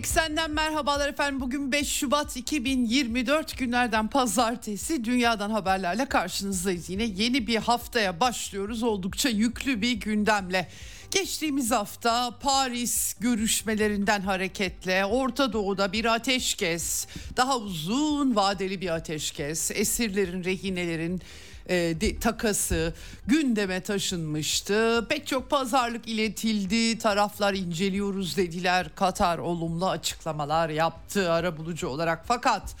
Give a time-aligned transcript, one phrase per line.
[0.00, 1.40] Eksenden merhabalar efendim.
[1.40, 6.90] Bugün 5 Şubat 2024 günlerden pazartesi dünyadan haberlerle karşınızdayız.
[6.90, 10.68] Yine yeni bir haftaya başlıyoruz oldukça yüklü bir gündemle.
[11.10, 17.06] Geçtiğimiz hafta Paris görüşmelerinden hareketle Orta Doğu'da bir ateşkes,
[17.36, 21.22] daha uzun vadeli bir ateşkes, esirlerin, rehinelerin
[21.70, 22.94] e, de, takası
[23.26, 25.06] gündeme taşınmıştı.
[25.08, 26.98] Pek çok pazarlık iletildi.
[26.98, 28.90] Taraflar inceliyoruz dediler.
[28.94, 32.76] Katar olumlu açıklamalar yaptı arabulucu olarak fakat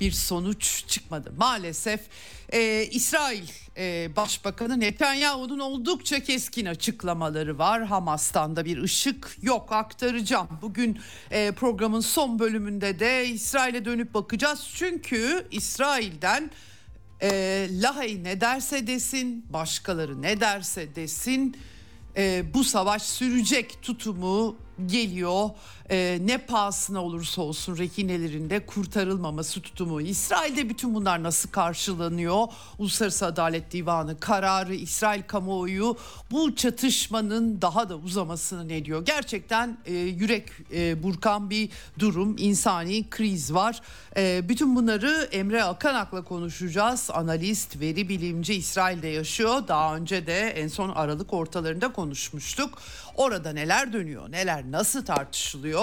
[0.00, 1.32] bir sonuç çıkmadı.
[1.36, 2.00] Maalesef
[2.52, 7.84] e, İsrail e, Başbakanı Netanyahu'nun oldukça keskin açıklamaları var.
[7.84, 10.48] Hamas'tan da bir ışık yok aktaracağım.
[10.62, 14.70] Bugün e, programın son bölümünde de İsrail'e dönüp bakacağız.
[14.74, 16.50] Çünkü İsrail'den
[17.22, 21.56] e, Lahey ne derse desin, başkaları ne derse desin
[22.16, 25.50] e, bu savaş sürecek tutumu geliyor.
[25.90, 30.00] E, ne pahasına olursa olsun rehinelerinde kurtarılmaması tutumu.
[30.00, 32.46] İsrail'de bütün bunlar nasıl karşılanıyor?
[32.78, 35.96] Uluslararası Adalet Divanı kararı, İsrail kamuoyu
[36.30, 39.04] bu çatışmanın daha da uzamasını ne diyor?
[39.04, 43.80] Gerçekten e, yürek e, burkan bir durum, insani kriz var.
[44.16, 47.10] E, bütün bunları Emre Akanak'la konuşacağız.
[47.12, 49.68] Analist, veri bilimci İsrail'de yaşıyor.
[49.68, 52.78] Daha önce de en son Aralık ortalarında konuşmuştuk.
[53.16, 55.75] Orada neler dönüyor, neler nasıl tartışılıyor?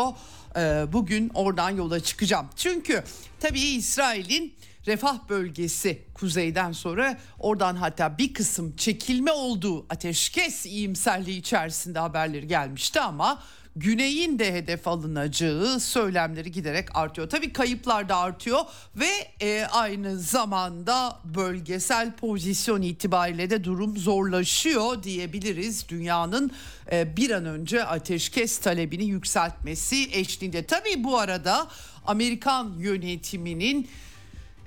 [0.55, 2.49] Ee, bugün oradan yola çıkacağım.
[2.55, 3.03] Çünkü
[3.39, 4.53] tabii İsrail'in
[4.87, 12.99] refah bölgesi kuzeyden sonra oradan hatta bir kısım çekilme olduğu ateşkes iyimserliği içerisinde haberleri gelmişti
[12.99, 13.43] ama
[13.75, 17.29] güneyin de hedef alınacağı söylemleri giderek artıyor.
[17.29, 18.59] Tabii kayıplar da artıyor
[18.95, 19.09] ve
[19.41, 25.89] e, aynı zamanda bölgesel pozisyon itibariyle de durum zorlaşıyor diyebiliriz.
[25.89, 26.51] Dünyanın
[26.91, 30.65] e, bir an önce ateşkes talebini yükseltmesi eşliğinde.
[30.65, 31.67] Tabii bu arada
[32.05, 33.87] Amerikan yönetiminin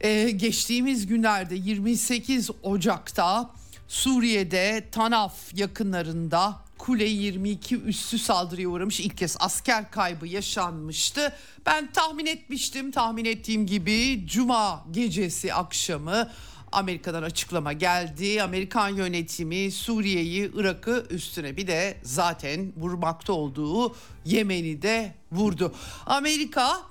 [0.01, 3.51] e, geçtiğimiz günlerde 28 Ocak'ta
[3.89, 11.33] Suriye'de Tanaf yakınlarında Kule 22 üssü saldırıya uğramış ilk kez asker kaybı yaşanmıştı.
[11.67, 16.31] Ben tahmin etmiştim tahmin ettiğim gibi cuma gecesi akşamı
[16.73, 18.43] Amerika'dan açıklama geldi.
[18.43, 25.75] Amerikan yönetimi Suriye'yi, Irak'ı üstüne bir de zaten vurmakta olduğu Yemen'i de vurdu.
[26.07, 26.83] Amerika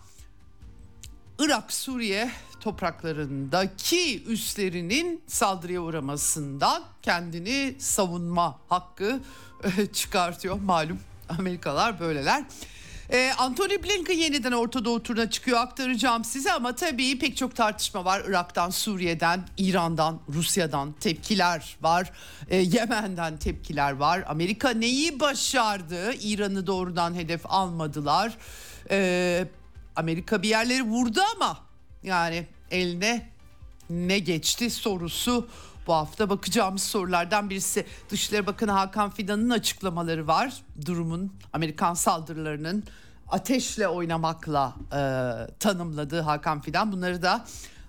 [1.39, 9.19] Irak, Suriye topraklarındaki üslerinin saldırıya uğramasından kendini savunma hakkı
[9.93, 10.59] çıkartıyor.
[10.61, 10.99] Malum
[11.29, 12.43] Amerikalılar böyleler.
[13.11, 18.05] Ee, Anthony Blinken yeniden Orta Doğu turuna çıkıyor aktaracağım size ama tabii pek çok tartışma
[18.05, 18.23] var.
[18.27, 22.11] Irak'tan, Suriye'den, İran'dan, Rusya'dan tepkiler var.
[22.49, 24.23] Ee, Yemen'den tepkiler var.
[24.27, 26.13] Amerika neyi başardı?
[26.13, 28.37] İran'ı doğrudan hedef almadılar.
[28.91, 29.47] Ee,
[29.95, 31.57] Amerika bir yerleri vurdu ama
[32.03, 33.29] yani eline
[33.89, 35.47] ne geçti sorusu
[35.87, 37.85] bu hafta bakacağımız sorulardan birisi.
[38.09, 40.53] Dışişleri Bakanı Hakan Fidan'ın açıklamaları var.
[40.85, 42.83] Durumun Amerikan saldırılarının
[43.27, 44.99] ateşle oynamakla e,
[45.59, 46.91] tanımladığı Hakan Fidan.
[46.91, 47.45] Bunları da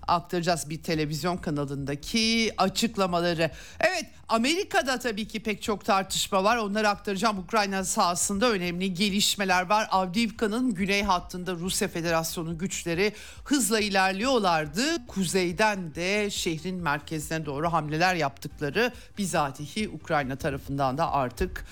[0.09, 3.51] aktaracağız bir televizyon kanalındaki açıklamaları.
[3.81, 6.57] Evet Amerika'da tabii ki pek çok tartışma var.
[6.57, 7.39] Onları aktaracağım.
[7.39, 9.89] Ukrayna sahasında önemli gelişmeler var.
[9.91, 13.13] Avdiivka'nın güney hattında Rusya Federasyonu güçleri
[13.45, 15.07] hızla ilerliyorlardı.
[15.07, 21.65] Kuzeyden de şehrin merkezine doğru hamleler yaptıkları bizatihi Ukrayna tarafından da artık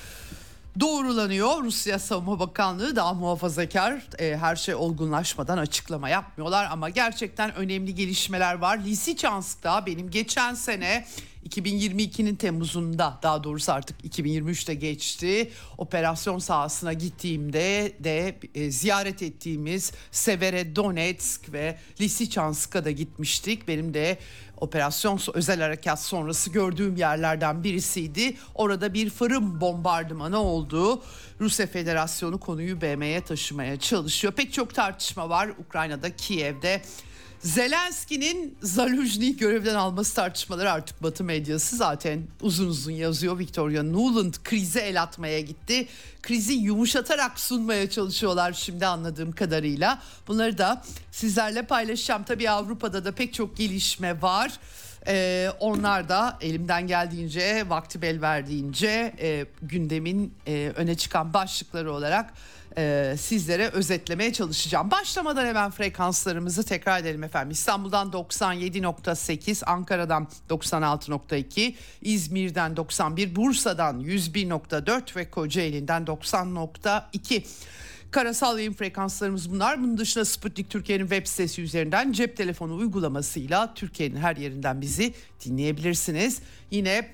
[0.81, 1.63] doğrulanıyor.
[1.63, 8.55] Rusya Savunma Bakanlığı daha muhafazakar e, her şey olgunlaşmadan açıklama yapmıyorlar ama gerçekten önemli gelişmeler
[8.55, 8.79] var.
[8.79, 11.05] Lysychansk'ta benim geçen sene
[11.49, 15.51] 2022'nin Temmuz'unda daha doğrusu artık 2023'te geçti.
[15.79, 23.69] Operasyon sahasına gittiğimde de e, ziyaret ettiğimiz Severodonetsk ve Lysychansk'a da gitmiştik.
[23.69, 24.19] Benim de
[24.57, 28.37] operasyon özel harekat sonrası gördüğüm yerlerden birisiydi.
[28.55, 31.03] Orada bir fırın bombardımanı oldu.
[31.41, 34.33] Rusya Federasyonu konuyu BM'ye taşımaya çalışıyor.
[34.33, 36.83] Pek çok tartışma var Ukrayna'da, Kiev'de
[37.45, 43.39] Zelenski'nin Zaluzhny görevden alması tartışmaları artık Batı medyası zaten uzun uzun yazıyor.
[43.39, 45.89] Victoria Nuland krize el atmaya gitti.
[46.23, 50.03] Krizi yumuşatarak sunmaya çalışıyorlar şimdi anladığım kadarıyla.
[50.29, 50.83] Bunları da
[51.13, 52.23] sizlerle paylaşacağım.
[52.25, 54.53] Tabii Avrupa'da da pek çok gelişme var.
[55.07, 62.35] Ee, onlar da elimden geldiğince, vakti bel verdiğince e, gündemin e, öne çıkan başlıkları olarak
[62.79, 64.91] e, sizlere özetlemeye çalışacağım.
[64.91, 67.51] Başlamadan hemen frekanslarımızı tekrar edelim efendim.
[67.51, 77.45] İstanbul'dan 97.8, Ankara'dan 96.2, İzmir'den 91, Bursa'dan 101.4 ve Kocaeli'nden 90.2.
[78.11, 79.83] Karasal yayın frekanslarımız bunlar.
[79.83, 86.41] Bunun dışında Sputnik Türkiye'nin web sitesi üzerinden cep telefonu uygulamasıyla Türkiye'nin her yerinden bizi dinleyebilirsiniz.
[86.71, 87.11] Yine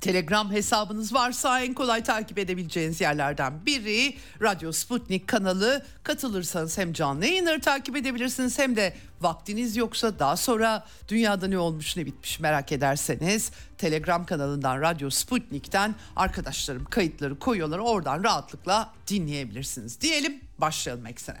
[0.00, 5.86] Telegram hesabınız varsa en kolay takip edebileceğiniz yerlerden biri Radyo Sputnik kanalı.
[6.02, 11.96] Katılırsanız hem canlı yayınları takip edebilirsiniz hem de vaktiniz yoksa daha sonra dünyada ne olmuş
[11.96, 20.00] ne bitmiş merak ederseniz Telegram kanalından Radyo Sputnik'ten arkadaşlarım kayıtları koyuyorlar oradan rahatlıkla dinleyebilirsiniz.
[20.00, 21.40] Diyelim başlayalım eksene.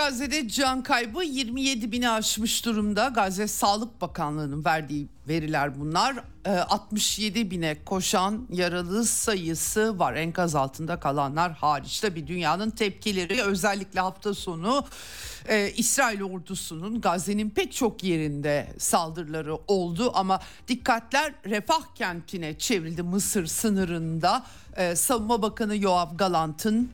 [0.00, 3.08] Gazze'de can kaybı 27 bini aşmış durumda.
[3.08, 6.16] Gazze Sağlık Bakanlığı'nın verdiği veriler bunlar.
[6.46, 10.14] 67 ee, bine koşan yaralı sayısı var.
[10.14, 12.00] Enkaz altında kalanlar hariç.
[12.00, 14.84] Tabii dünyanın tepkileri özellikle hafta sonu
[15.48, 20.10] e, İsrail ordusunun Gazze'nin pek çok yerinde saldırıları oldu.
[20.14, 24.46] Ama dikkatler Refah kentine çevrildi Mısır sınırında.
[24.76, 26.90] E, Savunma Bakanı Yoav Galant'ın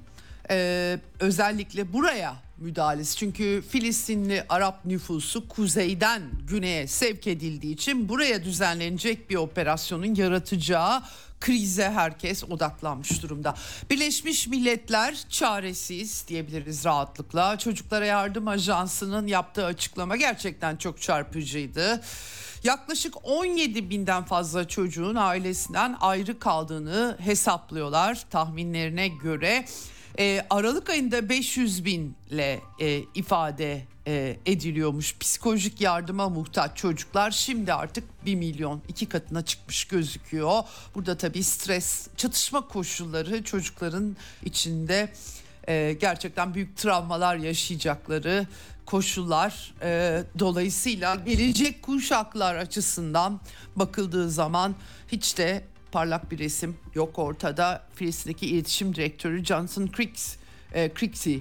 [0.50, 3.16] e, özellikle buraya müdahalesi.
[3.16, 11.02] Çünkü Filistinli Arap nüfusu kuzeyden güneye sevk edildiği için buraya düzenlenecek bir operasyonun yaratacağı
[11.40, 13.54] krize herkes odaklanmış durumda.
[13.90, 17.58] Birleşmiş Milletler çaresiz diyebiliriz rahatlıkla.
[17.58, 22.02] Çocuklara Yardım Ajansı'nın yaptığı açıklama gerçekten çok çarpıcıydı.
[22.64, 29.64] Yaklaşık 17 binden fazla çocuğun ailesinden ayrı kaldığını hesaplıyorlar tahminlerine göre.
[30.18, 38.04] E, Aralık ayında 500 binle e, ifade e, ediliyormuş psikolojik yardıma muhtaç çocuklar şimdi artık
[38.26, 40.62] 1 milyon iki katına çıkmış gözüküyor.
[40.94, 45.12] Burada tabii stres çatışma koşulları çocukların içinde
[45.68, 48.46] e, gerçekten büyük travmalar yaşayacakları
[48.86, 53.40] koşullar e, dolayısıyla gelecek kuşaklar açısından
[53.76, 54.74] bakıldığı zaman
[55.08, 57.82] hiç de parlak bir resim yok ortada.
[57.94, 60.36] Filistin'deki iletişim direktörü Johnson Cricks,
[60.72, 61.36] e, Cricksy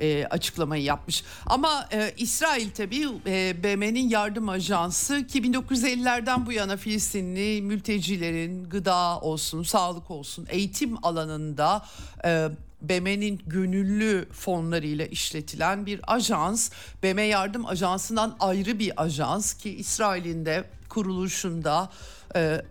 [0.00, 1.24] e, açıklamayı yapmış.
[1.46, 9.20] Ama e, İsrail tabii e, BM'nin yardım ajansı ki 1950'lerden bu yana Filistinli mültecilerin gıda
[9.20, 11.86] olsun, sağlık olsun, eğitim alanında
[12.24, 12.48] e,
[12.82, 16.70] BM'nin gönüllü fonlarıyla işletilen bir ajans.
[17.02, 21.90] BM Yardım Ajansı'ndan ayrı bir ajans ki İsrail'in de kuruluşunda
[22.36, 22.62] e,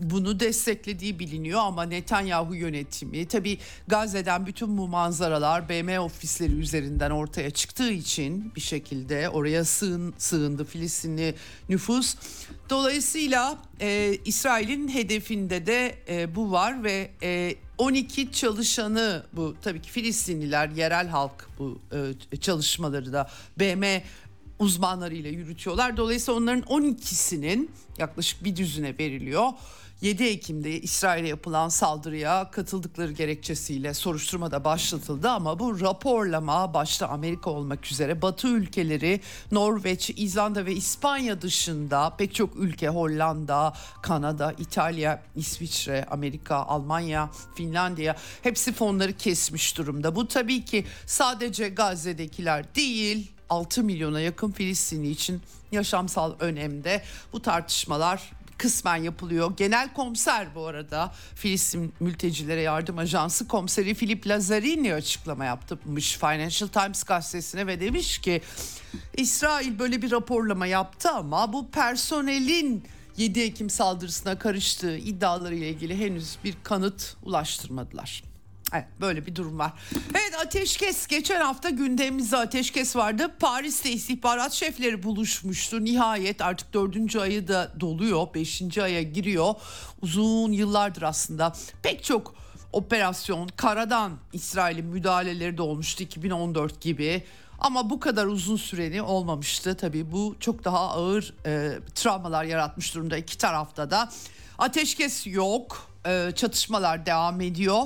[0.00, 3.58] bunu desteklediği biliniyor ama Netanyahu yönetimi tabi
[3.88, 10.64] Gazze'den bütün bu manzaralar BM ofisleri üzerinden ortaya çıktığı için bir şekilde oraya sığın, sığındı
[10.64, 11.34] Filistinli
[11.68, 12.14] nüfus.
[12.70, 19.90] Dolayısıyla e, İsrail'in hedefinde de e, bu var ve e, 12 çalışanı bu tabii ki
[19.90, 21.78] Filistinliler yerel halk bu
[22.32, 24.02] e, çalışmaları da BM
[24.58, 25.96] uzmanlarıyla yürütüyorlar.
[25.96, 29.52] Dolayısıyla onların 12'sinin yaklaşık bir düzüne veriliyor.
[30.00, 37.50] 7 Ekim'de İsrail'e yapılan saldırıya katıldıkları gerekçesiyle soruşturma da başlatıldı ama bu raporlama başta Amerika
[37.50, 39.20] olmak üzere Batı ülkeleri
[39.52, 43.72] Norveç, İzlanda ve İspanya dışında pek çok ülke Hollanda,
[44.02, 50.16] Kanada, İtalya, İsviçre, Amerika, Almanya, Finlandiya hepsi fonları kesmiş durumda.
[50.16, 57.02] Bu tabii ki sadece Gazze'dekiler değil 6 milyona yakın Filistinli için yaşamsal önemde.
[57.32, 59.56] Bu tartışmalar kısmen yapılıyor.
[59.56, 67.02] Genel komiser bu arada Filistin Mültecilere Yardım Ajansı komiseri Philip Lazzarini açıklama yapmış Financial Times
[67.02, 68.42] gazetesine ve demiş ki
[69.16, 72.84] İsrail böyle bir raporlama yaptı ama bu personelin
[73.16, 78.22] 7 Ekim saldırısına karıştığı iddiaları ile ilgili henüz bir kanıt ulaştırmadılar.
[78.74, 79.72] Evet, böyle bir durum var.
[80.10, 83.30] Evet ateşkes geçen hafta gündemimizde ateşkes vardı.
[83.40, 85.84] Paris'te istihbarat şefleri buluşmuştu.
[85.84, 88.34] Nihayet artık dördüncü ayı da doluyor.
[88.34, 89.54] Beşinci aya giriyor.
[90.02, 92.34] Uzun yıllardır aslında pek çok
[92.72, 97.24] operasyon karadan İsrail'in müdahaleleri de olmuştu 2014 gibi.
[97.58, 99.76] Ama bu kadar uzun süreni olmamıştı.
[99.76, 104.08] Tabii bu çok daha ağır e, travmalar yaratmış durumda iki tarafta da.
[104.58, 105.90] Ateşkes yok.
[106.06, 107.82] E, çatışmalar devam ediyor.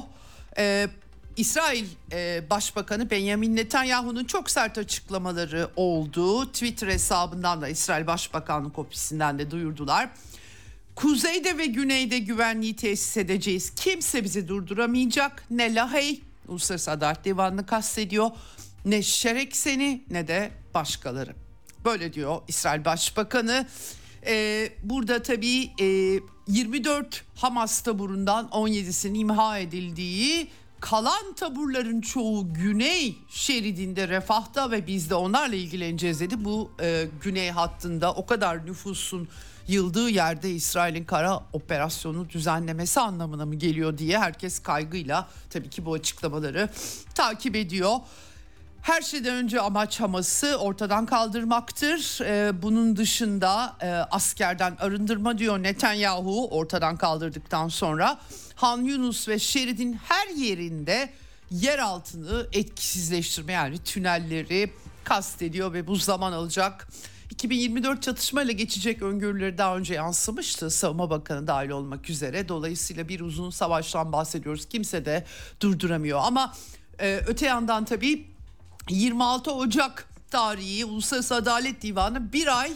[0.59, 0.89] Ee,
[1.37, 6.47] İsrail e, Başbakanı Benjamin Netanyahu'nun çok sert açıklamaları oldu.
[6.53, 10.11] Twitter hesabından da İsrail Başbakanlık ofisinden de duyurdular.
[10.95, 13.73] Kuzeyde ve güneyde güvenliği tesis edeceğiz.
[13.77, 15.45] Kimse bizi durduramayacak.
[15.51, 18.31] Ne Lahey, Uluslararası Adalet Divanı'nı kastediyor.
[18.85, 21.35] Ne Şerekseni ne de başkaları.
[21.85, 23.67] Böyle diyor İsrail Başbakanı.
[24.27, 26.19] Ee, burada tabii e,
[26.51, 30.49] 24 Hamas taburundan 17'sinin imha edildiği
[30.81, 36.45] kalan taburların çoğu güney şeridinde refahta ve biz de onlarla ilgileneceğiz dedi.
[36.45, 39.29] Bu e, güney hattında o kadar nüfusun
[39.69, 45.93] yıldığı yerde İsrail'in kara operasyonu düzenlemesi anlamına mı geliyor diye herkes kaygıyla tabii ki bu
[45.93, 46.69] açıklamaları
[47.15, 47.97] takip ediyor.
[48.83, 52.21] Her şeyden önce amaç Hamas'ı ortadan kaldırmaktır.
[52.21, 58.19] Ee, bunun dışında e, askerden arındırma diyor Netanyahu ortadan kaldırdıktan sonra.
[58.55, 61.11] Han Yunus ve şeridin her yerinde
[61.51, 64.73] yer altını etkisizleştirme yani tünelleri
[65.05, 66.89] kastediyor ve bu zaman alacak.
[67.31, 72.49] 2024 çatışmayla geçecek öngörüleri daha önce yansımıştı Savunma Bakanı dahil olmak üzere.
[72.49, 74.67] Dolayısıyla bir uzun savaştan bahsediyoruz.
[74.69, 75.25] Kimse de
[75.61, 76.55] durduramıyor ama
[77.01, 78.31] e, öte yandan tabii
[78.89, 82.73] 26 Ocak tarihi Uluslararası Adalet Divanı bir ay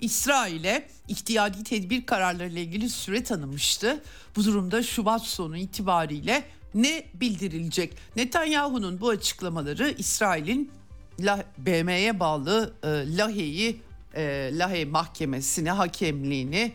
[0.00, 4.02] İsrail'e ihtiyadi tedbir kararları ile ilgili süre tanımıştı.
[4.36, 7.96] Bu durumda Şubat sonu itibariyle ne bildirilecek?
[8.16, 10.70] Netanyahu'nun bu açıklamaları İsrail'in
[11.58, 13.80] BM'ye bağlı e, Lahey'i
[14.14, 16.72] e, Lahey Mahkemesi'ne hakemliğini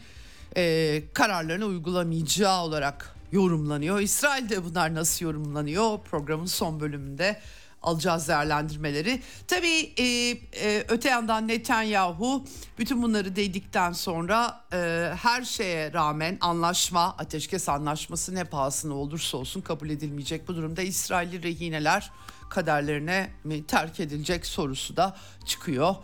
[0.58, 4.00] e, kararlarını uygulamayacağı olarak yorumlanıyor.
[4.00, 6.00] İsrail'de bunlar nasıl yorumlanıyor?
[6.00, 7.42] Programın son bölümünde
[7.84, 9.22] alacağız değerlendirmeleri.
[9.48, 12.46] Tabii e, e, öte yandan Netanyahu
[12.78, 19.62] bütün bunları dedikten sonra e, her şeye rağmen anlaşma, ateşkes anlaşması ne pahasına olursa olsun
[19.62, 20.48] kabul edilmeyecek.
[20.48, 22.12] Bu durumda İsrailli rehineler
[22.50, 25.96] kaderlerine mi terk edilecek sorusu da çıkıyor.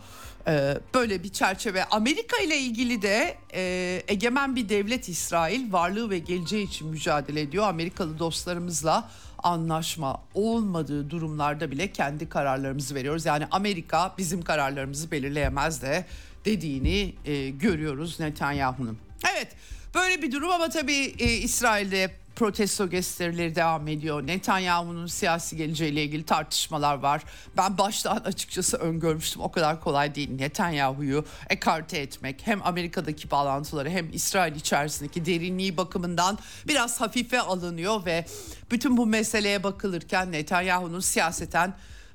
[0.48, 1.84] Ee, böyle bir çerçeve.
[1.84, 7.64] Amerika ile ilgili de e, egemen bir devlet İsrail varlığı ve geleceği için mücadele ediyor.
[7.68, 9.10] Amerikalı dostlarımızla
[9.48, 13.26] anlaşma olmadığı durumlarda bile kendi kararlarımızı veriyoruz.
[13.26, 16.04] Yani Amerika bizim kararlarımızı belirleyemez de
[16.44, 18.98] dediğini e, görüyoruz Netanyahu'nun.
[19.34, 19.48] Evet
[19.94, 24.26] böyle bir durum ama tabii e, İsrail'de protesto gösterileri devam ediyor.
[24.26, 27.22] Netanyahu'nun siyasi geleceğiyle ilgili tartışmalar var.
[27.56, 29.42] Ben baştan açıkçası öngörmüştüm.
[29.42, 32.46] O kadar kolay değil Netanyahu'yu ekarte etmek.
[32.46, 38.26] Hem Amerika'daki bağlantıları hem İsrail içerisindeki derinliği bakımından biraz hafife alınıyor ve
[38.70, 41.74] bütün bu meseleye bakılırken Netanyahu'nun siyaseten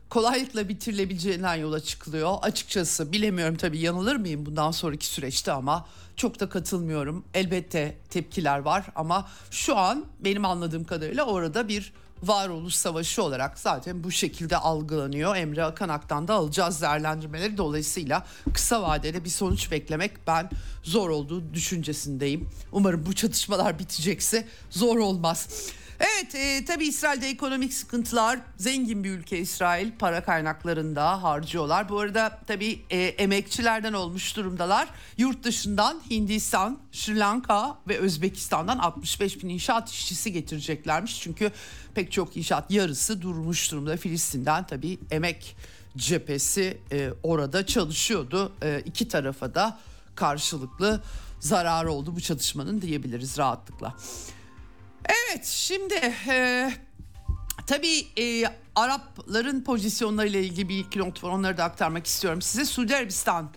[0.09, 2.37] kolaylıkla bitirilebileceğinden yola çıkılıyor.
[2.41, 7.25] Açıkçası bilemiyorum tabii yanılır mıyım bundan sonraki süreçte ama çok da katılmıyorum.
[7.33, 11.93] Elbette tepkiler var ama şu an benim anladığım kadarıyla orada bir
[12.23, 15.35] varoluş savaşı olarak zaten bu şekilde algılanıyor.
[15.35, 17.57] Emre Akanak'tan da alacağız değerlendirmeleri.
[17.57, 20.49] Dolayısıyla kısa vadede bir sonuç beklemek ben
[20.83, 22.49] zor olduğu düşüncesindeyim.
[22.71, 25.47] Umarım bu çatışmalar bitecekse zor olmaz.
[25.99, 31.89] Evet e, tabii İsrail'de ekonomik sıkıntılar zengin bir ülke İsrail para kaynaklarında harcıyorlar.
[31.89, 34.89] Bu arada tabii e, emekçilerden olmuş durumdalar.
[35.17, 41.21] Yurt dışından Hindistan, Sri Lanka ve Özbekistan'dan 65 bin inşaat işçisi getireceklermiş.
[41.21, 41.51] Çünkü
[41.95, 43.97] pek çok inşaat yarısı durmuş durumda.
[43.97, 45.55] Filistin'den tabii emek
[45.97, 48.51] cephesi e, orada çalışıyordu.
[48.63, 49.77] E, iki tarafa da
[50.15, 51.01] karşılıklı
[51.39, 53.95] zarar oldu bu çatışmanın diyebiliriz rahatlıkla.
[55.05, 55.93] Evet şimdi
[56.29, 56.69] e,
[57.67, 58.43] tabii e,
[58.75, 62.65] Arapların pozisyonlarıyla ilgili bir iki not var onları da aktarmak istiyorum size.
[62.65, 63.49] Suudi Arabistan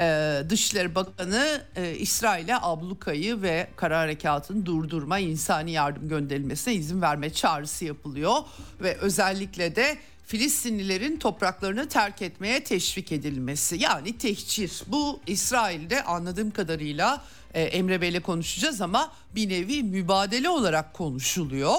[0.00, 7.32] e, Dışişleri Bakanı e, İsrail'e ablukayı ve kara harekatını durdurma, insani yardım gönderilmesine izin verme
[7.32, 8.36] çağrısı yapılıyor.
[8.80, 14.82] Ve özellikle de Filistinlilerin topraklarını terk etmeye teşvik edilmesi yani tehcir.
[14.86, 21.74] Bu İsrail'de anladığım kadarıyla e, Emre Bey'le konuşacağız ama bir nevi mübadele olarak konuşuluyor.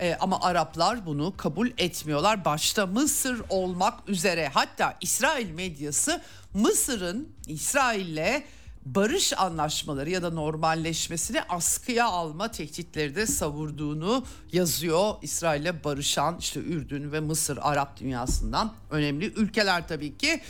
[0.00, 2.44] E, ama Araplar bunu kabul etmiyorlar.
[2.44, 6.22] Başta Mısır olmak üzere hatta İsrail medyası
[6.54, 8.42] Mısır'ın İsrail'le
[8.86, 15.14] barış anlaşmaları ya da normalleşmesini askıya alma tehditleri de savurduğunu yazıyor.
[15.22, 20.40] İsrail'le barışan işte Ürdün ve Mısır Arap dünyasından önemli ülkeler tabii ki.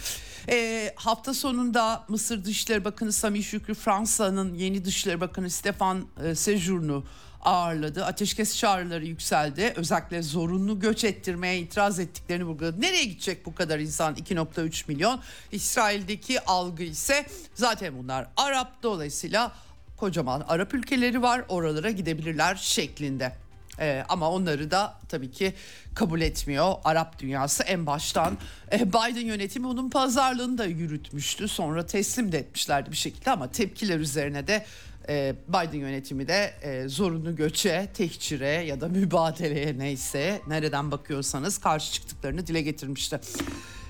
[0.51, 7.05] E, hafta sonunda Mısır Dışişleri Bakanı Sami Şükrü Fransa'nın yeni Dışişleri Bakanı Stefan e, Sejourne'u
[7.41, 8.05] ağırladı.
[8.05, 9.73] Ateşkes çağrıları yükseldi.
[9.77, 12.81] Özellikle zorunlu göç ettirmeye itiraz ettiklerini vurguladı.
[12.81, 14.15] Nereye gidecek bu kadar insan?
[14.15, 15.21] 2.3 milyon.
[15.53, 19.53] İsrail'deki algı ise zaten bunlar Arap dolayısıyla
[19.97, 21.45] kocaman Arap ülkeleri var.
[21.49, 23.33] Oralara gidebilirler şeklinde.
[23.79, 25.55] Ee, ama onları da tabii ki
[25.95, 28.39] kabul etmiyor Arap dünyası en baştan.
[28.73, 31.49] E, Biden yönetimi onun pazarlığını da yürütmüştü.
[31.49, 34.67] Sonra teslim de etmişlerdi bir şekilde ama tepkiler üzerine de
[35.09, 41.93] e, Biden yönetimi de e, zorunlu göçe, tehcire ya da mübadeleye neyse nereden bakıyorsanız karşı
[41.93, 43.21] çıktıklarını dile getirmişti.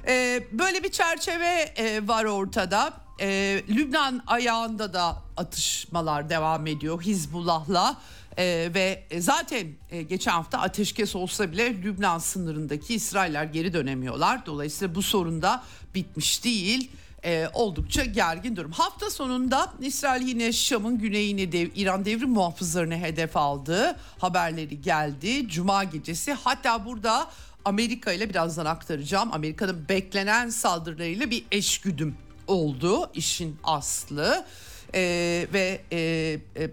[0.07, 2.93] E, böyle bir çerçeve e, var ortada.
[3.21, 7.97] E, Lübnan ayağında da atışmalar devam ediyor Hizbullah'la.
[8.41, 14.47] Ee, ve zaten e, geçen hafta ateşkes olsa bile Lübnan sınırındaki İsrailler geri dönemiyorlar.
[14.47, 15.63] Dolayısıyla bu sorun da
[15.95, 16.91] bitmiş değil.
[17.25, 18.73] Ee, oldukça gergin durum.
[18.73, 23.97] Hafta sonunda İsrail yine Şam'ın güneyini dev, İran devrim muhafızlarını hedef aldı.
[24.19, 25.49] Haberleri geldi.
[25.49, 27.31] Cuma gecesi hatta burada
[27.65, 29.33] Amerika ile birazdan aktaracağım.
[29.33, 32.17] Amerika'nın beklenen saldırılarıyla bir eşgüdüm
[32.47, 34.45] oldu işin aslı.
[34.95, 35.99] Ee, ve e,
[36.57, 36.71] e,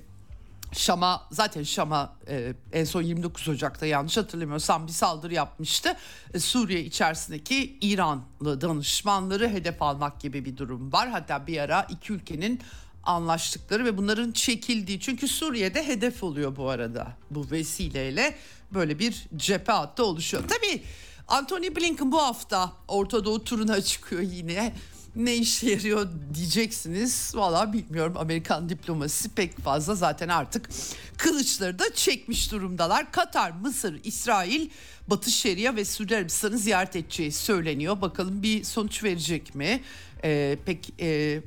[0.74, 5.98] Şam'a zaten Şam'a e, en son 29 Ocak'ta yanlış hatırlamıyorsam bir saldırı yapmıştı.
[6.34, 11.10] E, Suriye içerisindeki İranlı danışmanları hedef almak gibi bir durum var.
[11.10, 12.62] Hatta bir ara iki ülkenin
[13.04, 18.36] anlaştıkları ve bunların çekildiği çünkü Suriye'de hedef oluyor bu arada bu vesileyle
[18.74, 20.44] böyle bir cephe hattı oluşuyor.
[20.48, 20.84] Tabii
[21.28, 24.74] Anthony Blinken bu hafta Orta Doğu turuna çıkıyor yine
[25.18, 27.32] ne işe yarıyor diyeceksiniz.
[27.36, 30.70] Valla bilmiyorum Amerikan diplomasisi pek fazla zaten artık
[31.18, 33.12] kılıçları da çekmiş durumdalar.
[33.12, 34.70] Katar, Mısır, İsrail,
[35.08, 38.02] Batı Şeria ve Suudi Arabistan'ı ziyaret edeceği söyleniyor.
[38.02, 39.82] Bakalım bir sonuç verecek mi?
[40.24, 41.42] Ee, pek e,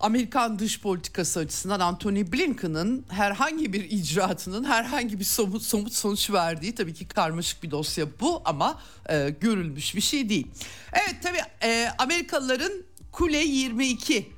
[0.00, 6.74] Amerikan dış politikası açısından Anthony Blinken'ın herhangi bir icraatının herhangi bir somut, somut sonuç verdiği
[6.74, 10.46] tabii ki karmaşık bir dosya bu ama e, görülmüş bir şey değil.
[10.92, 12.72] Evet tabii e, Amerikalıların
[13.12, 14.32] Kule 22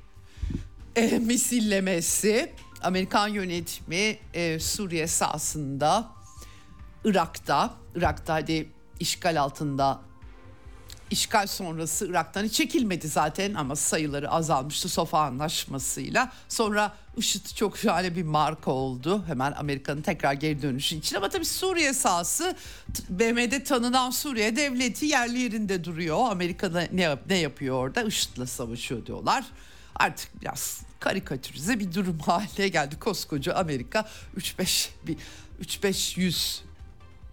[0.95, 6.09] e, misillemesi Amerikan yönetimi e, Suriye sahasında
[7.05, 10.06] Irak'ta Irak'ta hadi işgal altında
[11.11, 16.31] işgal sonrası Irak'tan çekilmedi zaten ama sayıları azalmıştı Sofa Anlaşması'yla.
[16.49, 19.23] Sonra IŞİD çok şahane bir marka oldu.
[19.27, 22.55] Hemen Amerika'nın tekrar geri dönüşü için ama tabii Suriye sahası
[23.09, 26.17] BM'de tanınan Suriye devleti yerli yerinde duruyor.
[26.31, 28.03] Amerika'da ne, ne yapıyor orada?
[28.03, 29.45] IŞİD'le savaşıyor diyorlar.
[29.95, 32.99] Artık biraz karikatürize bir durum haline geldi.
[32.99, 35.17] Koskoca Amerika 3-5 bir
[35.61, 36.66] 3-5 yüz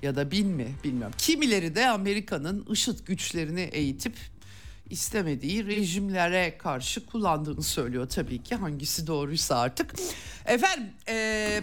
[0.05, 1.15] ya da bin mi bilmiyorum.
[1.19, 4.15] Kimileri de Amerika'nın IŞİD güçlerini eğitip
[4.91, 9.95] istemediği rejimlere karşı kullandığını söylüyor tabii ki hangisi doğruysa artık.
[10.47, 11.61] Efendim e,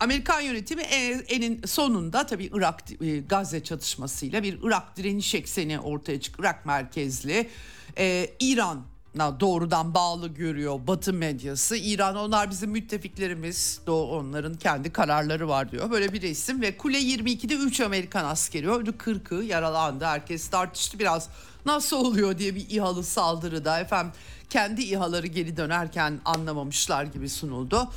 [0.00, 6.42] Amerikan yönetimi enin sonunda tabii Irak e, Gazze çatışmasıyla bir Irak direniş ekseni ortaya çıktı.
[6.42, 7.50] Irak merkezli
[7.98, 11.76] e, İran doğrudan bağlı görüyor Batı medyası.
[11.76, 13.80] İran onlar bizim müttefiklerimiz.
[13.88, 15.90] Onların kendi kararları var diyor.
[15.90, 18.90] Böyle bir resim ve Kule 22'de 3 Amerikan askeri öldü.
[18.90, 20.04] 40'ı yaralandı.
[20.04, 21.28] Herkes tartıştı biraz
[21.66, 24.12] nasıl oluyor diye bir İHA'lı saldırıda efendim
[24.50, 27.88] kendi İHA'ları geri dönerken anlamamışlar gibi sunuldu.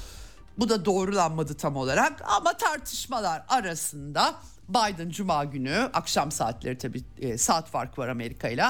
[0.57, 4.35] Bu da doğrulanmadı tam olarak ama tartışmalar arasında
[4.69, 8.65] Biden Cuma günü akşam saatleri tabii e, saat farkı var Amerika ile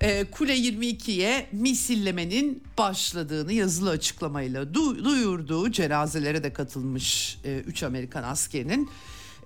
[0.00, 8.22] e, Kule 22'ye misillemenin başladığını yazılı açıklamayla du- duyurduğu cenazelere de katılmış 3 e, Amerikan
[8.22, 8.90] askerinin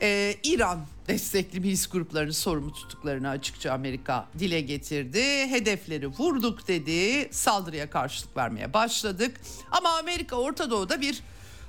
[0.02, 5.22] e, İran destekli milis gruplarını sorumlu tuttuklarını açıkça Amerika dile getirdi.
[5.50, 7.28] Hedefleri vurduk dedi.
[7.30, 9.40] Saldırıya karşılık vermeye başladık.
[9.70, 11.20] Ama Amerika Orta Doğu'da bir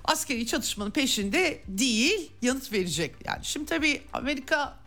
[0.03, 3.15] askeri çatışmanın peşinde değil yanıt verecek.
[3.25, 4.80] Yani şimdi tabii Amerika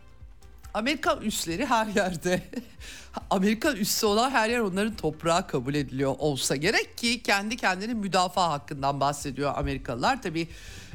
[0.75, 2.41] Amerikan üsleri her yerde.
[3.29, 8.51] Amerikan üssü olan her yer onların toprağı kabul ediliyor olsa gerek ki kendi kendinin müdafaa
[8.51, 10.21] hakkından bahsediyor Amerikalılar.
[10.21, 10.47] Tabii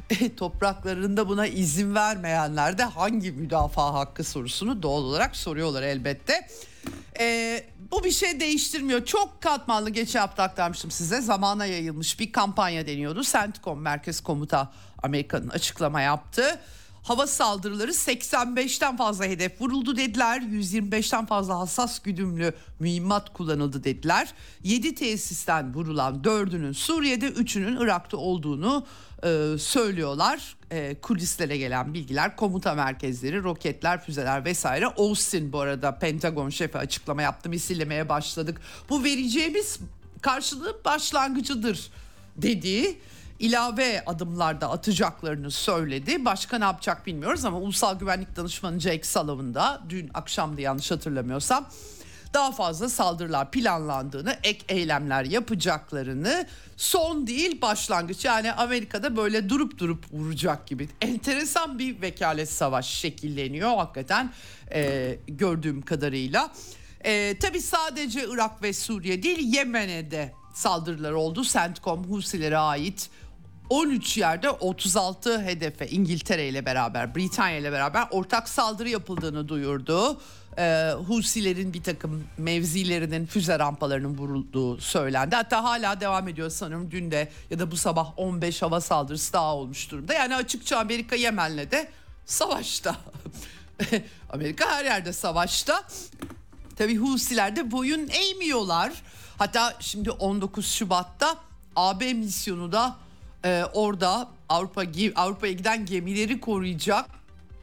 [0.09, 6.47] e, topraklarında buna izin vermeyenler de hangi müdafaa hakkı sorusunu doğal olarak soruyorlar elbette.
[7.19, 9.05] E, bu bir şey değiştirmiyor.
[9.05, 11.21] Çok katmanlı geçen hafta aktarmıştım size.
[11.21, 13.23] Zamana yayılmış bir kampanya deniyordu.
[13.23, 14.71] CENTCOM Merkez Komuta
[15.03, 16.59] Amerika'nın açıklama yaptı
[17.03, 20.41] hava saldırıları 85'ten fazla hedef vuruldu dediler.
[20.41, 24.33] 125'ten fazla hassas güdümlü mühimmat kullanıldı dediler.
[24.63, 28.85] 7 tesisten vurulan 4'ünün Suriye'de 3'ünün Irak'ta olduğunu
[29.23, 30.55] e, söylüyorlar.
[30.71, 34.85] E, kulislere gelen bilgiler, komuta merkezleri, roketler, füzeler vesaire.
[34.85, 37.49] Austin bu arada Pentagon şefi açıklama yaptı.
[37.49, 38.61] Misillemeye başladık.
[38.89, 39.79] Bu vereceğimiz
[40.21, 41.91] karşılığı başlangıcıdır
[42.37, 42.99] dediği
[43.41, 46.25] ilave adımlarda atacaklarını söyledi.
[46.25, 51.69] Başka ne yapacak bilmiyoruz ama Ulusal Güvenlik Danışmanı Jake Sullivan da dün akşamdı yanlış hatırlamıyorsam
[52.33, 56.45] daha fazla saldırılar planlandığını, ek eylemler yapacaklarını
[56.77, 58.25] son değil başlangıç.
[58.25, 64.31] Yani Amerika'da böyle durup durup vuracak gibi enteresan bir vekalet savaş şekilleniyor hakikaten
[64.73, 66.51] e, gördüğüm kadarıyla.
[67.03, 71.43] E, tabii sadece Irak ve Suriye değil Yemen'e de saldırılar oldu.
[71.43, 73.09] CENTCOM Husilere ait
[73.71, 80.21] 13 yerde 36 hedefe İngiltere ile beraber Britanya ile beraber ortak saldırı yapıldığını duyurdu.
[80.57, 85.35] Ee, Husilerin bir takım mevzilerinin füze rampalarının vurulduğu söylendi.
[85.35, 89.55] Hatta hala devam ediyor sanırım dün de ya da bu sabah 15 hava saldırısı daha
[89.55, 90.13] olmuş durumda.
[90.13, 91.87] Yani açıkça Amerika Yemen'le de
[92.25, 92.95] savaşta.
[94.29, 95.83] Amerika her yerde savaşta.
[96.75, 98.91] Tabii Husiler de boyun eğmiyorlar.
[99.37, 101.37] Hatta şimdi 19 Şubat'ta
[101.75, 102.95] AB misyonu da
[103.45, 104.83] e, orada Avrupa
[105.15, 107.05] Avrupa'ya giden gemileri koruyacak.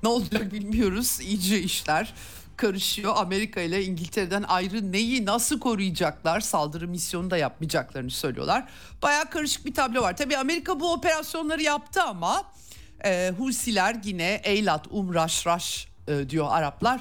[0.03, 1.21] Ne olacak bilmiyoruz.
[1.21, 2.14] İyice işler
[2.57, 3.12] karışıyor.
[3.17, 6.41] Amerika ile İngiltere'den ayrı neyi nasıl koruyacaklar?
[6.41, 8.69] Saldırı misyonu da yapmayacaklarını söylüyorlar.
[9.03, 10.17] Baya karışık bir tablo var.
[10.17, 12.45] Tabii Amerika bu operasyonları yaptı ama
[13.05, 17.01] e, Husiler yine Eylat, Umraş, Raş e, diyor Araplar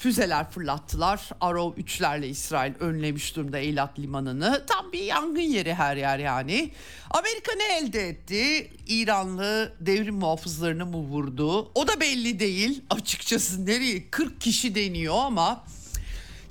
[0.00, 1.28] füzeler fırlattılar.
[1.40, 4.66] Arrow 3'lerle İsrail önlemiş durumda Eylat Limanı'nı.
[4.66, 6.70] Tam bir yangın yeri her yer yani.
[7.10, 8.70] Amerika ne elde etti?
[8.86, 11.70] İranlı devrim muhafızlarını mı vurdu?
[11.74, 13.66] O da belli değil açıkçası.
[13.66, 14.10] Nereye?
[14.10, 15.64] 40 kişi deniyor ama...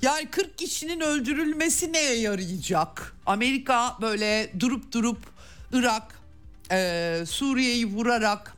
[0.02, 3.16] Yani 40 kişinin öldürülmesi neye yarayacak?
[3.26, 5.18] Amerika böyle durup durup
[5.72, 6.20] Irak,
[6.70, 8.56] e, Suriye'yi vurarak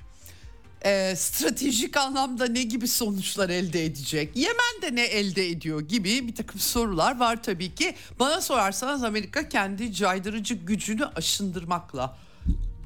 [0.84, 4.36] e, stratejik anlamda ne gibi sonuçlar elde edecek?
[4.36, 7.94] Yemen de ne elde ediyor gibi bir takım sorular var tabii ki.
[8.18, 12.16] Bana sorarsanız Amerika kendi caydırıcı gücünü aşındırmakla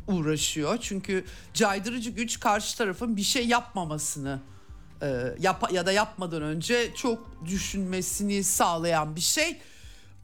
[0.09, 0.78] uğraşıyor.
[0.80, 4.40] Çünkü caydırıcı güç karşı tarafın bir şey yapmamasını
[5.02, 9.61] e, yap ya da yapmadan önce çok düşünmesini sağlayan bir şey.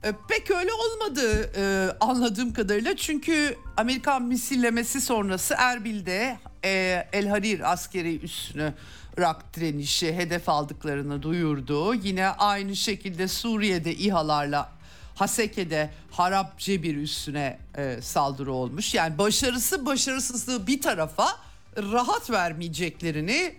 [0.05, 7.73] E, pek öyle olmadı e, anladığım kadarıyla çünkü Amerikan misillemesi sonrası Erbil'de e, El Harir
[7.73, 8.75] askeri üssünü
[9.19, 11.95] Irak direnişi hedef aldıklarını duyurdu.
[11.95, 14.73] Yine aynı şekilde Suriye'de İHA'larla
[15.15, 18.95] Haseke'de Harap Cebir üssüne e, saldırı olmuş.
[18.95, 21.29] Yani başarısı başarısızlığı bir tarafa
[21.77, 23.55] rahat vermeyeceklerini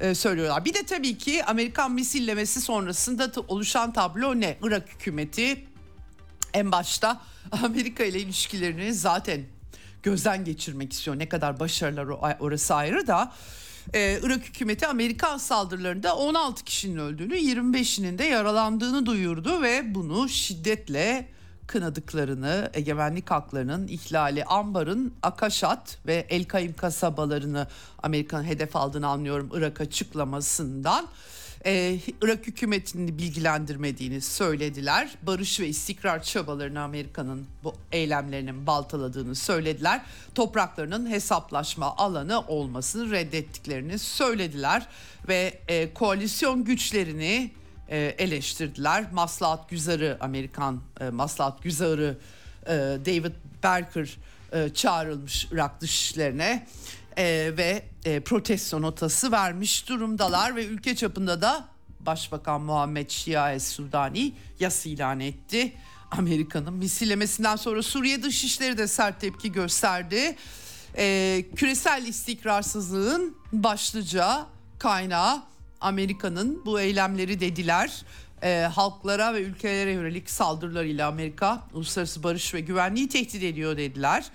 [0.00, 0.64] e, söylüyorlar.
[0.64, 4.58] Bir de tabii ki Amerikan misillemesi sonrasında oluşan tablo ne?
[4.62, 5.64] Irak hükümeti
[6.54, 7.20] en başta
[7.64, 9.40] Amerika ile ilişkilerini zaten
[10.02, 11.18] gözden geçirmek istiyor.
[11.18, 12.06] Ne kadar başarılar
[12.40, 13.32] orası ayrı da
[13.94, 21.28] ee, Irak hükümeti Amerikan saldırılarında 16 kişinin öldüğünü 25'inin de yaralandığını duyurdu ve bunu şiddetle
[21.66, 27.66] kınadıklarını, egemenlik haklarının ihlali Ambar'ın Akaşat ve El Kaim kasabalarını
[28.02, 31.06] Amerikan hedef aldığını anlıyorum Irak açıklamasından
[31.66, 35.10] e, Irak hükümetini bilgilendirmediğini söylediler.
[35.22, 40.00] Barış ve istikrar çabalarını Amerika'nın bu eylemlerinin baltaladığını söylediler.
[40.34, 44.86] Topraklarının hesaplaşma alanı olmasını reddettiklerini söylediler
[45.28, 47.50] ve e, koalisyon güçlerini
[47.88, 49.12] e, eleştirdiler.
[49.12, 52.18] Maslahat Güzarı Amerikan e, Maslahat Güzarı
[52.66, 52.72] e,
[53.06, 54.16] David Barker
[54.52, 56.66] e, çağrılmış Irak dışişlerine
[57.18, 61.68] e, ve e, protesto notası vermiş durumdalar ve ülke çapında da
[62.00, 65.72] Başbakan Muhammed Şia Sudani yas ilan etti.
[66.10, 70.36] Amerika'nın misillemesinden sonra Suriye Dışişleri de sert tepki gösterdi.
[70.96, 74.46] E, küresel istikrarsızlığın başlıca
[74.78, 75.42] kaynağı
[75.80, 78.02] Amerika'nın bu eylemleri dediler.
[78.42, 84.30] E, halklara ve ülkelere yönelik saldırılarıyla Amerika uluslararası barış ve güvenliği tehdit ediyor dediler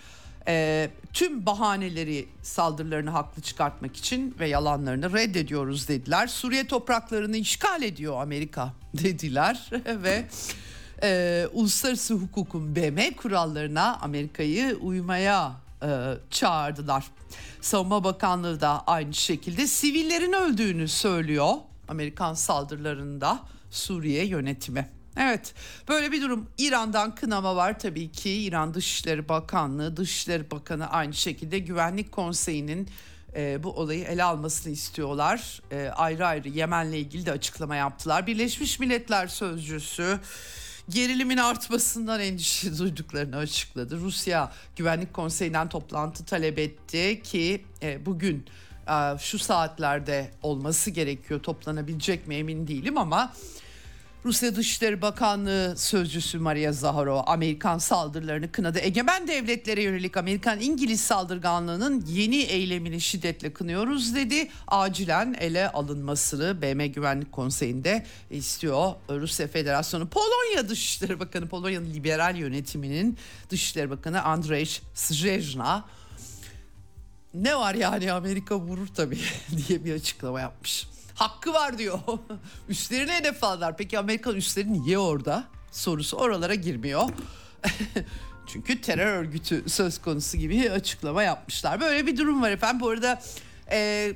[0.47, 6.27] e, tüm bahaneleri saldırılarını haklı çıkartmak için ve yalanlarını reddediyoruz dediler.
[6.27, 9.69] Suriye topraklarını işgal ediyor Amerika dediler
[10.03, 10.25] ve
[11.03, 15.51] e, uluslararası hukukun BM kurallarına Amerika'yı uymaya
[15.83, 15.89] e,
[16.29, 17.05] çağırdılar.
[17.61, 21.53] Savunma Bakanlığı da aynı şekilde sivillerin öldüğünü söylüyor
[21.87, 24.89] Amerikan saldırılarında Suriye yönetimi.
[25.17, 25.53] Evet
[25.89, 31.59] böyle bir durum İran'dan kınama var tabii ki İran Dışişleri Bakanlığı Dışişleri Bakanı aynı şekilde
[31.59, 32.89] Güvenlik Konseyi'nin
[33.35, 35.61] e, bu olayı ele almasını istiyorlar.
[35.71, 38.27] E, ayrı ayrı Yemen'le ilgili de açıklama yaptılar.
[38.27, 40.19] Birleşmiş Milletler Sözcüsü
[40.89, 43.99] gerilimin artmasından endişe duyduklarını açıkladı.
[43.99, 48.45] Rusya Güvenlik Konseyi'nden toplantı talep etti ki e, bugün
[48.89, 51.43] e, şu saatlerde olması gerekiyor.
[51.43, 53.33] Toplanabilecek mi emin değilim ama
[54.25, 58.79] Rusya Dışişleri Bakanlığı Sözcüsü Maria Zaharova Amerikan saldırılarını kınadı.
[58.79, 64.49] Egemen devletlere yönelik Amerikan İngiliz saldırganlığının yeni eylemini şiddetle kınıyoruz dedi.
[64.67, 70.07] Acilen ele alınmasını BM Güvenlik Konseyi'nde istiyor Rusya Federasyonu.
[70.09, 73.17] Polonya Dışişleri Bakanı Polonya'nın liberal yönetiminin
[73.49, 75.85] Dışişleri Bakanı Andrzej Szejna
[77.33, 79.19] ne var yani Amerika vurur tabii
[79.67, 80.87] diye bir açıklama yapmış
[81.23, 81.99] hakkı var diyor.
[82.69, 83.77] Üstlerine hedef aldılar.
[83.77, 85.43] Peki Amerikan üstleri niye orada?
[85.71, 87.09] Sorusu oralara girmiyor.
[88.47, 91.81] Çünkü terör örgütü söz konusu gibi açıklama yapmışlar.
[91.81, 92.81] Böyle bir durum var efendim.
[92.81, 93.21] Bu arada
[93.71, 94.11] e,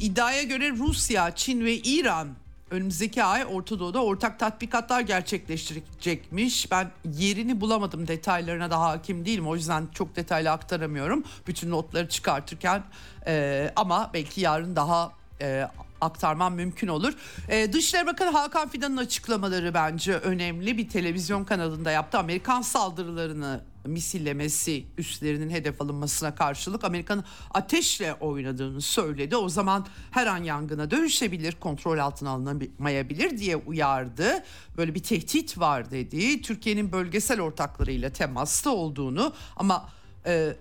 [0.00, 2.28] iddiaya göre Rusya, Çin ve İran
[2.70, 6.70] önümüzdeki ay Orta Doğu'da ortak tatbikatlar gerçekleştirecekmiş.
[6.70, 9.48] Ben yerini bulamadım detaylarına da hakim değilim.
[9.48, 11.24] O yüzden çok detaylı aktaramıyorum.
[11.46, 12.82] Bütün notları çıkartırken
[13.26, 15.68] e, ama belki yarın daha e,
[16.00, 17.12] aktarmam mümkün olur.
[17.48, 20.78] Ee, Dışişleri Bakanı Hakan Fidan'ın açıklamaları bence önemli.
[20.78, 22.18] Bir televizyon kanalında yaptı.
[22.18, 29.36] Amerikan saldırılarını misillemesi üstlerinin hedef alınmasına karşılık Amerika'nın ateşle oynadığını söyledi.
[29.36, 34.44] O zaman her an yangına dönüşebilir, kontrol altına alınamayabilir diye uyardı.
[34.76, 36.42] Böyle bir tehdit var dedi.
[36.42, 39.88] Türkiye'nin bölgesel ortaklarıyla temasta olduğunu ama
[40.26, 40.56] e,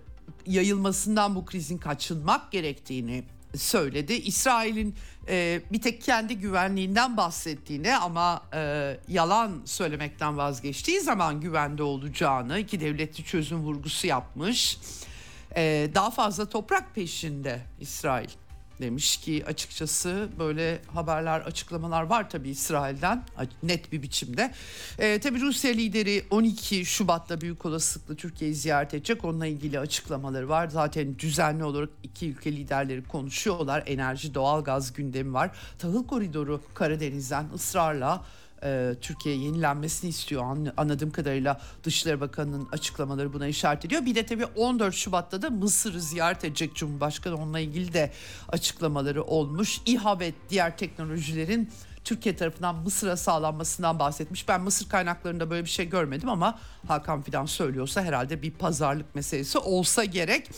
[0.45, 3.23] yayılmasından bu krizin kaçınmak gerektiğini
[3.57, 4.13] söyledi.
[4.13, 4.95] İsrail'in
[5.27, 12.79] e, bir tek kendi güvenliğinden bahsettiğini ama e, yalan söylemekten vazgeçtiği zaman güvende olacağını iki
[12.79, 14.77] devletli çözüm vurgusu yapmış.
[15.55, 18.29] E, daha fazla toprak peşinde İsrail
[18.81, 23.23] demiş ki açıkçası böyle haberler açıklamalar var tabii İsrail'den
[23.63, 24.51] net bir biçimde.
[24.99, 29.25] E, tabii Rusya lideri 12 Şubat'ta büyük olasılıkla Türkiye'yi ziyaret edecek.
[29.25, 30.67] Onunla ilgili açıklamaları var.
[30.67, 33.83] Zaten düzenli olarak iki ülke liderleri konuşuyorlar.
[33.85, 35.51] Enerji, doğalgaz gündemi var.
[35.79, 38.25] Tahıl koridoru Karadeniz'den ısrarla
[38.63, 40.57] e, Türkiye yenilenmesini istiyor.
[40.77, 44.05] anladığım kadarıyla Dışişleri Bakanı'nın açıklamaları buna işaret ediyor.
[44.05, 47.35] Bir de tabii 14 Şubat'ta da Mısır'ı ziyaret edecek Cumhurbaşkanı.
[47.35, 48.11] Onunla ilgili de
[48.49, 49.81] açıklamaları olmuş.
[49.85, 51.69] İHA ve diğer teknolojilerin
[52.03, 54.47] Türkiye tarafından Mısır'a sağlanmasından bahsetmiş.
[54.47, 59.57] Ben Mısır kaynaklarında böyle bir şey görmedim ama Hakan Fidan söylüyorsa herhalde bir pazarlık meselesi
[59.57, 60.49] olsa gerek.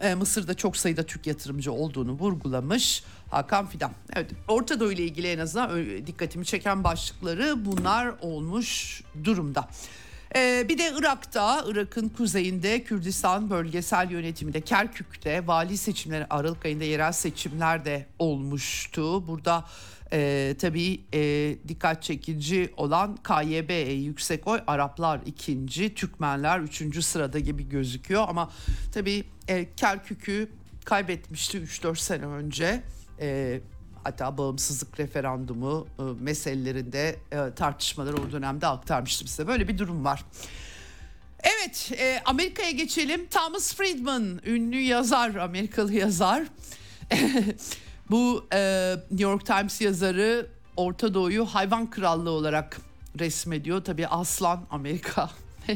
[0.00, 3.04] Ee, Mısır'da çok sayıda Türk yatırımcı olduğunu vurgulamış.
[3.30, 3.92] Hakan Fidan.
[4.12, 9.68] Evet Orta Doğu ile ilgili en azından dikkatimi çeken başlıkları bunlar olmuş durumda.
[10.36, 17.12] Ee, bir de Irak'ta, Irak'ın kuzeyinde Kürdistan bölgesel yönetiminde Kerkük'te vali seçimleri Aralık ayında yerel
[17.12, 19.26] seçimler de olmuştu.
[19.26, 19.64] Burada
[20.12, 23.70] e, tabii e, dikkat çekici olan KYB
[24.04, 28.24] yüksek oy Araplar ikinci, Türkmenler üçüncü sırada gibi gözüküyor.
[28.28, 28.50] Ama
[28.92, 30.48] tabii e, Kerkük'ü
[30.84, 32.82] kaybetmişti 3-4 sene önce
[33.20, 33.60] e,
[34.04, 39.46] hatta bağımsızlık referandumu e, meselelerinde e, tartışmaları o dönemde aktarmıştım size.
[39.46, 40.24] Böyle bir durum var.
[41.42, 43.26] Evet e, Amerika'ya geçelim.
[43.26, 46.42] Thomas Friedman ünlü yazar Amerikalı yazar.
[48.10, 50.46] Bu e, New York Times yazarı
[50.76, 52.80] Orta Doğu'yu hayvan krallığı olarak
[53.18, 53.84] resmediyor.
[53.84, 55.30] Tabii aslan Amerika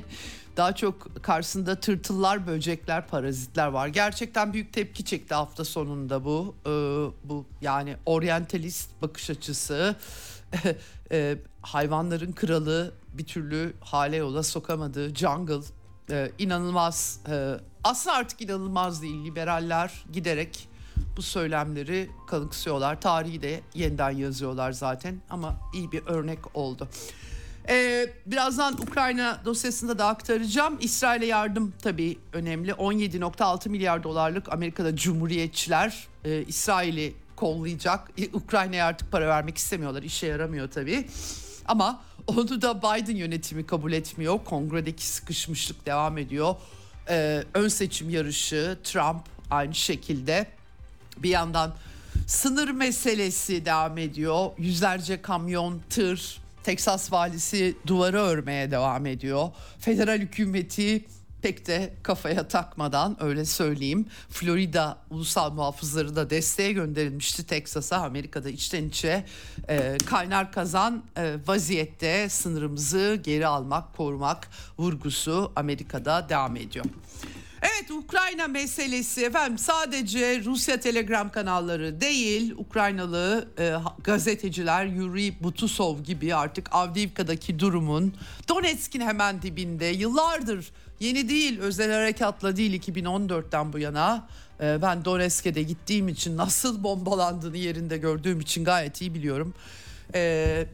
[0.57, 3.89] Daha çok karşısında tırtıllar, böcekler, parazitler var.
[3.89, 6.55] Gerçekten büyük tepki çekti hafta sonunda bu.
[6.67, 6.71] Ee,
[7.29, 9.97] bu yani oryantalist bakış açısı.
[11.11, 15.61] ee, hayvanların kralı bir türlü hale yola sokamadığı jungle
[16.11, 17.21] ee, inanılmaz.
[17.29, 19.25] Ee, aslında artık inanılmaz değil.
[19.25, 20.69] Liberaller giderek
[21.17, 23.01] bu söylemleri kanıksıyorlar.
[23.01, 26.89] Tarihi de yeniden yazıyorlar zaten ama iyi bir örnek oldu.
[27.69, 30.79] Ee, birazdan Ukrayna dosyasında da aktaracağım.
[30.81, 32.71] İsrail'e yardım tabii önemli.
[32.71, 38.11] 17.6 milyar dolarlık Amerika'da Cumhuriyetçiler e, İsrail'i kollayacak.
[38.19, 40.03] E, Ukrayna'ya artık para vermek istemiyorlar.
[40.03, 41.09] İşe yaramıyor tabii.
[41.67, 44.39] Ama onu da Biden yönetimi kabul etmiyor.
[44.45, 46.57] Kongredeki sıkışmışlık devam ediyor.
[47.09, 50.47] Ee, ön seçim yarışı Trump aynı şekilde.
[51.19, 51.75] Bir yandan
[52.27, 54.51] sınır meselesi devam ediyor.
[54.59, 59.49] Yüzlerce kamyon, tır, Teksas valisi duvarı örmeye devam ediyor.
[59.79, 61.05] Federal hükümeti
[61.43, 64.07] pek de kafaya takmadan öyle söyleyeyim.
[64.31, 67.97] Florida ulusal muhafızları da desteğe gönderilmişti Teksas'a.
[67.97, 69.25] Amerika'da içten içe
[69.69, 74.49] e, kaynar kazan e, vaziyette sınırımızı geri almak, korumak
[74.79, 76.85] vurgusu Amerika'da devam ediyor.
[77.65, 83.75] Evet Ukrayna meselesi efendim sadece Rusya Telegram kanalları değil Ukraynalı e,
[84.05, 88.15] gazeteciler Yuri Butusov gibi artık Avdiivka'daki durumun
[88.49, 94.29] Donetsk'in hemen dibinde yıllardır yeni değil özel harekatla değil 2014'ten bu yana
[94.61, 99.55] e, ben Donetsk'e de gittiğim için nasıl bombalandığını yerinde gördüğüm için gayet iyi biliyorum.
[100.15, 100.67] Eee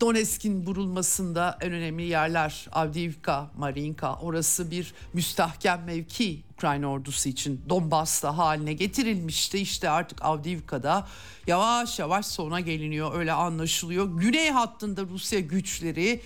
[0.00, 8.38] Donetsk'in vurulmasında en önemli yerler Avdiivka, Marinka orası bir müstahkem mevki Ukrayna ordusu için Donbas'ta
[8.38, 9.58] haline getirilmişti.
[9.58, 11.08] İşte artık Avdiivka'da
[11.46, 14.18] yavaş yavaş sona geliniyor öyle anlaşılıyor.
[14.18, 16.20] Güney hattında Rusya güçleri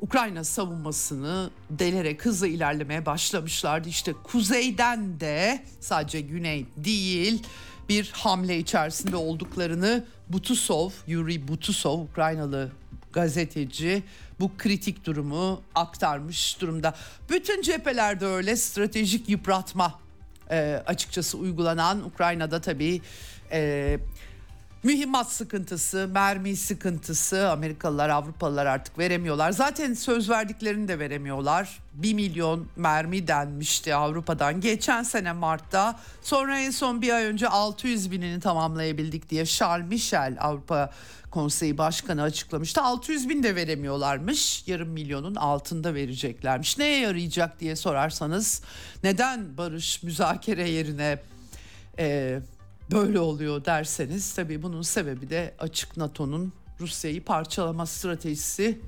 [0.00, 3.88] Ukrayna savunmasını delerek hızla ilerlemeye başlamışlardı.
[3.88, 7.42] İşte kuzeyden de sadece güney değil
[7.88, 12.70] bir hamle içerisinde olduklarını Butusov, Yuri Butusov Ukraynalı
[13.14, 14.02] gazeteci
[14.40, 16.94] bu kritik durumu aktarmış durumda.
[17.30, 20.00] Bütün cephelerde öyle stratejik yıpratma
[20.50, 23.00] e, açıkçası uygulanan Ukrayna'da tabii
[23.52, 23.98] e,
[24.84, 29.50] mühimmat sıkıntısı, mermi sıkıntısı Amerikalılar, Avrupalılar artık veremiyorlar.
[29.52, 31.78] Zaten söz verdiklerini de veremiyorlar.
[31.94, 36.00] 1 milyon mermi denmişti Avrupa'dan geçen sene Mart'ta.
[36.22, 40.90] Sonra en son bir ay önce 600 binini tamamlayabildik diye Charles Michel Avrupa
[41.30, 42.82] Konseyi Başkanı açıklamıştı.
[42.82, 44.64] 600 bin de veremiyorlarmış.
[44.66, 46.78] Yarım milyonun altında vereceklermiş.
[46.78, 48.62] Neye yarayacak diye sorarsanız
[49.04, 51.18] neden barış müzakere yerine
[51.98, 52.38] e,
[52.92, 58.80] böyle oluyor derseniz tabii bunun sebebi de açık NATO'nun Rusya'yı parçalama stratejisi.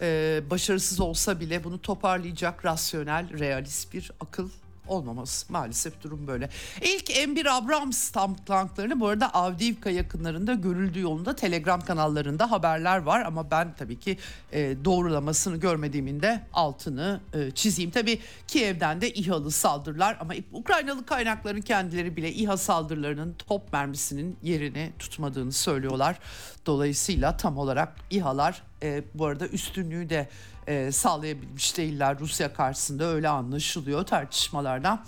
[0.00, 4.50] Ee, başarısız olsa bile bunu toparlayacak rasyonel, realist bir akıl
[4.90, 5.52] olmaması.
[5.52, 6.48] Maalesef durum böyle.
[6.82, 8.10] İlk M1 Abrams
[8.46, 14.18] tanklarını bu arada Avdiivka yakınlarında görüldüğü yolunda Telegram kanallarında haberler var ama ben tabii ki
[14.52, 17.90] e, doğrulamasını görmediğimin de altını e, çizeyim.
[17.90, 24.92] Tabii Kiev'den de İHA'lı saldırılar ama Ukraynalı kaynakların kendileri bile İHA saldırılarının top mermisinin yerini
[24.98, 26.18] tutmadığını söylüyorlar.
[26.66, 30.28] Dolayısıyla tam olarak İHA'lar e, bu arada üstünlüğü de
[30.70, 35.04] e, sağlayabilmiş değiller Rusya karşısında öyle anlaşılıyor tartışmalardan.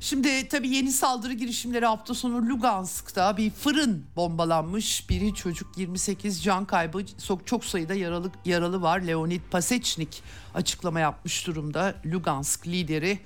[0.00, 5.10] Şimdi tabii yeni saldırı girişimleri hafta sonu Lugansk'ta bir fırın bombalanmış.
[5.10, 7.04] Biri çocuk 28 can kaybı
[7.44, 9.00] çok sayıda yaralı yaralı var.
[9.00, 10.22] Leonid Pasechnik
[10.54, 11.94] açıklama yapmış durumda.
[12.06, 13.18] Lugansk lideri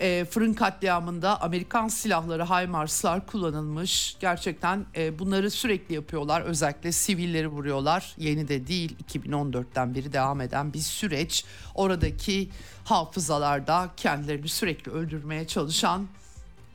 [0.00, 4.16] e, fırın katliamında Amerikan silahları HIMARS'lar kullanılmış.
[4.20, 6.40] Gerçekten e, bunları sürekli yapıyorlar.
[6.40, 8.14] Özellikle sivilleri vuruyorlar.
[8.18, 11.44] Yeni de değil 2014'ten beri devam eden bir süreç.
[11.74, 12.50] Oradaki
[12.84, 16.06] hafızalarda kendilerini sürekli öldürmeye çalışan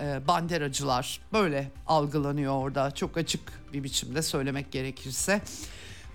[0.02, 2.92] e, banderacılar böyle algılanıyor orada.
[2.92, 3.42] Çok açık
[3.74, 5.42] bir biçimde söylemek gerekirse.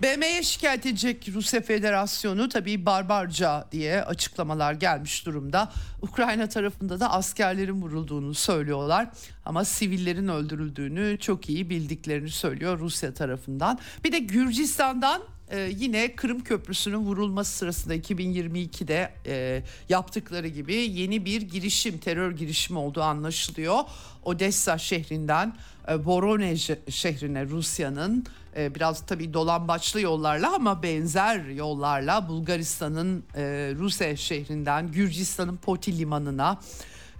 [0.02, 5.72] BM'ye şikayet edecek Rusya Federasyonu tabii barbarca diye açıklamalar gelmiş durumda.
[6.02, 9.08] Ukrayna tarafında da askerlerin vurulduğunu söylüyorlar
[9.44, 13.78] ama sivillerin öldürüldüğünü çok iyi bildiklerini söylüyor Rusya tarafından.
[14.04, 21.42] Bir de Gürcistan'dan ee, yine Kırım Köprüsü'nün vurulması sırasında 2022'de e, yaptıkları gibi yeni bir
[21.42, 23.78] girişim, terör girişimi olduğu anlaşılıyor.
[24.22, 25.56] Odessa şehrinden
[25.88, 28.26] e, Voronezh şehrine Rusya'nın
[28.56, 33.42] e, biraz tabii dolambaçlı yollarla ama benzer yollarla Bulgaristan'ın e,
[33.78, 36.60] Rusya şehrinden Gürcistan'ın Poti limanına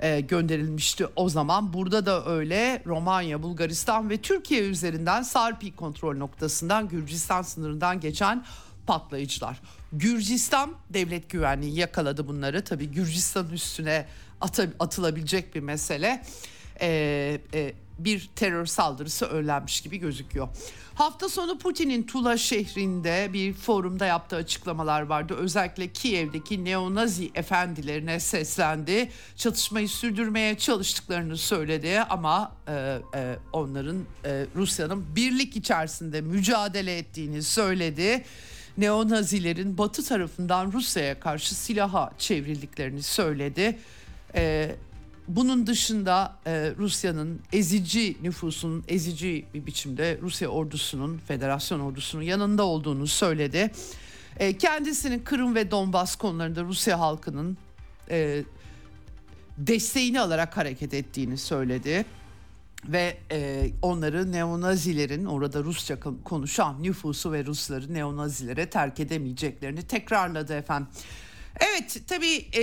[0.01, 1.73] e, gönderilmişti o zaman.
[1.73, 8.45] Burada da öyle Romanya, Bulgaristan ve Türkiye üzerinden Sarpi kontrol noktasından Gürcistan sınırından geçen
[8.87, 9.61] patlayıcılar.
[9.93, 12.65] Gürcistan devlet güvenliği yakaladı bunları.
[12.65, 14.07] Tabii Gürcistan üstüne
[14.79, 16.23] atılabilecek bir mesele.
[16.81, 20.49] Ee, e, bir terör saldırısı önlenmiş gibi gözüküyor.
[20.95, 25.35] Hafta sonu Putin'in Tula şehrinde bir forumda yaptığı açıklamalar vardı.
[25.35, 29.11] Özellikle Kiev'deki neonazi efendilerine seslendi.
[29.37, 38.25] Çatışmayı sürdürmeye çalıştıklarını söyledi ama e, e, onların e, Rusya'nın birlik içerisinde mücadele ettiğini söyledi.
[38.79, 43.79] Neonazilerin batı tarafından Rusya'ya karşı silaha çevrildiklerini söyledi.
[44.35, 44.77] E,
[45.29, 53.07] bunun dışında e, Rusya'nın ezici nüfusun ezici bir biçimde Rusya ordusunun, federasyon ordusunun yanında olduğunu
[53.07, 53.71] söyledi.
[54.39, 57.59] E, kendisinin Kırım ve Donbas konularında Rusya halkının
[58.11, 58.45] e,
[59.59, 62.05] desteğini alarak hareket ettiğini söyledi.
[62.85, 70.89] Ve e, onları neonazilerin orada Rusça konuşan nüfusu ve Rusları neonazilere terk edemeyeceklerini tekrarladı efendim.
[71.61, 72.63] Evet tabii e,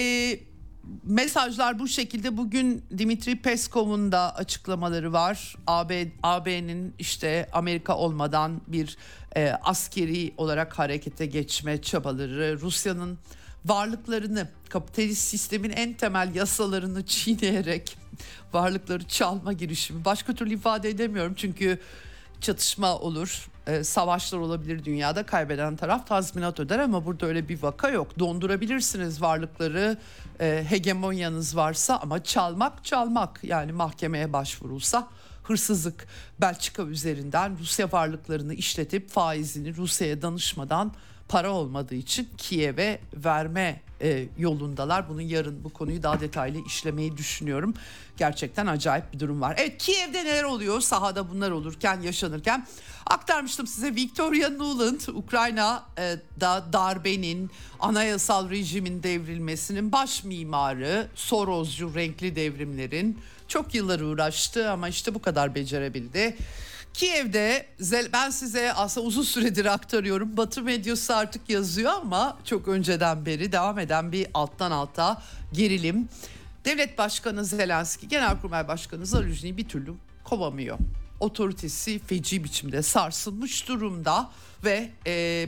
[1.04, 2.38] mesajlar bu şekilde.
[2.38, 5.56] Bugün Dimitri Peskov'un da açıklamaları var.
[5.68, 8.98] AB AB'nin işte Amerika olmadan bir
[9.36, 13.18] e, askeri olarak harekete geçme çabaları, Rusya'nın
[13.66, 17.98] varlıklarını kapitalist sistemin en temel yasalarını çiğneyerek
[18.54, 20.06] varlıkları çalma girişimi.
[20.06, 21.80] Başka türlü ifade edemiyorum çünkü
[22.42, 27.90] çatışma olur e, savaşlar olabilir dünyada kaybeden taraf tazminat öder ama burada öyle bir vaka
[27.90, 28.20] yok.
[28.20, 29.98] Dondurabilirsiniz varlıkları
[30.44, 33.39] e, hegemonyanız varsa ama çalmak çalmak.
[33.44, 35.08] Yani mahkemeye başvurulsa
[35.44, 36.08] hırsızlık.
[36.41, 40.94] Belçika üzerinden Rusya varlıklarını işletip faizini Rusya'ya danışmadan
[41.34, 45.10] para olmadığı için Kiev'e verme e, yolundalar.
[45.10, 47.74] Bunun yarın bu konuyu daha detaylı işlemeyi düşünüyorum.
[48.18, 49.56] Gerçekten acayip bir durum var.
[49.58, 52.68] Evet Kiev'de neler oluyor sahada bunlar olurken yaşanırken
[53.06, 63.76] aktarmıştım size Victoria Nuland Ukrayna'da darbenin anayasal rejimin devrilmesinin baş mimarı Soroscu renkli devrimlerin çok
[63.76, 66.38] yıllar uğraştı ama işte bu kadar becerebildi.
[66.94, 67.66] Kiev'de
[68.14, 70.38] ben size aslında uzun süredir aktarıyorum.
[70.38, 75.22] Batı medyası artık yazıyor ama çok önceden beri devam eden bir alttan alta
[75.54, 76.10] gerilim.
[76.66, 80.78] Devlet Başkanı Zelenski, Genelkurmay Başkanı Zaluzny'yi bir türlü kovamıyor.
[81.20, 84.30] Otoritesi feci biçimde sarsılmış durumda
[84.64, 85.48] ve e,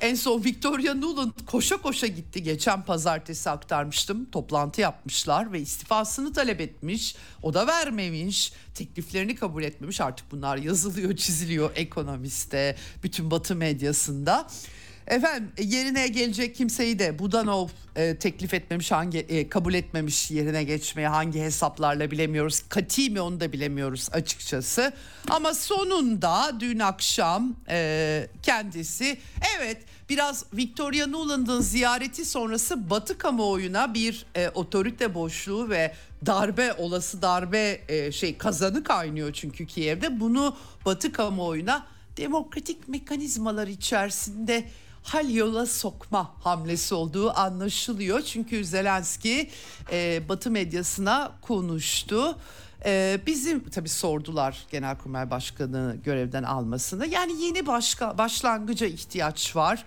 [0.00, 2.42] en son Victoria Nuland koşa koşa gitti.
[2.42, 4.24] Geçen pazartesi aktarmıştım.
[4.30, 7.16] Toplantı yapmışlar ve istifasını talep etmiş.
[7.42, 8.52] O da vermemiş.
[8.74, 10.00] Tekliflerini kabul etmemiş.
[10.00, 14.46] Artık bunlar yazılıyor, çiziliyor ekonomiste, bütün Batı medyasında.
[15.06, 20.64] Efendim e, yerine gelecek kimseyi de Budanov e, teklif etmemiş, hangi e, kabul etmemiş yerine
[20.64, 22.62] geçmeye hangi hesaplarla bilemiyoruz.
[22.68, 24.92] Kati mi onu da bilemiyoruz açıkçası.
[25.30, 29.18] Ama sonunda dün akşam e, kendisi
[29.58, 29.78] evet
[30.08, 35.94] biraz Victoria Nuland'ın ziyareti sonrası Batı kamuoyuna bir e, otorite boşluğu ve
[36.26, 41.86] darbe olası darbe e, şey kazanı kaynıyor çünkü Kiev'de bunu Batı kamuoyuna
[42.16, 44.64] demokratik mekanizmalar içerisinde
[45.04, 48.20] hal yola sokma hamlesi olduğu anlaşılıyor.
[48.20, 49.50] Çünkü Zelenski
[49.92, 52.36] e, Batı medyasına konuştu.
[52.86, 57.06] Ee, bizim tabii sordular Genelkurmay Başkanı görevden almasını.
[57.06, 59.84] Yani yeni başka başlangıca ihtiyaç var.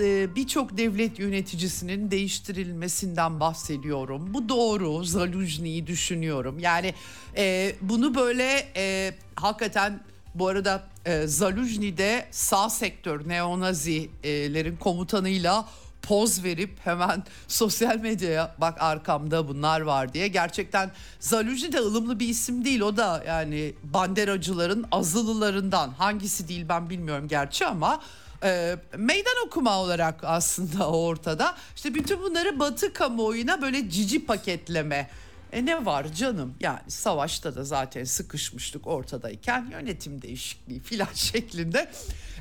[0.00, 4.34] Ee, Birçok devlet yöneticisinin değiştirilmesinden bahsediyorum.
[4.34, 5.04] Bu doğru.
[5.04, 6.58] Zaluzni'yi düşünüyorum.
[6.58, 6.94] Yani
[7.36, 10.00] e, bunu böyle e, hakikaten
[10.34, 15.68] bu arada e, Zaluzni'de sağ sektör neonazilerin komutanıyla
[16.02, 20.28] poz verip hemen sosyal medyaya bak arkamda bunlar var diye.
[20.28, 20.90] Gerçekten
[21.20, 27.28] Zaluzni de ılımlı bir isim değil o da yani banderacıların azılılarından hangisi değil ben bilmiyorum
[27.28, 28.00] gerçi ama
[28.42, 31.56] e, meydan okuma olarak aslında ortada.
[31.76, 35.10] İşte bütün bunları batı kamuoyuna böyle cici paketleme
[35.52, 41.90] e ne var canım yani savaşta da zaten sıkışmıştık ortadayken yönetim değişikliği filan şeklinde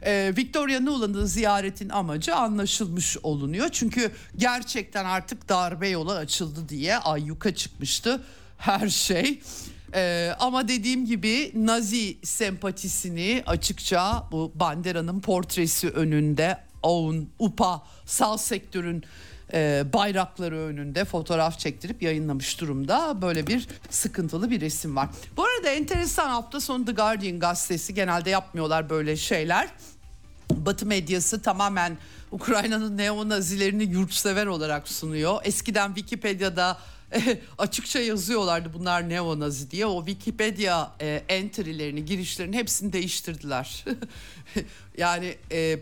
[0.02, 3.70] e, Victoria Nuland'ın ziyaretin amacı anlaşılmış olunuyor.
[3.70, 8.24] Çünkü gerçekten artık darbe yolu açıldı diye ayyuka çıkmıştı
[8.58, 9.42] her şey.
[9.94, 19.04] Ee, ama dediğim gibi Nazi sempatisini açıkça bu Bandera'nın portresi önünde Own, UPA, sağ sektörün
[19.54, 23.22] e, bayrakları önünde fotoğraf çektirip yayınlamış durumda.
[23.22, 25.10] Böyle bir sıkıntılı bir resim var.
[25.38, 29.70] Bu arada enteresan hafta sonu The Guardian gazetesi genelde yapmıyorlar böyle şeyler.
[30.52, 31.98] Batı medyası tamamen
[32.32, 35.42] Ukrayna'nın neonazilerini yurtsever olarak sunuyor.
[35.44, 36.78] Eskiden Wikipedia'da
[37.58, 39.86] açıkça yazıyorlardı bunlar neonazi diye.
[39.86, 43.86] O Wikipedia e, entry'lerini, girişlerini hepsini değiştirdiler.
[44.98, 45.80] yani e,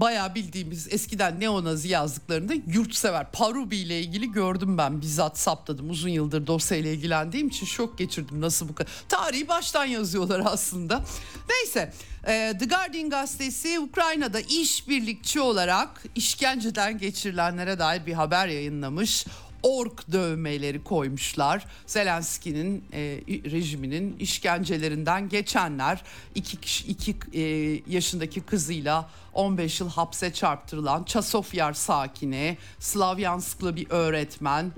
[0.00, 3.32] bayağı bildiğimiz eskiden neonazi yazdıklarında yurtsever.
[3.32, 5.90] Parubi ile ilgili gördüm ben bizzat saptadım.
[5.90, 11.04] Uzun yıldır dosyayla ilgilendiğim için şok geçirdim nasıl bu kadar tarihi baştan yazıyorlar aslında.
[11.48, 11.92] Neyse
[12.26, 19.26] e, The Guardian gazetesi Ukrayna'da işbirlikçi olarak işkenceden geçirilenlere dair bir haber yayınlamış
[19.62, 21.66] ork dövmeleri koymuşlar.
[21.86, 22.98] Zelenski'nin e,
[23.28, 26.02] rejiminin işkencelerinden geçenler
[26.34, 27.42] iki, kişi, iki e,
[27.86, 34.72] yaşındaki kızıyla 15 yıl hapse çarptırılan Çasofyar sakini, Slavyansklı bir öğretmen,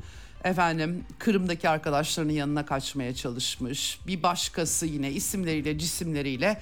[0.45, 3.99] efendim Kırım'daki arkadaşlarının yanına kaçmaya çalışmış.
[4.07, 6.59] Bir başkası yine isimleriyle cisimleriyle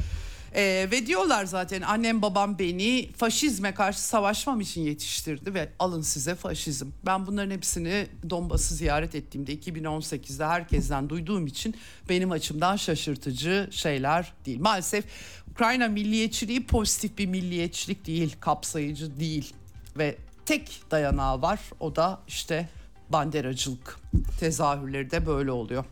[0.55, 6.35] ee, ve diyorlar zaten annem babam beni faşizme karşı savaşmam için yetiştirdi ve alın size
[6.35, 6.87] faşizm.
[7.07, 11.75] Ben bunların hepsini Donbas'ı ziyaret ettiğimde 2018'de herkesten duyduğum için
[12.09, 14.61] benim açımdan şaşırtıcı şeyler değil.
[14.61, 15.05] Maalesef
[15.51, 19.55] Ukrayna milliyetçiliği pozitif bir milliyetçilik değil, kapsayıcı değil
[19.99, 22.69] ve tek dayanağı var o da işte
[23.09, 24.01] banderacılık
[24.41, 25.85] tezahürleri de böyle oluyor.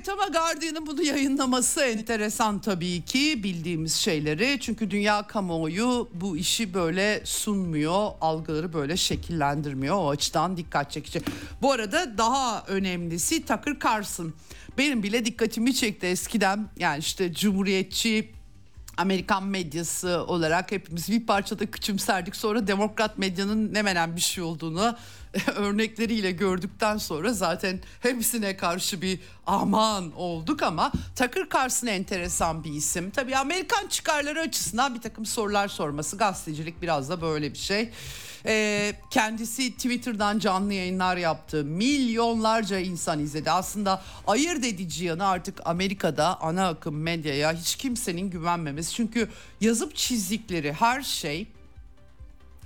[0.00, 4.58] Evet ama Guardian'ın bunu yayınlaması enteresan tabii ki bildiğimiz şeyleri.
[4.60, 9.96] Çünkü dünya kamuoyu bu işi böyle sunmuyor, algıları böyle şekillendirmiyor.
[9.96, 11.20] O açıdan dikkat çekici.
[11.62, 14.32] Bu arada daha önemlisi Tucker Carlson.
[14.78, 16.68] Benim bile dikkatimi çekti eskiden.
[16.78, 18.30] Yani işte cumhuriyetçi
[18.96, 22.36] Amerikan medyası olarak hepimiz bir parçada küçümserdik.
[22.36, 24.96] Sonra demokrat medyanın ne menen bir şey olduğunu
[25.56, 33.10] örnekleriyle gördükten sonra zaten hepsine karşı bir aman olduk ama Tucker Carlson enteresan bir isim.
[33.10, 37.90] Tabii Amerikan çıkarları açısından bir takım sorular sorması gazetecilik biraz da böyle bir şey.
[38.46, 41.64] Ee, kendisi Twitter'dan canlı yayınlar yaptı.
[41.64, 43.50] Milyonlarca insan izledi.
[43.50, 48.94] Aslında ayırt edici yanı artık Amerika'da ana akım medyaya hiç kimsenin güvenmemesi.
[48.94, 49.28] Çünkü
[49.60, 51.46] yazıp çizdikleri her şey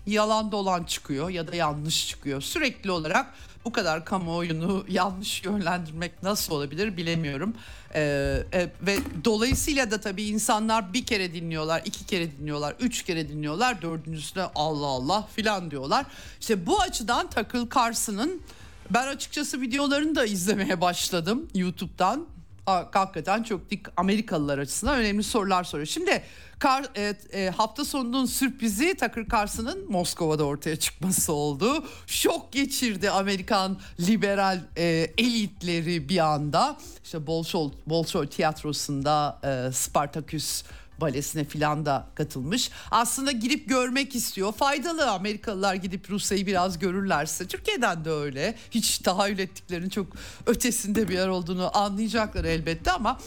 [0.07, 2.40] yalan dolan çıkıyor ya da yanlış çıkıyor.
[2.40, 3.34] Sürekli olarak
[3.64, 7.55] bu kadar kamuoyunu yanlış yönlendirmek nasıl olabilir bilemiyorum.
[7.94, 13.28] Ee, e, ve dolayısıyla da tabii insanlar bir kere dinliyorlar, iki kere dinliyorlar, üç kere
[13.28, 16.07] dinliyorlar, dördüncüsüne Allah Allah filan diyorlar.
[16.40, 18.42] İşte bu açıdan Takıl Carson'ın
[18.90, 22.26] ben açıkçası videolarını da izlemeye başladım YouTube'dan
[22.66, 25.86] hakikaten çok dik Amerikalılar açısından önemli sorular soruyor.
[25.86, 26.22] Şimdi
[26.64, 31.84] kar, e, e, hafta sonunun sürprizi Tucker Carlson'ın Moskova'da ortaya çıkması oldu.
[32.06, 36.76] Şok geçirdi Amerikan liberal e, elitleri bir anda.
[37.04, 40.62] İşte Bolshoi, Bolshoi tiyatrosunda e, Spartaküs
[41.00, 42.70] balesine filan da katılmış.
[42.90, 44.52] Aslında gidip görmek istiyor.
[44.52, 47.46] Faydalı Amerikalılar gidip Rusya'yı biraz görürlerse.
[47.46, 48.54] Türkiye'den de öyle.
[48.70, 50.06] Hiç tahayyül ettiklerinin çok
[50.46, 53.20] ötesinde bir yer olduğunu anlayacaklar elbette ama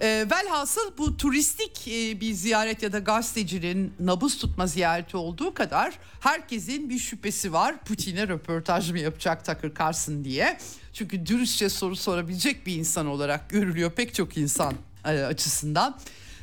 [0.00, 5.98] e, velhasıl bu turistik e, bir ziyaret ya da gazetecinin nabız tutma ziyareti olduğu kadar
[6.20, 7.84] herkesin bir şüphesi var.
[7.84, 10.58] Putin'e röportaj mı yapacak Tucker Carlson diye.
[10.92, 14.74] Çünkü dürüstçe soru sorabilecek bir insan olarak görülüyor pek çok insan
[15.04, 15.98] e, açısından.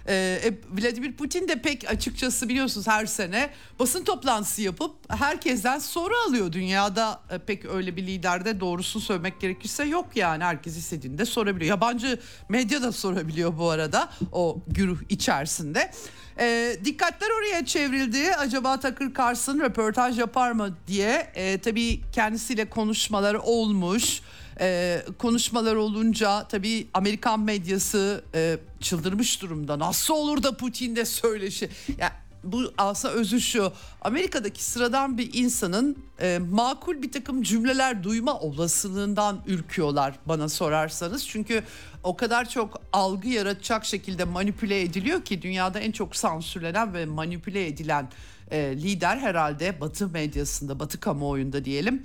[0.07, 3.49] Ee, e, Vladimir Putin de pek açıkçası biliyorsunuz her sene
[3.79, 6.51] basın toplantısı yapıp herkesten soru alıyor.
[6.51, 10.43] Dünyada e, pek öyle bir liderde doğrusu söylemek gerekirse yok yani.
[10.43, 11.69] Herkes istediğinde sorabiliyor.
[11.69, 15.91] Yabancı medya da sorabiliyor bu arada o güruh içerisinde.
[16.39, 18.35] E, dikkatler oraya çevrildi.
[18.35, 21.31] Acaba Takır Carlson röportaj yapar mı diye.
[21.35, 24.21] E, tabii kendisiyle konuşmaları olmuş
[24.59, 29.79] e, konuşmalar olunca tabii Amerikan medyası e, çıldırmış durumda.
[29.79, 31.69] Nasıl olur da Putin de söyleşi?
[31.97, 33.73] Ya bu aslında özü şu.
[34.01, 41.27] Amerika'daki sıradan bir insanın e, makul bir takım cümleler duyma olasılığından ürküyorlar bana sorarsanız.
[41.27, 41.63] Çünkü
[42.03, 47.67] o kadar çok algı yaratacak şekilde manipüle ediliyor ki dünyada en çok sansürlenen ve manipüle
[47.67, 48.09] edilen
[48.51, 52.03] e, lider herhalde Batı medyasında, Batı kamuoyunda diyelim.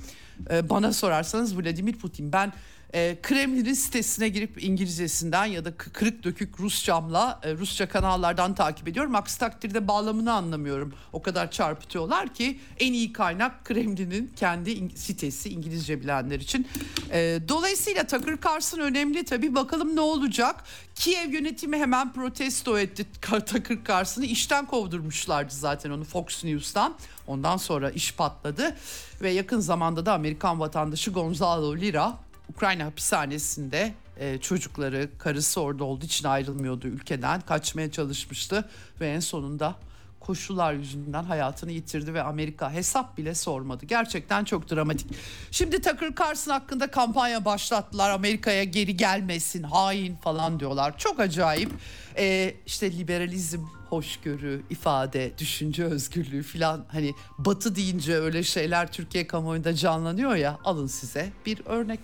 [0.50, 2.32] E, bana sorarsanız Vladimir Putin.
[2.32, 2.52] Ben
[2.94, 9.14] e, Kremlin'in sitesine girip İngilizcesinden ya da kırık dökük Rusçamla e, Rusça kanallardan takip ediyorum.
[9.14, 10.92] Aksi takdirde bağlamını anlamıyorum.
[11.12, 16.68] O kadar çarpıtıyorlar ki en iyi kaynak Kremlin'in kendi sitesi İngilizce bilenler için.
[17.12, 19.54] E, dolayısıyla Tucker Carlson önemli tabii.
[19.54, 20.64] Bakalım ne olacak?
[20.94, 24.24] Kiev yönetimi hemen protesto etti Tucker Carlson'ı.
[24.24, 26.96] işten kovdurmuşlardı zaten onu Fox News'tan.
[27.26, 28.76] Ondan sonra iş patladı
[29.22, 32.18] ve yakın zamanda da Amerikan vatandaşı Gonzalo Lira
[32.50, 37.40] Ukrayna hapishanesinde e, çocukları, karısı orada olduğu için ayrılmıyordu ülkeden.
[37.40, 38.68] Kaçmaya çalışmıştı
[39.00, 39.76] ve en sonunda
[40.20, 43.86] koşullar yüzünden hayatını yitirdi ve Amerika hesap bile sormadı.
[43.86, 45.06] Gerçekten çok dramatik.
[45.50, 48.10] Şimdi Tucker Carlson hakkında kampanya başlattılar.
[48.10, 50.98] Amerika'ya geri gelmesin, hain falan diyorlar.
[50.98, 51.70] Çok acayip.
[52.16, 59.74] Ee, işte liberalizm, hoşgörü, ifade, düşünce özgürlüğü falan hani batı deyince öyle şeyler Türkiye kamuoyunda
[59.74, 60.58] canlanıyor ya.
[60.64, 62.00] Alın size bir örnek.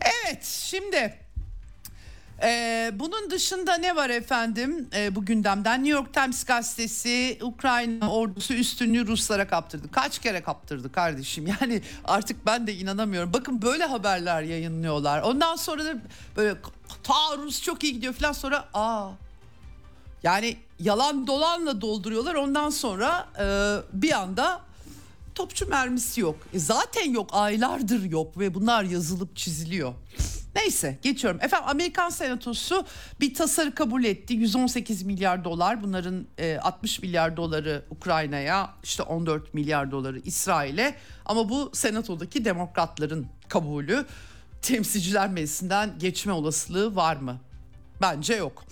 [0.00, 1.26] Evet şimdi
[2.42, 8.54] ee, bunun dışında ne var efendim ee, bu gündemden New York Times gazetesi Ukrayna ordusu
[8.54, 9.90] üstünlüğü Ruslara kaptırdı.
[9.90, 13.32] Kaç kere kaptırdı kardeşim yani artık ben de inanamıyorum.
[13.32, 15.22] Bakın böyle haberler yayınlıyorlar.
[15.22, 15.94] Ondan sonra da
[16.36, 16.54] böyle
[17.02, 19.10] ta Rus çok iyi gidiyor falan sonra aa
[20.22, 23.46] yani yalan dolanla dolduruyorlar ondan sonra e,
[23.92, 24.60] bir anda
[25.36, 26.36] topçu mermisi yok.
[26.54, 29.94] E zaten yok aylardır yok ve bunlar yazılıp çiziliyor.
[30.54, 31.40] Neyse geçiyorum.
[31.42, 32.86] Efendim Amerikan Senatosu
[33.20, 34.34] bir tasarı kabul etti.
[34.34, 40.94] 118 milyar dolar bunların e, 60 milyar doları Ukrayna'ya işte 14 milyar doları İsrail'e.
[41.26, 44.06] Ama bu senatodaki demokratların kabulü
[44.62, 47.40] temsilciler meclisinden geçme olasılığı var mı?
[48.00, 48.64] Bence yok.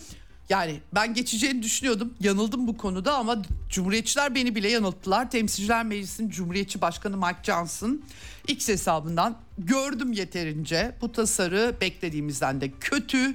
[0.48, 2.14] Yani ben geçeceğini düşünüyordum.
[2.20, 5.30] Yanıldım bu konuda ama Cumhuriyetçiler beni bile yanılttılar.
[5.30, 8.02] Temsilciler Meclisi'nin Cumhuriyetçi Başkanı Mike Johnson
[8.48, 10.94] X hesabından gördüm yeterince.
[11.00, 13.32] Bu tasarı beklediğimizden de kötü.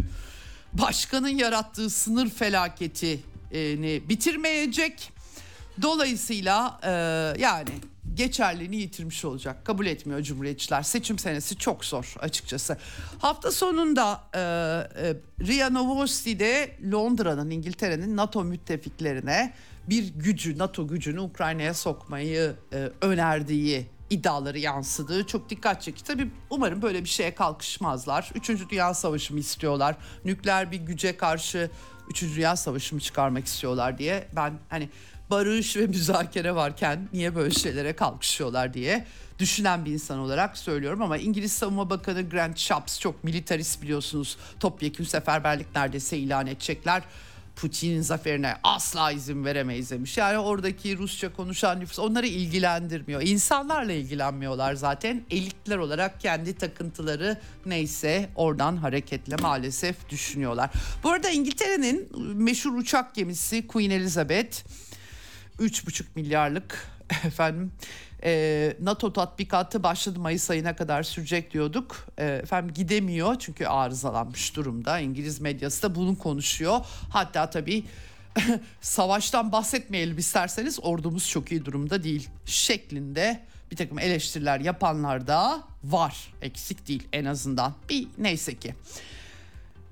[0.74, 5.12] Başkanın yarattığı sınır felaketini bitirmeyecek.
[5.82, 6.92] Dolayısıyla e,
[7.42, 7.70] yani
[8.14, 9.66] geçerliğini yitirmiş olacak.
[9.66, 10.82] Kabul etmiyor Cumhuriyetçiler.
[10.82, 12.78] Seçim senesi çok zor açıkçası.
[13.20, 15.16] Hafta sonunda e, e,
[15.48, 19.54] Ria Novosti'de Londra'nın, İngiltere'nin NATO müttefiklerine
[19.90, 25.28] bir gücü, NATO gücünü Ukrayna'ya sokmayı e, önerdiği iddiaları yansıdı.
[25.28, 26.06] Çok dikkat çekici.
[26.06, 28.32] Tabii umarım böyle bir şeye kalkışmazlar.
[28.36, 29.96] Üçüncü Dünya Savaşı mı istiyorlar?
[30.26, 31.70] Nükleer bir güce karşı
[32.10, 34.90] Üçüncü Dünya Savaşı mı çıkarmak istiyorlar diye ben hani
[35.30, 39.06] barış ve müzakere varken niye böyle şeylere kalkışıyorlar diye
[39.40, 44.38] düşünen bir insan olarak söylüyorum ama İngiliz Savunma Bakanı Grant Shapps çok militarist biliyorsunuz.
[44.60, 47.04] Topyekun seferberlik neredeyse ilan edecekler.
[47.56, 50.18] Putin'in zaferine asla izin veremeyiz demiş.
[50.18, 53.22] Yani oradaki Rusça konuşan nüfus onları ilgilendirmiyor.
[53.22, 55.22] İnsanlarla ilgilenmiyorlar zaten.
[55.32, 60.70] Elitler olarak kendi takıntıları neyse oradan hareketle maalesef düşünüyorlar.
[61.04, 64.58] Bu arada İngiltere'nin meşhur uçak gemisi Queen Elizabeth
[65.60, 66.88] 3,5 milyarlık
[67.26, 67.72] efendim
[68.24, 72.08] e, NATO tatbikatı başladı Mayıs ayına kadar sürecek diyorduk.
[72.18, 75.00] E, efendim gidemiyor çünkü arızalanmış durumda.
[75.00, 76.80] İngiliz medyası da bunu konuşuyor.
[77.10, 77.84] Hatta tabii
[78.82, 83.40] savaştan bahsetmeyelim isterseniz ordumuz çok iyi durumda değil şeklinde
[83.72, 86.34] bir takım eleştiriler yapanlar da var.
[86.42, 87.74] Eksik değil en azından.
[87.90, 88.76] Bir neyse ki.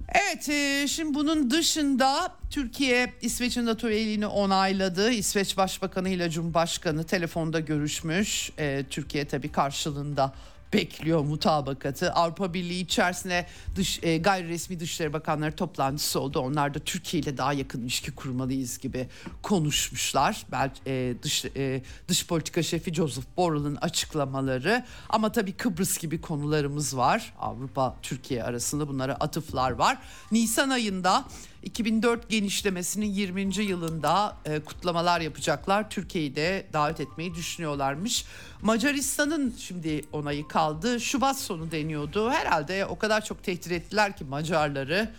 [0.09, 5.11] Evet e, şimdi bunun dışında Türkiye İsveç'in NATO üyeliğini onayladı.
[5.11, 8.51] İsveç Başbakanı ile Cumhurbaşkanı telefonda görüşmüş.
[8.57, 10.33] E, Türkiye tabii karşılığında
[10.73, 12.11] bekliyor mutabakatı.
[12.11, 13.45] Avrupa Birliği içerisinde
[13.75, 16.39] dış e, gayri resmi Dışişleri Bakanları toplantısı oldu.
[16.39, 19.07] Onlar da Türkiye ile daha yakın ilişki kurmalıyız gibi
[19.41, 20.45] konuşmuşlar.
[20.51, 26.97] Ben e, dış e, dış politika şefi Joseph Borrell'ın açıklamaları ama tabii Kıbrıs gibi konularımız
[26.97, 27.33] var.
[27.39, 29.97] Avrupa Türkiye arasında bunlara atıflar var.
[30.31, 31.25] Nisan ayında
[31.67, 33.63] 2004 genişlemesinin 20.
[33.63, 35.89] yılında e, kutlamalar yapacaklar.
[35.89, 38.25] Türkiye'yi de davet etmeyi düşünüyorlarmış.
[38.61, 40.99] Macaristan'ın şimdi onayı kaldı.
[40.99, 42.31] Şubat sonu deniyordu.
[42.31, 45.09] Herhalde o kadar çok tehdit ettiler ki Macarları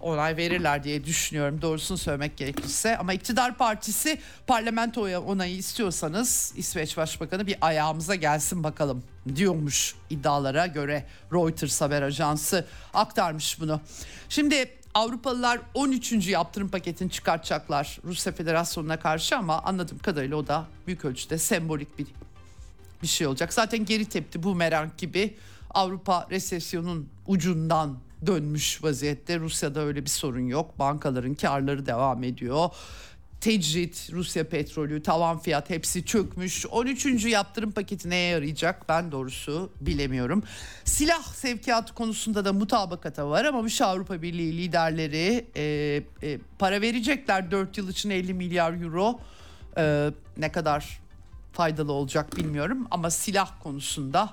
[0.00, 2.96] onay verirler diye düşünüyorum doğrusunu söylemek gerekirse.
[2.96, 9.02] Ama iktidar partisi parlamentoya onayı istiyorsanız İsveç Başbakanı bir ayağımıza gelsin bakalım
[9.36, 13.80] diyormuş iddialara göre Reuters haber ajansı aktarmış bunu.
[14.28, 16.28] Şimdi Avrupalılar 13.
[16.28, 22.06] yaptırım paketini çıkartacaklar Rusya Federasyonu'na karşı ama anladığım kadarıyla o da büyük ölçüde sembolik bir
[23.02, 23.52] bir şey olacak.
[23.52, 25.36] Zaten geri tepti bu merak gibi
[25.70, 29.38] Avrupa resesyonun ucundan dönmüş vaziyette.
[29.38, 30.78] Rusya'da öyle bir sorun yok.
[30.78, 32.70] Bankaların karları devam ediyor
[33.40, 36.66] tecrit, Rusya petrolü, tavan fiyat hepsi çökmüş.
[36.66, 37.24] 13.
[37.24, 40.42] yaptırım paketi neye yarayacak ben doğrusu bilemiyorum.
[40.84, 45.62] Silah sevkiyatı konusunda da mutabakata var ama bu Avrupa Birliği liderleri e,
[46.22, 49.20] e, para verecekler 4 yıl için 50 milyar euro.
[49.78, 51.00] E, ne kadar
[51.52, 54.30] faydalı olacak bilmiyorum ama silah konusunda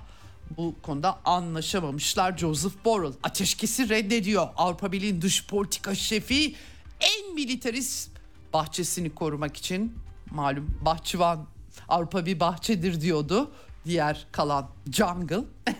[0.58, 2.38] bu konuda anlaşamamışlar.
[2.38, 4.48] Joseph Borrell ateşkesi reddediyor.
[4.58, 6.56] Avrupa Birliği'nin dış politika şefi
[7.00, 8.15] en militarist
[8.56, 9.96] bahçesini korumak için
[10.32, 11.46] malum bahçıvan
[11.90, 13.52] Avrupa bir bahçedir diyordu.
[13.86, 15.44] Diğer kalan jungle.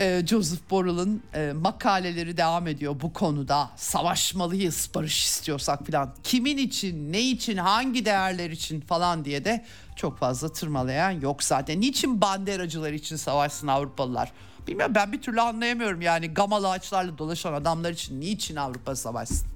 [0.00, 3.70] Ee, Joseph Borrell'ın e, makaleleri devam ediyor bu konuda.
[3.76, 6.14] Savaşmalıyız barış istiyorsak falan.
[6.22, 9.64] Kimin için, ne için, hangi değerler için falan diye de
[9.96, 11.80] çok fazla tırmalayan yok zaten.
[11.80, 14.32] Niçin banderacılar için savaşsın Avrupalılar?
[14.66, 19.46] Bilmiyorum ben bir türlü anlayamıyorum yani gamalı ağaçlarla dolaşan adamlar için niçin Avrupa savaşsın?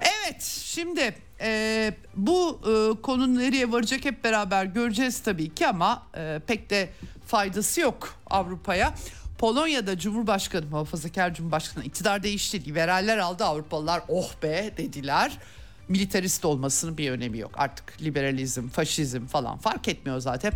[0.00, 6.40] Evet şimdi e, bu e, konu nereye varacak hep beraber göreceğiz tabii ki ama e,
[6.46, 6.90] pek de
[7.26, 8.94] faydası yok Avrupa'ya.
[9.38, 12.64] Polonya'da Cumhurbaşkanı, muhafazakar Cumhurbaşkanı iktidar değişti.
[12.64, 15.38] Liberaller aldı Avrupalılar oh be dediler.
[15.88, 17.52] Militarist olmasının bir önemi yok.
[17.54, 20.52] Artık liberalizm, faşizm falan fark etmiyor zaten.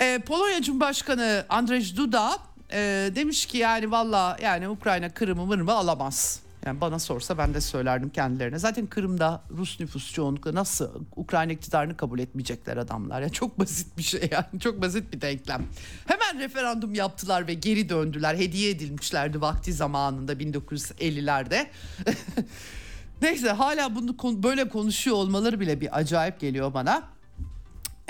[0.00, 2.38] E, Polonya Cumhurbaşkanı Andrzej Duda
[2.72, 6.40] e, demiş ki yani valla yani Ukrayna Kırım'ı mırmı alamaz.
[6.66, 8.58] Yani bana sorsa ben de söylerdim kendilerine.
[8.58, 13.20] Zaten Kırım'da Rus nüfus çoğunlukla nasıl Ukrayna iktidarını kabul etmeyecekler adamlar.
[13.20, 15.66] Yani çok basit bir şey yani çok basit bir denklem.
[16.06, 18.34] Hemen referandum yaptılar ve geri döndüler.
[18.34, 21.66] Hediye edilmişlerdi vakti zamanında 1950'lerde.
[23.22, 27.19] Neyse hala bunu böyle konuşuyor olmaları bile bir acayip geliyor bana.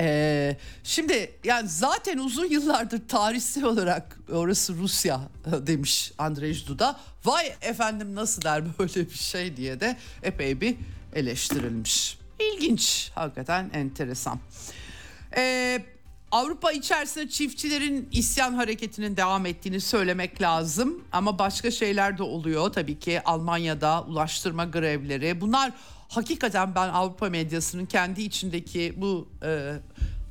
[0.01, 7.01] Ee, şimdi yani zaten uzun yıllardır tarihsel olarak orası Rusya demiş Andrzej Duda.
[7.25, 10.77] Vay efendim nasıl der böyle bir şey diye de epey bir
[11.15, 12.19] eleştirilmiş.
[12.39, 14.39] İlginç hakikaten enteresan.
[15.37, 15.83] Ee,
[16.31, 21.05] Avrupa içerisinde çiftçilerin isyan hareketinin devam ettiğini söylemek lazım.
[21.13, 25.41] Ama başka şeyler de oluyor tabii ki Almanya'da ulaştırma grevleri.
[25.41, 25.73] Bunlar
[26.11, 29.75] hakikaten ben Avrupa medyasının kendi içindeki bu e,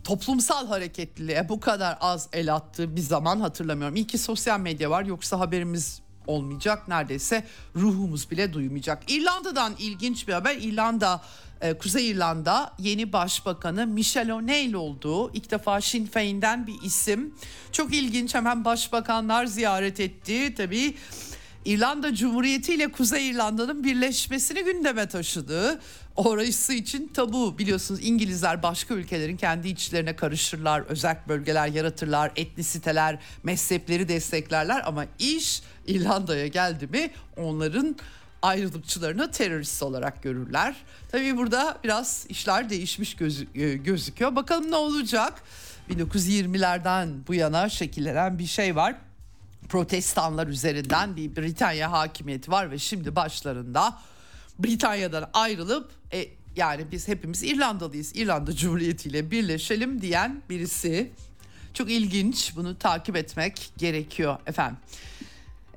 [0.04, 3.96] toplumsal hareketliliğe bu kadar az el attığı bir zaman hatırlamıyorum.
[3.96, 9.12] İyi ki sosyal medya var yoksa haberimiz olmayacak neredeyse ruhumuz bile duymayacak.
[9.12, 10.56] İrlanda'dan ilginç bir haber.
[10.56, 11.22] İrlanda
[11.62, 17.34] e, Kuzey İrlanda yeni başbakanı Michelle O'Neill olduğu ilk defa Sinn Féin'den bir isim.
[17.72, 20.56] Çok ilginç hemen başbakanlar ziyaret etti.
[20.56, 20.96] Tabii
[21.66, 25.80] İrlanda Cumhuriyeti ile Kuzey İrlanda'nın birleşmesini gündeme taşıdı.
[26.16, 34.08] Orası için tabu biliyorsunuz İngilizler başka ülkelerin kendi içlerine karışırlar, özel bölgeler yaratırlar, etnisiteler, mezhepleri
[34.08, 37.96] desteklerler ama iş İrlanda'ya geldi mi onların
[38.42, 40.76] ayrılıkçılarını terörist olarak görürler.
[41.12, 43.18] Tabii burada biraz işler değişmiş
[43.56, 44.36] e, gözüküyor.
[44.36, 45.44] Bakalım ne olacak?
[45.90, 48.96] 1920'lerden bu yana şekillenen bir şey var.
[49.70, 53.98] Protestanlar üzerinden bir Britanya hakimiyeti var ve şimdi başlarında
[54.60, 58.16] Britanya'dan ayrılıp e, yani biz hepimiz İrlandalıyız.
[58.16, 61.12] İrlanda Cumhuriyeti ile birleşelim diyen birisi.
[61.74, 62.56] Çok ilginç.
[62.56, 64.78] Bunu takip etmek gerekiyor efendim.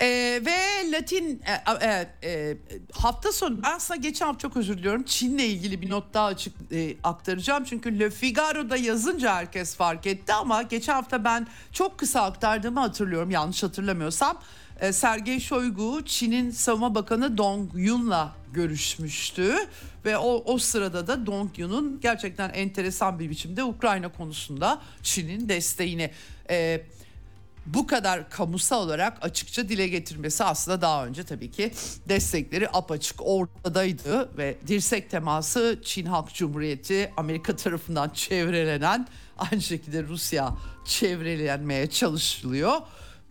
[0.03, 2.57] Ee, ve Latin e, e, e,
[2.92, 6.96] hafta sonu aslında geçen hafta çok özür diliyorum Çin'le ilgili bir not daha açık e,
[7.05, 7.64] aktaracağım.
[7.64, 13.30] Çünkü Le Figaro'da yazınca herkes fark etti ama geçen hafta ben çok kısa aktardığımı hatırlıyorum
[13.30, 14.38] yanlış hatırlamıyorsam.
[14.80, 19.55] E, Sergey Shoigu Çin'in savunma bakanı Dong Yun'la görüşmüştü.
[20.05, 26.11] Ve o, o sırada da Dong Yun'un gerçekten enteresan bir biçimde Ukrayna konusunda Çin'in desteğini
[26.50, 26.80] e,
[27.66, 31.72] bu kadar kamusal olarak açıkça dile getirmesi aslında daha önce tabii ki
[32.08, 39.08] destekleri apaçık ortadaydı ve dirsek teması Çin Halk Cumhuriyeti Amerika tarafından çevrelenen
[39.38, 40.50] aynı şekilde Rusya
[40.84, 42.80] çevrelenmeye çalışılıyor.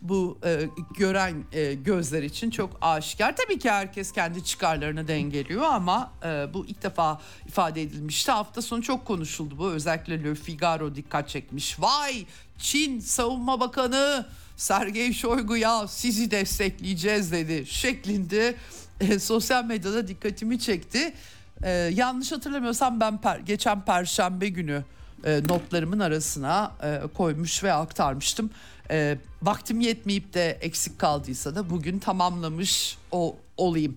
[0.02, 3.36] Bu e, gören e, gözler için çok aşikar.
[3.36, 8.32] Tabii ki herkes kendi çıkarlarını dengeliyor ama e, bu ilk defa ifade edilmişti.
[8.32, 9.70] Hafta sonu çok konuşuldu bu.
[9.70, 11.80] Özellikle Le Figaro dikkat çekmiş.
[11.80, 12.24] Vay
[12.58, 14.26] Çin Savunma Bakanı
[14.56, 18.54] Sergey Shoigu ya sizi destekleyeceğiz dedi şeklinde
[19.00, 21.14] e, sosyal medyada dikkatimi çekti.
[21.62, 24.84] E, yanlış hatırlamıyorsam ben per, geçen perşembe günü
[25.24, 28.50] e, notlarımın arasına e, koymuş ve aktarmıştım.
[28.92, 33.96] E, vaktim yetmeyip de eksik kaldıysa da bugün tamamlamış o olayım.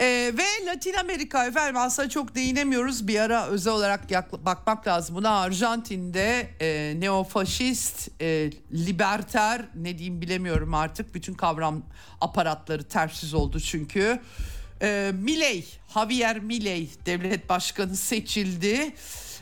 [0.00, 0.06] E,
[0.38, 3.08] ve Latin Amerika efendim aslında çok değinemiyoruz.
[3.08, 5.30] Bir ara özel olarak yakla, bakmak lazım buna.
[5.30, 11.14] Arjantin'de e, neofaşist, e, liberter ne diyeyim bilemiyorum artık.
[11.14, 11.82] Bütün kavram
[12.20, 14.20] aparatları tersiz oldu çünkü.
[14.82, 15.64] E, Milei,
[15.94, 18.94] Javier Milei devlet başkanı seçildi.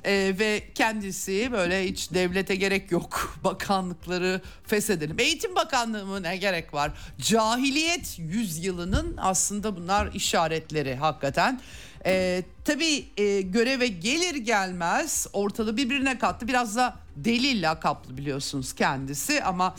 [0.04, 5.18] Ee, ve kendisi böyle hiç devlete gerek yok bakanlıkları feshedelim.
[5.18, 6.92] Eğitim Bakanlığı ne gerek var?
[7.20, 11.60] Cahiliyet yüzyılının aslında bunlar işaretleri hakikaten.
[12.06, 16.48] Ee, tabii e, göreve gelir gelmez ortalığı birbirine kattı.
[16.48, 19.74] Biraz da deli lakaplı biliyorsunuz kendisi ama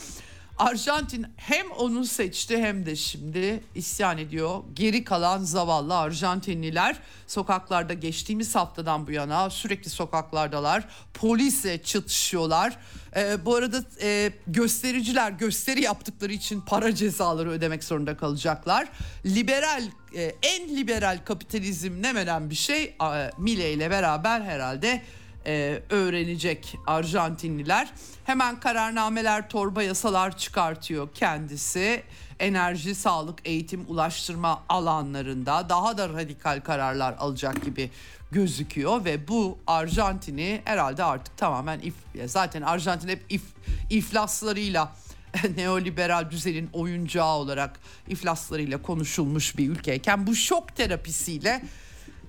[0.58, 4.62] Arjantin hem onu seçti hem de şimdi isyan ediyor.
[4.74, 6.96] Geri kalan zavallı Arjantinliler
[7.26, 10.84] sokaklarda geçtiğimiz haftadan bu yana sürekli sokaklardalar.
[11.14, 12.76] Polisle çatışıyorlar.
[13.16, 18.88] Ee, bu arada e, göstericiler gösteri yaptıkları için para cezaları ödemek zorunda kalacaklar.
[19.26, 19.82] Liberal
[20.14, 22.12] e, en liberal kapitalizm ne
[22.50, 25.02] bir şey e, Mile ile beraber herhalde
[25.48, 27.88] e, öğrenecek Arjantinliler.
[28.24, 32.02] Hemen kararnameler, torba yasalar çıkartıyor kendisi.
[32.38, 37.90] Enerji, sağlık, eğitim, ulaştırma alanlarında daha da radikal kararlar alacak gibi
[38.32, 41.94] gözüküyor ve bu Arjantin'i herhalde artık tamamen if,
[42.26, 43.42] zaten Arjantin hep if,
[43.90, 44.92] iflaslarıyla
[45.56, 51.62] neoliberal düzenin oyuncağı olarak iflaslarıyla konuşulmuş bir ülkeyken bu şok terapisiyle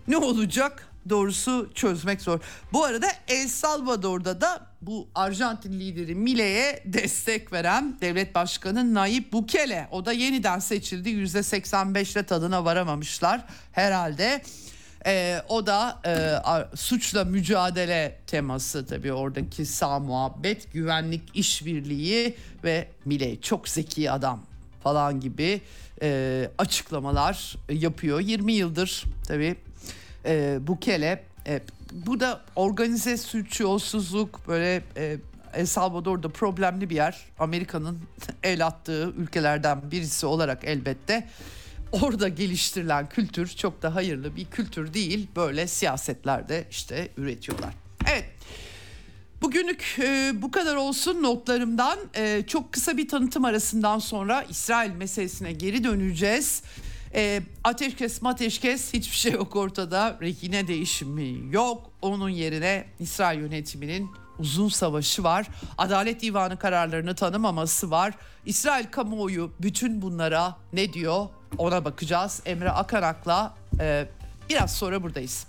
[0.08, 0.89] ne olacak?
[1.10, 2.40] Doğrusu çözmek zor.
[2.74, 9.88] Bu arada El Salvador'da da bu Arjantin lideri Mile'ye destek veren devlet başkanı Nayib Bukele.
[9.92, 11.10] O da yeniden seçildi.
[11.10, 14.42] %85'le tadına varamamışlar herhalde.
[15.06, 23.42] Ee, o da e, suçla mücadele teması tabii oradaki sağ muhabbet, güvenlik işbirliği ve Milei
[23.42, 24.44] çok zeki adam
[24.84, 25.62] falan gibi
[26.02, 28.20] e, açıklamalar yapıyor.
[28.20, 29.56] 20 yıldır tabii
[30.30, 31.62] e, Bukele e,
[31.92, 35.18] burada organize suç, yolsuzluk böyle e,
[35.54, 37.18] El Salvador'da problemli bir yer.
[37.40, 38.00] Amerika'nın
[38.44, 41.28] el attığı ülkelerden birisi olarak elbette.
[41.92, 45.28] Orada geliştirilen kültür çok da hayırlı bir kültür değil.
[45.36, 47.74] Böyle siyasetlerde işte üretiyorlar.
[48.12, 48.26] Evet.
[49.42, 52.00] Bugünlük e, bu kadar olsun notlarımdan.
[52.16, 56.64] E, çok kısa bir tanıtım arasından sonra İsrail meselesine geri döneceğiz.
[57.16, 60.18] E, ateşkes mateşkes hiçbir şey yok ortada.
[60.22, 61.92] Rehine değişimi yok.
[62.02, 65.48] Onun yerine İsrail yönetiminin uzun savaşı var.
[65.78, 68.14] Adalet Divanı kararlarını tanımaması var.
[68.46, 72.42] İsrail kamuoyu bütün bunlara ne diyor ona bakacağız.
[72.46, 74.08] Emre Akarak'la e,
[74.50, 75.48] biraz sonra buradayız.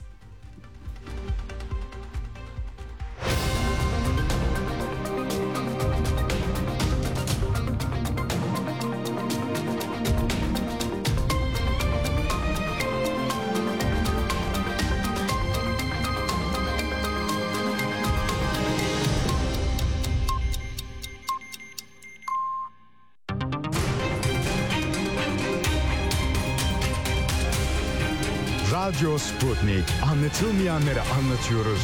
[29.00, 29.84] Radyo Sputnik.
[30.12, 31.80] Anlatılmayanları anlatıyoruz.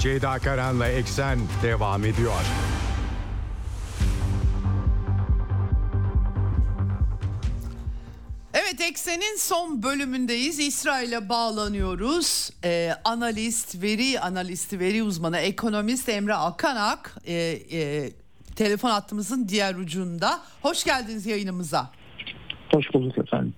[0.00, 2.40] Ceyda Karan'la Eksen devam ediyor.
[8.54, 10.58] Evet Eksen'in son bölümündeyiz.
[10.58, 12.50] İsrail'e bağlanıyoruz.
[12.64, 18.10] Ee, analist, veri analisti, veri uzmanı, ekonomist Emre Akanak e, e,
[18.56, 20.40] telefon hattımızın diğer ucunda.
[20.62, 21.90] Hoş geldiniz yayınımıza.
[22.74, 23.54] Hoş bulduk efendim.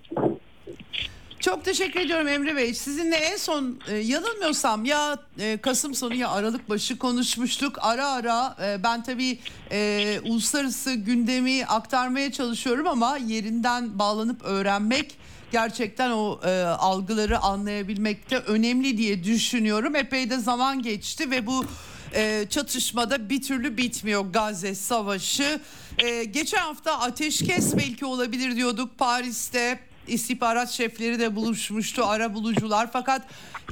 [1.41, 2.75] Çok teşekkür ediyorum Emre Bey.
[2.75, 7.79] Sizinle en son e, yanılmıyorsam ya e, Kasım sonu ya Aralık başı konuşmuştuk.
[7.81, 9.39] Ara ara e, ben tabii
[9.73, 15.19] e, uluslararası gündemi aktarmaya çalışıyorum ama yerinden bağlanıp öğrenmek
[15.53, 19.97] gerçekten o e, algıları anlayabilmekte önemli diye düşünüyorum.
[19.97, 21.64] Epey de zaman geçti ve bu
[22.17, 25.61] e, çatışmada bir türlü bitmiyor Gazze Savaşı.
[25.99, 33.23] E, geçen hafta ateşkes belki olabilir diyorduk Paris'te istihbarat şefleri de buluşmuştu ara bulucular fakat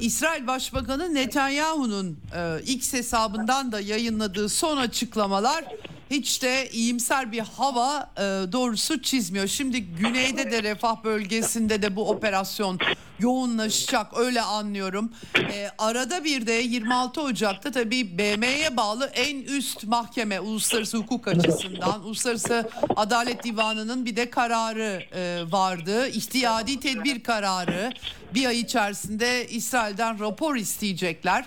[0.01, 5.65] İsrail Başbakanı Netanyahu'nun e, X hesabından da yayınladığı son açıklamalar
[6.09, 9.47] hiç de iyimser bir hava e, doğrusu çizmiyor.
[9.47, 12.79] Şimdi güneyde de refah bölgesinde de bu operasyon
[13.19, 15.11] yoğunlaşacak öyle anlıyorum.
[15.37, 22.03] E, arada bir de 26 Ocak'ta tabii BM'ye bağlı en üst mahkeme uluslararası hukuk açısından
[22.05, 26.07] Uluslararası Adalet Divanı'nın bir de kararı e, vardı.
[26.07, 27.91] İhtiyadi tedbir kararı
[28.35, 31.45] bir ay içerisinde İsrail'den rapor isteyecekler.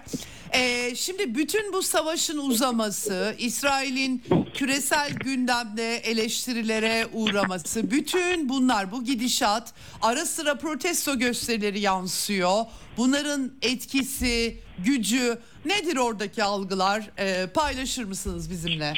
[0.55, 4.23] Ee, şimdi bütün bu savaşın uzaması, İsrail'in
[4.55, 12.65] küresel gündemde eleştirilere uğraması, bütün bunlar bu gidişat ara sıra protesto gösterileri yansıyor.
[12.97, 17.11] Bunların etkisi, gücü nedir oradaki algılar?
[17.19, 18.93] Ee, paylaşır mısınız bizimle?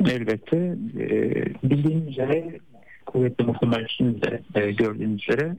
[0.00, 0.56] Elbette.
[0.56, 1.10] E,
[1.70, 2.60] bildiğiniz üzere
[3.06, 5.56] kuvvetli muhtemelen de e, gördüğünüz üzere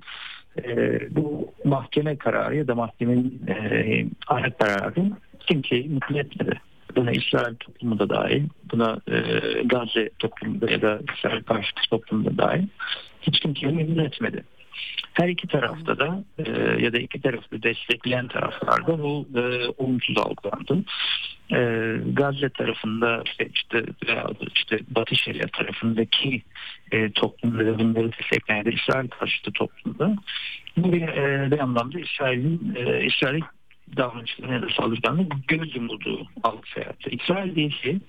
[0.64, 6.60] e, bu mahkeme kararı ya da mahkemenin e, ara kararı kimseyi mutlu etmedi.
[6.96, 9.18] Buna İsrail toplumu da dahil, buna e,
[9.64, 12.68] Gazze toplumu da ya da İsrail karşıtı toplumu da dahil
[13.22, 14.44] hiç kimseyi memnun etmedi.
[15.14, 16.52] Her iki tarafta da e,
[16.84, 20.86] ya da iki tarafı destekleyen taraflarda bu e, olumsuz algılandı.
[21.52, 21.58] E,
[22.14, 23.84] Gazze tarafında işte, işte,
[24.56, 26.42] işte Batı Şeria tarafındaki
[26.92, 30.16] e, toplumda da bunları destekleyen de İsrail karşıtı toplumda
[30.78, 33.42] bu bir, e, bir anlamda İsrail'in e, İsrail
[33.98, 37.10] davranışlarına da saldırganlığı göz yumulduğu algı seyahati.
[37.10, 38.00] İsrail değilse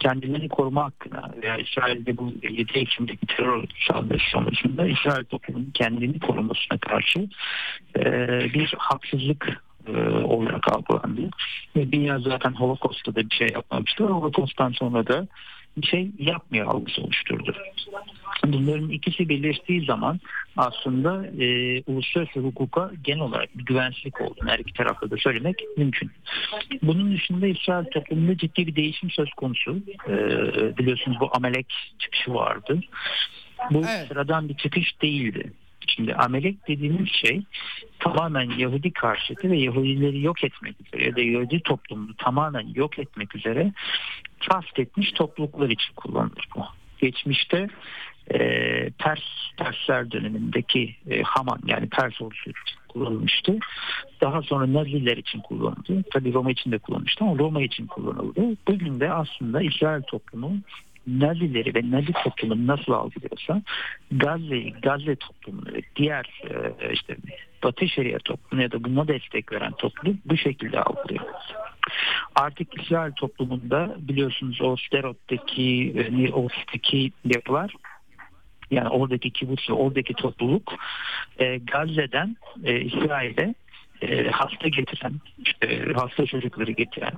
[0.00, 6.78] kendilerini koruma hakkına veya İsrail'de bu 7 Ekim'deki terör saldırısı sonucunda İsrail toplumunun kendini korumasına
[6.78, 7.28] karşı
[7.98, 8.04] e,
[8.54, 11.30] bir haksızlık e, olarak algılandı.
[11.76, 14.04] Ve dünya zaten Holocaust'ta da bir şey yapmamıştı.
[14.04, 15.26] Holocaust'tan sonra da
[15.76, 17.54] bir şey yapmıyor algısı oluşturdu.
[18.46, 20.20] Bunların ikisi birleştiği zaman
[20.56, 26.10] aslında e, uluslararası hukuka genel olarak bir güvensizlik olduğunu her iki tarafta da söylemek mümkün.
[26.82, 29.76] Bunun dışında İsrail toplumunda ciddi bir değişim söz konusu.
[30.08, 30.14] E,
[30.78, 31.66] biliyorsunuz bu Amelek
[31.98, 32.80] çıkışı vardı.
[33.70, 34.08] Bu evet.
[34.08, 35.52] sıradan bir çıkış değildi.
[35.86, 37.42] Şimdi amelek dediğimiz şey
[37.98, 43.36] tamamen Yahudi karşıtı ve Yahudileri yok etmek üzere ya da Yahudi toplumunu tamamen yok etmek
[43.36, 43.72] üzere
[44.76, 46.64] etmiş topluluklar için kullanılır bu.
[46.98, 47.68] Geçmişte
[48.30, 48.38] e,
[48.90, 49.20] Pers
[49.58, 53.58] Persler dönemindeki e, Haman yani Pers ordusu için kullanılmıştı.
[54.20, 56.02] Daha sonra Naziler için kullanıldı.
[56.12, 58.40] Tabi Roma için de kullanılmıştı ama Roma için kullanıldı.
[58.68, 60.56] Bugün de aslında İsrail toplumu
[61.06, 63.62] Nazileri ve Nazi toplumu nasıl algılıyorsa
[64.10, 66.42] Gazze'yi, Gazze toplumunu ve diğer
[66.80, 67.16] e, işte
[67.62, 71.24] Batı Şeria toplumu ya da buna destek veren toplum bu şekilde algılıyor.
[72.34, 77.74] Artık İsrail toplumunda biliyorsunuz o Sterot'taki, e, oradaki yapılar
[78.70, 80.74] yani oradaki kibbutz ve oradaki topluluk
[81.38, 83.54] e, Gazze'den e, İsrail'e
[84.02, 85.12] e, hasta getiren,
[85.44, 87.12] işte, hasta çocukları getiren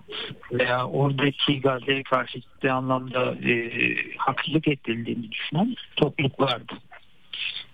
[0.52, 3.70] veya oradaki Gazze'ye karşı ciddi anlamda e,
[4.16, 6.72] haksızlık edildiğini düşünen topluluklardı.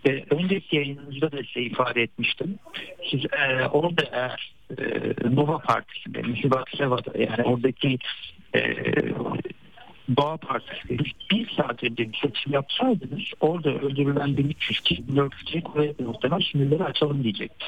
[0.07, 2.59] E, önceki yayınımızda da size ifade etmiştim.
[3.11, 7.99] Siz e, orada eğer e, Nova Partisi'nde, Misibat Seva'da yani oradaki
[8.55, 8.77] e,
[10.17, 10.99] Doğa Partisi
[11.31, 16.85] bir saat önce bir seçim yapsaydınız orada öldürülen 1300 kişi 1400 kişi kuvvetli muhtemel sınırları
[16.85, 17.67] açalım diyecekti.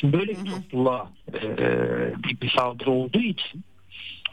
[0.00, 1.42] Şimdi böyle bir topluluğa e,
[2.24, 3.64] bir, bir saldırı olduğu için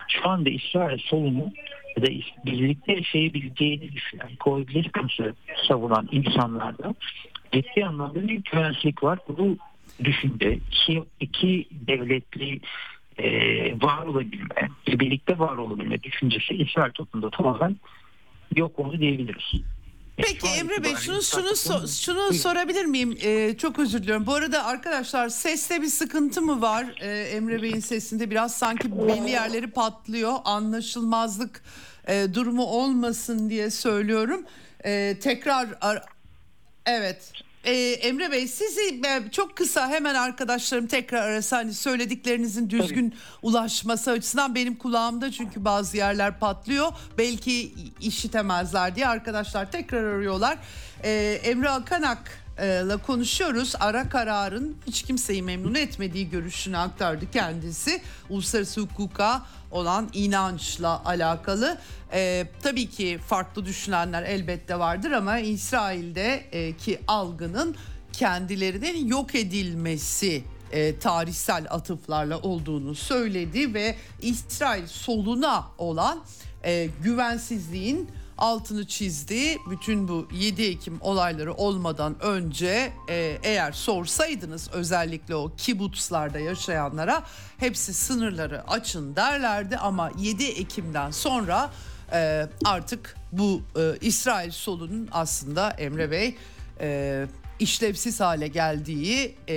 [0.07, 1.51] şu anda İsrail solunu
[1.97, 2.07] ya da
[2.45, 5.34] birlikte yaşayabileceğini düşünen, koexistence'ı
[5.68, 6.95] savunan insanlarda
[7.51, 9.20] ciddi anlamda bir güvensizlik var.
[9.28, 9.57] Bu
[10.03, 12.59] düşünce iki, iki devletli
[13.18, 13.28] e,
[13.82, 17.76] var olabilme, birlikte var olabilme düşüncesi İsrail toplumunda tamamen
[18.55, 19.61] yok onu diyebiliriz.
[20.18, 23.18] Peki Emre Bey şunu şunu so, şunu sorabilir miyim?
[23.24, 24.26] Ee, çok özür diliyorum.
[24.26, 26.95] Bu arada arkadaşlar seste bir sıkıntı mı var?
[27.01, 30.34] Ee, Emre Bey'in sesinde biraz sanki belli yerleri patlıyor.
[30.45, 31.63] Anlaşılmazlık
[32.07, 34.45] e, durumu olmasın diye söylüyorum.
[34.86, 36.03] Ee, tekrar ar-
[36.86, 37.32] evet
[37.66, 43.20] ee, Emre Bey sizi e, çok kısa hemen arkadaşlarım tekrar arası hani söylediklerinizin düzgün Tabii.
[43.41, 46.91] ulaşması açısından benim kulağımda çünkü bazı yerler patlıyor.
[47.18, 50.57] Belki işitemezler diye arkadaşlar tekrar arıyorlar.
[51.03, 53.73] Ee, Emre Akanak ile konuşuyoruz.
[53.79, 58.01] Ara kararın hiç kimseyi memnun etmediği görüşünü aktardı kendisi.
[58.29, 61.77] Uluslararası hukuka olan inançla alakalı.
[62.13, 67.75] Ee, tabii ki farklı düşünenler elbette vardır ama İsrail'de e, algının
[68.13, 76.23] kendilerinin yok edilmesi e, tarihsel atıflarla olduğunu söyledi ve İsrail soluna olan
[76.63, 79.57] e, güvensizliğin altını çizdi.
[79.69, 87.23] Bütün bu 7 Ekim olayları olmadan önce e, eğer sorsaydınız özellikle o kibutslarda yaşayanlara
[87.57, 91.71] hepsi sınırları açın derlerdi ama 7 Ekim'den sonra
[92.11, 96.36] e, artık bu e, İsrail solunun aslında Emre Bey
[96.79, 97.27] e,
[97.59, 99.55] işlevsiz hale geldiği e,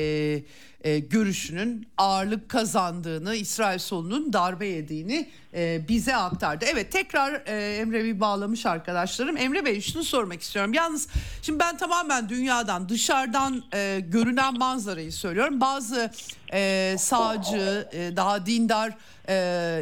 [0.85, 6.65] e, görüşünün ağırlık kazandığını, İsrail solunun darbe yediğini e, bize aktardı.
[6.69, 9.37] Evet tekrar e, Emre Bey bağlamış arkadaşlarım.
[9.37, 10.75] Emre Bey şunu sormak istiyorum.
[10.75, 11.09] Yalnız
[11.43, 15.61] şimdi ben tamamen dünyadan dışarıdan e, görünen manzarayı söylüyorum.
[15.61, 16.11] Bazı
[16.53, 18.93] e, sağcı, e, daha dindar
[19.29, 19.35] e,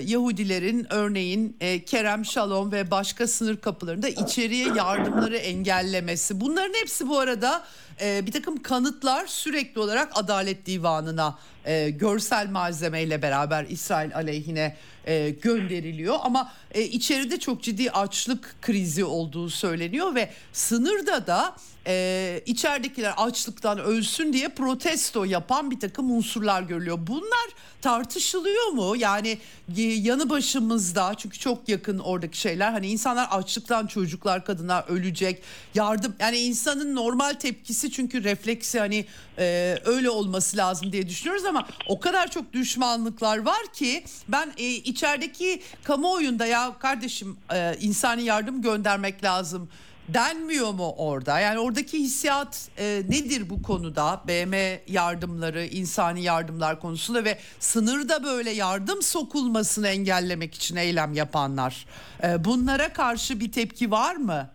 [0.06, 6.40] Yahudilerin örneğin e, Kerem Şalom ve başka sınır kapılarında içeriye yardımları engellemesi.
[6.40, 7.64] Bunların hepsi bu arada
[8.00, 14.76] e, bir takım kanıtlar sürekli olarak Adalet Divanı'na e, görsel malzemeyle beraber İsrail aleyhine
[15.06, 16.16] e, gönderiliyor.
[16.22, 21.56] Ama e, içeride çok ciddi açlık krizi olduğu söyleniyor ve sınırda da
[21.86, 26.98] e, içeridekiler açlıktan ölsün diye protesto yapan bir takım unsurlar görülüyor.
[27.00, 27.48] Bunlar
[27.82, 28.96] tartışılıyor mu?
[28.96, 29.38] Yani
[29.76, 35.42] e, yanı başımızda çünkü çok yakın oradaki şeyler hani insanlar açlıktan çocuklar kadınlar ölecek
[35.74, 39.06] yardım yani insanın normal tepkisi çünkü refleksi hani
[39.38, 44.64] e, öyle olması lazım diye düşünüyoruz ama o kadar çok düşmanlıklar var ki ben e,
[44.64, 49.68] içerideki kamuoyunda ya kardeşim e, insani yardım göndermek lazım
[50.08, 51.40] denmiyor mu orada?
[51.40, 54.22] Yani oradaki hissiyat e, nedir bu konuda?
[54.28, 61.86] BM yardımları, insani yardımlar konusunda ve sınırda böyle yardım sokulmasını engellemek için eylem yapanlar.
[62.22, 64.48] E, bunlara karşı bir tepki var mı?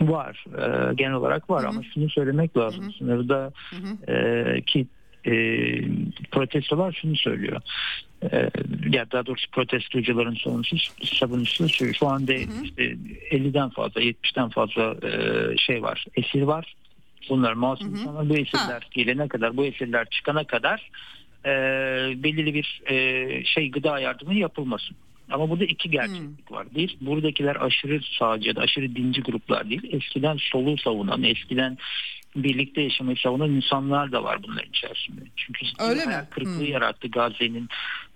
[0.00, 0.44] Var.
[0.58, 1.68] E, genel olarak var Hı-hı.
[1.68, 2.84] ama şunu söylemek lazım.
[2.84, 2.92] Hı-hı.
[2.92, 4.12] Sınırda Hı-hı.
[4.12, 4.86] E, ki
[5.26, 5.32] e,
[6.30, 7.60] protestolar şunu söylüyor.
[8.32, 8.50] E,
[8.90, 12.64] ya daha doğrusu protestocuların sonunsuz savunucusu şu, şu anda hı hı.
[12.64, 12.82] işte
[13.30, 16.74] 50'den fazla 70'ten fazla e, şey var esir var.
[17.28, 18.88] Bunlar masum insanlar bu esirler ha.
[18.90, 20.90] gelene kadar bu esirler çıkana kadar
[21.44, 21.50] e,
[22.22, 24.96] belirli bir e, şey gıda yardımı yapılmasın.
[25.30, 26.56] Ama burada iki gerçeklik hmm.
[26.56, 26.66] var.
[26.74, 29.82] Bir, buradakiler aşırı sağcı ya da aşırı dinci gruplar değil.
[29.92, 31.78] Eskiden solu savunan, eskiden
[32.36, 35.20] birlikte yaşamayı savunan insanlar da var bunların içerisinde.
[35.36, 36.24] Çünkü Öyle mi?
[36.30, 36.66] kırıklığı Hmm.
[36.72, 37.68] yarattı Gazze'nin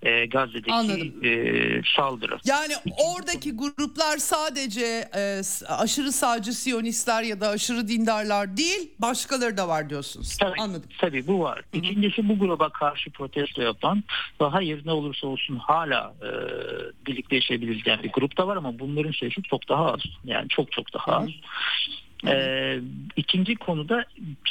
[0.03, 1.13] e, Gazze'deki Anladım.
[1.25, 2.37] e, saldırı.
[2.45, 2.73] Yani
[3.15, 9.89] oradaki gruplar sadece e, aşırı sağcı siyonistler ya da aşırı dindarlar değil başkaları da var
[9.89, 10.37] diyorsunuz.
[10.37, 10.89] Tabii, Anladım.
[10.97, 11.61] tabii bu var.
[11.73, 14.03] İkincisi bu gruba karşı protesto yapan
[14.41, 16.29] ve hayır ne olursa olsun hala e,
[17.05, 19.99] birlikte yaşayabiliriz diyen bir grup da var ama bunların sayısı çok daha az.
[20.23, 21.29] Yani çok çok daha az.
[22.27, 22.79] Ee,
[23.15, 24.05] ikinci konuda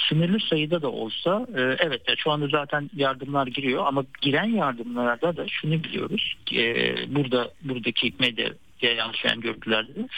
[0.09, 5.49] sınırlı sayıda da olsa e, evet şu anda zaten yardımlar giriyor ama giren yardımlarda da
[5.49, 8.49] şunu biliyoruz e, burada buradaki medya
[8.83, 10.09] yansıyan görüntülerde de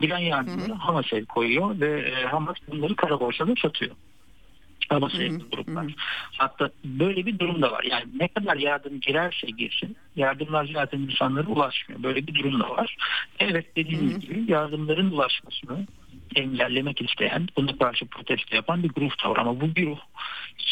[0.00, 3.92] giren yardımları Hamas'a el koyuyor ve e, Hamas bunları kara borsada satıyor.
[4.88, 5.86] Hamas'a yakın gruplar.
[6.38, 7.84] Hatta böyle bir durum da var.
[7.84, 12.02] Yani ne kadar yardım girerse girsin yardımlar zaten insanlara ulaşmıyor.
[12.02, 12.96] Böyle bir durum da var.
[13.38, 15.86] Evet dediğiniz gibi yardımların ulaşmasını
[16.36, 19.36] engellemek isteyen, buna karşı protesto yapan bir grup da var.
[19.36, 19.98] Ama bu grup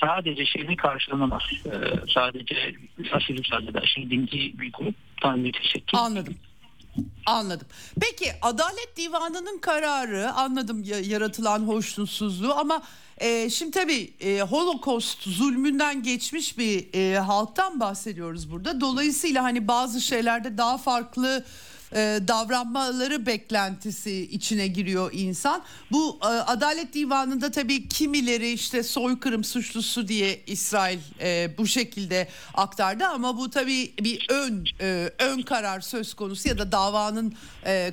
[0.00, 1.42] sadece şeyini karşılanamaz.
[1.66, 1.70] Ee,
[2.14, 2.74] sadece
[3.12, 4.94] aşırı sadece aşırı dinci bir grup.
[5.22, 5.98] Tanrı teşekkür.
[5.98, 6.34] Anladım.
[7.26, 7.66] Anladım.
[8.00, 12.82] Peki Adalet Divanı'nın kararı anladım ya- yaratılan hoşnutsuzluğu ama
[13.18, 18.80] e, şimdi tabii e, Holocaust zulmünden geçmiş bir e, halktan bahsediyoruz burada.
[18.80, 21.44] Dolayısıyla hani bazı şeylerde daha farklı
[21.95, 25.62] e, davranmaları beklentisi içine giriyor insan.
[25.90, 33.05] Bu e, Adalet Divanı'nda tabii kimileri işte soykırım suçlusu diye İsrail e, bu şekilde aktardı.
[33.07, 34.64] Ama bu tabii bir ön
[35.18, 37.34] ön karar söz konusu ya da davanın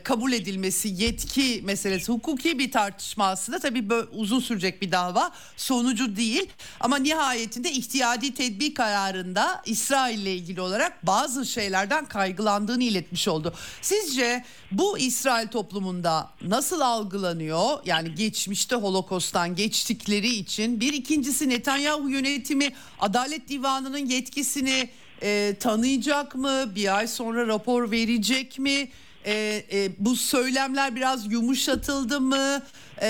[0.04, 2.12] kabul edilmesi yetki meselesi.
[2.12, 3.60] Hukuki bir tartışma aslında.
[3.60, 5.32] Tabii böyle uzun sürecek bir dava.
[5.58, 6.50] Sonucu değil.
[6.80, 13.54] Ama nihayetinde ihtiyadi tedbir kararında İsrail ile ilgili olarak bazı şeylerden kaygılandığını iletmiş oldu.
[13.90, 17.80] Sizce bu İsrail toplumunda nasıl algılanıyor?
[17.86, 22.70] Yani geçmişte Holokost'tan geçtikleri için bir ikincisi Netanyahu yönetimi
[23.00, 24.90] Adalet Divanı'nın yetkisini
[25.22, 26.76] e, tanıyacak mı?
[26.76, 28.90] Bir ay sonra rapor verecek mi?
[29.26, 32.62] E, e, bu söylemler biraz yumuşatıldı mı?
[33.02, 33.08] E,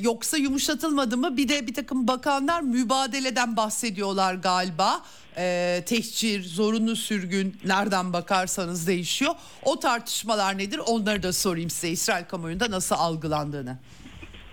[0.00, 1.36] yoksa yumuşatılmadı mı?
[1.36, 5.02] Bir de bir takım bakanlar mübadeleden bahsediyorlar galiba.
[5.36, 9.34] E, tehcir, zorunlu sürgün nereden bakarsanız değişiyor.
[9.64, 10.80] O tartışmalar nedir?
[10.86, 13.78] Onları da sorayım size İsrail kamuoyunda nasıl algılandığını.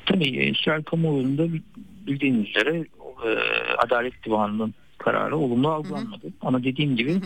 [0.05, 1.47] Tabii e, İsrail kamuoyunda
[2.07, 2.77] bildiğiniz üzere
[3.25, 3.29] e,
[3.77, 6.27] Adalet Divanı'nın kararı olumlu algılanmadı.
[6.41, 7.21] Ama dediğim gibi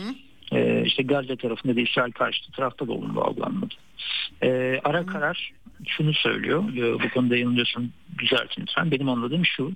[0.52, 3.74] e, işte Gazze tarafında da İsrail karşıtı tarafta da olumlu algılanmadı.
[4.42, 5.52] E, ara karar
[5.86, 6.76] şunu söylüyor.
[6.76, 7.88] E, bu konuda yanılıyorsam
[8.18, 8.90] düzeltin lütfen.
[8.90, 9.72] Benim anladığım şu.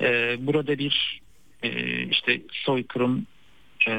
[0.00, 1.20] E, burada bir
[1.62, 3.26] e, işte soykırım
[3.86, 3.92] e,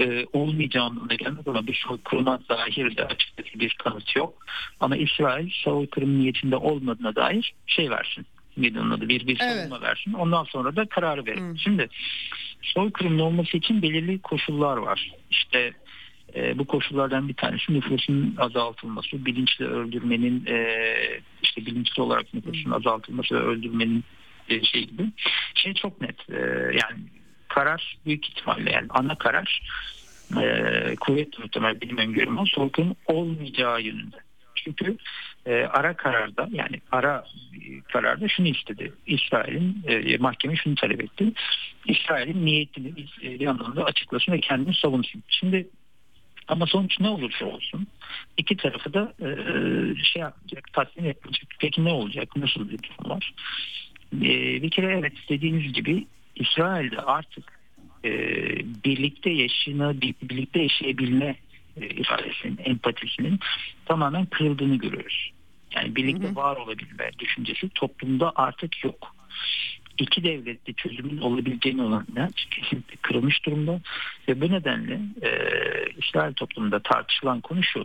[0.00, 4.46] e, olmayacağını gelmez ama bir soykırıma dair de açıkçası bir kanıt yok.
[4.80, 8.26] Ama İsrail soykırım niyetinde olmadığına dair şey versin.
[8.56, 9.56] Bir adı bir bir Evet.
[9.56, 10.12] savunma versin.
[10.12, 11.56] Ondan sonra da kararı verin.
[11.56, 11.88] Şimdi
[12.62, 15.12] soykırımın olması için belirli koşullar var.
[15.30, 15.72] İşte
[16.34, 20.76] e, bu koşullardan bir tanesi nüfusun azaltılması, bilinçli öldürmenin e,
[21.42, 24.04] işte bilinçli olarak nüfusun azaltılması ve öldürmenin
[24.48, 25.02] e, şey gibi.
[25.54, 26.30] Şey çok net.
[26.30, 26.36] E,
[26.72, 27.00] yani
[27.48, 29.62] karar büyük ihtimalle yani ana karar
[30.42, 34.25] e, kuvvetli muhtemel benim öngörüm soykırım olmayacağı yönünde.
[34.66, 34.96] Çünkü
[35.46, 38.92] e, ara kararda yani ara e, kararda şunu istedi.
[39.06, 41.32] İsrail'in e, mahkeme şunu talep etti.
[41.86, 42.88] İsrail'in niyetini
[43.22, 45.22] e, bir anlamda açıklasın ve kendini savunsun.
[45.28, 45.68] Şimdi
[46.48, 47.86] ama sonuç ne olursa olsun
[48.36, 49.28] iki tarafı da e,
[50.04, 51.48] şey yapacak, tatmin etmeyecek.
[51.58, 52.36] Peki ne olacak?
[52.36, 53.34] Nasıl bir durum var?
[54.14, 56.06] E, bir kere evet dediğiniz gibi
[56.36, 57.60] İsrail'de artık
[58.04, 58.10] e,
[58.84, 61.36] birlikte yaşına, birlikte yaşayabilme
[61.76, 63.40] ifadesinin, empatisinin
[63.86, 65.32] tamamen kırıldığını görüyoruz.
[65.74, 69.16] Yani birlikte var olabilme düşüncesi toplumda artık yok.
[69.98, 73.80] İki devletli çözümün olabileceğini olan inanç kesinlikle kırılmış durumda
[74.28, 75.30] ve bu nedenle e,
[75.98, 77.84] İsrail toplumunda tartışılan konu şu.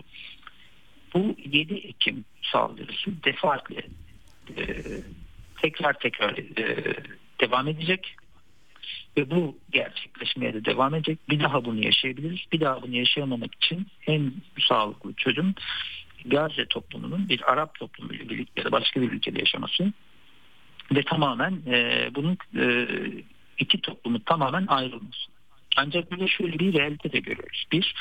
[1.14, 3.82] Bu 7 Ekim saldırısı defaatle
[4.58, 4.64] e,
[5.62, 6.96] tekrar tekrar e,
[7.42, 8.16] devam edecek
[9.18, 11.20] ve bu gerçekleşmeye de devam edecek.
[11.30, 12.40] Bir daha bunu yaşayabiliriz.
[12.52, 14.34] Bir daha bunu yaşayamamak için en
[14.68, 15.56] sağlıklı çözüm
[16.26, 19.94] Gazze toplumunun bir Arap toplumuyla birlikte ya da başka bir ülkede yaşaması
[20.96, 22.88] ve tamamen e, bunun e,
[23.58, 25.32] iki toplumu tamamen ayrılması.
[25.78, 27.66] Ancak burada şöyle bir realite de görüyoruz.
[27.72, 27.96] Bir,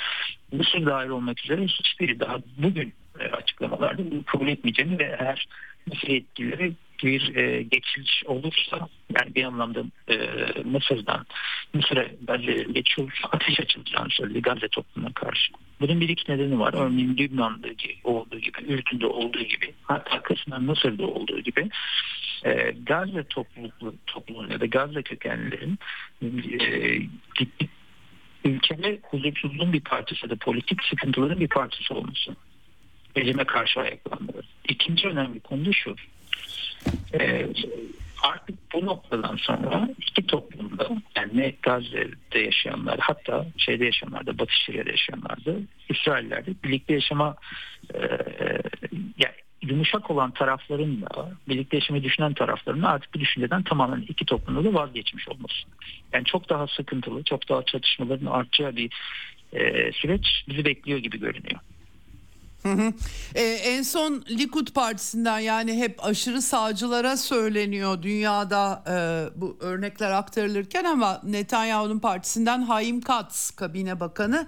[0.53, 5.49] Mısır dahil olmak üzere hiçbiri daha bugün e, açıklamalarda bunu kabul etmeyeceğini ve eğer
[5.87, 6.73] Mısır yetkilileri
[7.05, 8.89] bir e, geçiş olursa
[9.19, 10.17] yani bir anlamda e,
[10.65, 11.27] Mısır'dan
[11.75, 15.53] Mısır'a Gazze'ye geçiş olursa ateş açılacağını söyledi Gazze toplumuna karşı.
[15.81, 16.75] Bunun bir iki nedeni var.
[16.75, 17.69] Örneğin Lübnan'da
[18.05, 21.69] olduğu gibi, Ürdün'de olduğu gibi hatta kısmen Mısır'da olduğu gibi
[22.45, 25.79] e, Gazze topluluklu, toplumun ya da Gazze kökenlilerin
[26.23, 26.29] e,
[28.45, 32.37] ülkede huzursuzluğun bir parçası da politik sıkıntıların bir parçası olması.
[33.17, 34.47] Rejime karşı ayaklanmaları.
[34.69, 35.97] İkinci önemli konu şu.
[37.21, 37.47] E,
[38.23, 44.91] artık bu noktadan sonra iki toplumda yani Gazze'de yaşayanlar hatta şeyde yaşayanlar da Batı Şeria'da
[44.91, 45.53] yaşayanlar da
[45.89, 47.37] İsraillerde birlikte yaşama
[47.95, 48.01] e,
[49.19, 54.65] yani yumuşak olan tarafların da birlikte yaşamayı düşünen tarafların artık bu düşünceden tamamen iki toplumda
[54.65, 55.55] da vazgeçmiş olması.
[56.13, 58.91] Yani çok daha sıkıntılı, çok daha çatışmaların artacağı bir
[59.53, 61.61] e, süreç bizi bekliyor gibi görünüyor.
[62.63, 62.93] Hı hı.
[63.35, 70.85] Ee, en son Likud Partisi'nden yani hep aşırı sağcılara söyleniyor dünyada e, bu örnekler aktarılırken
[70.85, 74.47] ama Netanyahu'nun partisinden Haim Katz kabine bakanı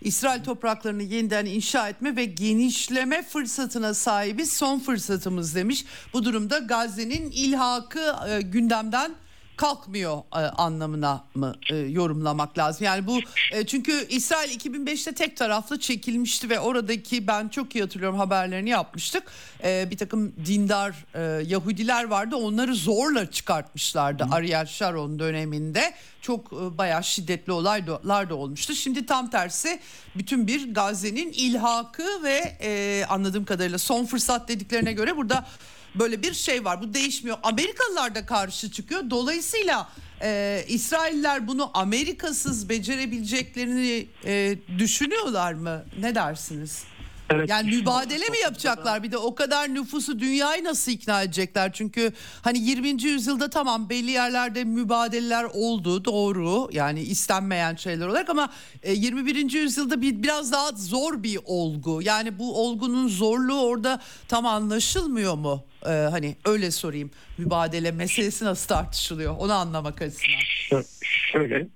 [0.00, 5.84] İsrail topraklarını yeniden inşa etme ve genişleme fırsatına sahibi son fırsatımız demiş.
[6.12, 9.14] Bu durumda Gazze'nin ilhakı e, gündemden
[9.56, 12.84] kalkmıyor e, anlamına mı e, yorumlamak lazım?
[12.84, 13.18] Yani bu
[13.52, 19.22] e, çünkü İsrail 2005'te tek taraflı çekilmişti ve oradaki ben çok iyi hatırlıyorum haberlerini yapmıştık.
[19.64, 24.34] E, bir takım dindar e, Yahudiler vardı onları zorla çıkartmışlardı Hı.
[24.34, 25.94] Ariel Sharon döneminde.
[26.20, 28.74] Çok e, bayağı şiddetli olaylar da olmuştu.
[28.74, 29.80] Şimdi tam tersi
[30.16, 35.46] bütün bir Gazze'nin ilhakı ve e, anladığım kadarıyla son fırsat dediklerine göre burada
[35.94, 36.82] böyle bir şey var.
[36.82, 37.38] Bu değişmiyor.
[37.42, 39.10] Amerikalılar da karşı çıkıyor.
[39.10, 39.88] Dolayısıyla
[40.22, 45.84] e, İsrailler bunu Amerikasız becerebileceklerini e, düşünüyorlar mı?
[46.00, 46.84] Ne dersiniz?
[47.30, 49.02] Evet, yani mübadele mi yapacaklar?
[49.02, 51.72] Bir de o kadar nüfusu dünyayı nasıl ikna edecekler?
[51.72, 53.02] Çünkü hani 20.
[53.02, 56.68] yüzyılda tamam belli yerlerde mübadeleler oldu doğru.
[56.72, 58.50] Yani istenmeyen şeyler olarak ama
[58.86, 59.36] 21.
[59.36, 62.02] E, yüzyılda bir biraz daha zor bir olgu.
[62.02, 65.64] Yani bu olgunun zorluğu orada tam anlaşılmıyor mu?
[65.86, 67.10] Ee, hani öyle sorayım.
[67.38, 69.36] Mübadele meselesi nasıl tartışılıyor?
[69.38, 70.84] Onu anlamak açısından.
[71.32, 71.66] Şöyle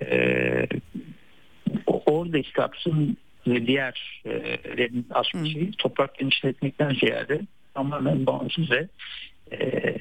[0.00, 0.66] e,
[1.86, 3.16] orada kapsın
[3.46, 7.40] ve diğerlerin aslında şeyi toprak genişletmekten ziyade
[7.74, 8.88] tamamen bağımsız ve
[9.52, 9.94] e,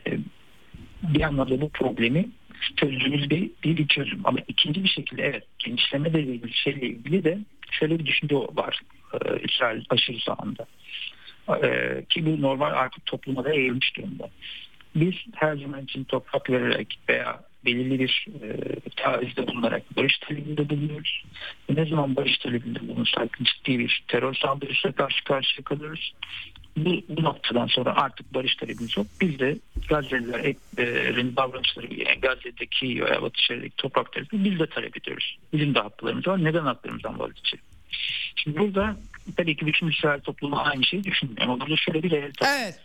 [1.04, 2.30] bir anlamda bu problemi
[2.78, 4.22] çözdüğümüz bir, bir, bir çözüm.
[4.24, 7.40] Ama ikinci bir şekilde evet genişleme de ilgili şeyle ilgili de
[7.72, 8.82] şöyle bir düşünce var
[9.14, 10.66] e, İsrail aşırı sağında.
[11.64, 14.30] E, ki bu normal artık topluma da eğilmiş durumda.
[14.96, 21.24] Biz her zaman için toprak vererek veya belirli bir e, taahhütte bulunarak barış talebinde bulunuyoruz.
[21.70, 26.14] Ne zaman barış talebinde bulunursak ciddi bir terör saldırısına karşı karşıya kalıyoruz.
[26.78, 29.08] Bu, bu noktadan sonra artık barış talebimiz yok.
[29.22, 29.58] Biz de
[29.90, 35.38] Gazze'lilerin davranışları yani Gazze'deki veya Batı Şeria'deki toprak talebi biz de talep ediyoruz.
[35.54, 36.44] Bizim de haklarımız var.
[36.44, 37.64] Neden haklarımızdan vazgeçelim?
[38.36, 38.96] Şimdi burada
[39.38, 41.42] tabii ki bütün İsrail toplumu aynı şeyi düşünmüyor.
[41.42, 42.36] Ama burada şöyle bir evet.
[42.42, 42.80] evet.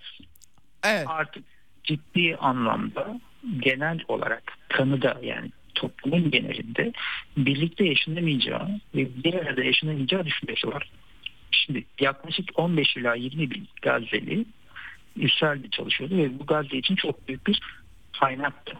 [0.84, 1.06] Evet.
[1.08, 1.44] Artık
[1.84, 3.20] ciddi anlamda
[3.58, 6.92] genel olarak kanıda yani toplumun genelinde
[7.36, 10.90] birlikte yaşanamayacağı ve bir arada yaşanamayacağı düşüncesi var.
[11.50, 14.44] Şimdi yaklaşık 15 ila 20 bin Gazze'li
[15.16, 17.60] İsrail'de çalışıyordu ve bu Gazze için çok büyük bir
[18.20, 18.72] kaynaktı.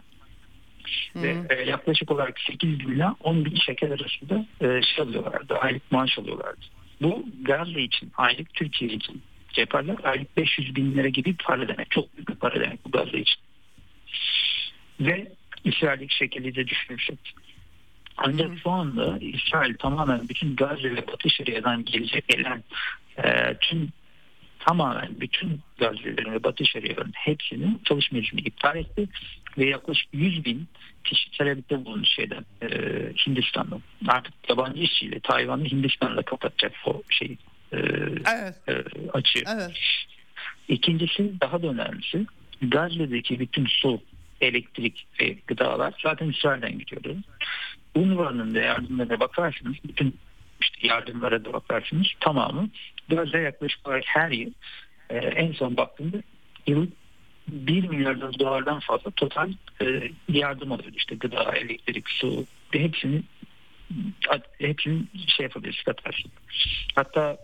[1.13, 1.21] Hı.
[1.23, 5.91] Ve e, yaklaşık olarak 8 bin ila 10 bin şeker arasında e, şey alıyorlardı, aylık
[5.91, 6.61] maaş alıyorlardı.
[7.01, 9.21] Bu Gazze için, aylık Türkiye için
[9.53, 11.91] ceparlar aylık 500 bin lira gibi para demek.
[11.91, 13.41] Çok büyük bir para demek bu Gazze için
[15.05, 15.31] ve
[15.63, 17.19] İsrail'deki şekilde de düşünürsek.
[18.17, 22.63] Ancak şu anda İsrail tamamen bütün Gazze ve Batı Şeria'dan gelecek gelen
[23.23, 23.89] e, tüm
[24.59, 29.07] tamamen bütün Gazze'lerin ve Batı Şeria'ların hepsinin çalışma izni iptal etti
[29.57, 30.67] ve yaklaşık 100 bin
[31.03, 32.67] kişi talepte bulundu şeyden e,
[33.27, 33.81] Hindistan'dan.
[34.07, 37.37] Artık yabancı işçiyle Tayvan'ı Hindistan'da kapatacak o şeyi
[37.73, 38.55] e, evet.
[38.67, 38.73] e,
[39.13, 39.43] açığı.
[39.47, 39.71] Evet.
[40.67, 42.25] İkincisi daha da önemlisi
[42.61, 44.01] Gazze'deki bütün su
[44.41, 47.17] elektrik ve gıdalar zaten İsrail'den gidiyordu.
[47.95, 50.15] UNRWA'nın da yardımlarına bakarsınız, bütün
[50.61, 52.69] işte yardımlara da bakarsınız tamamı
[53.09, 54.51] Gazze yaklaşık olarak her yıl
[55.09, 56.17] e, en son baktığımda
[56.67, 56.87] yıl
[57.47, 59.51] 1 milyar dolardan fazla total
[59.81, 60.95] e, yardım alıyordu.
[60.97, 63.23] İşte gıda, elektrik, su hepsini
[64.59, 66.31] hepsini şey yapabiliriz katarsın.
[66.95, 67.37] Hatta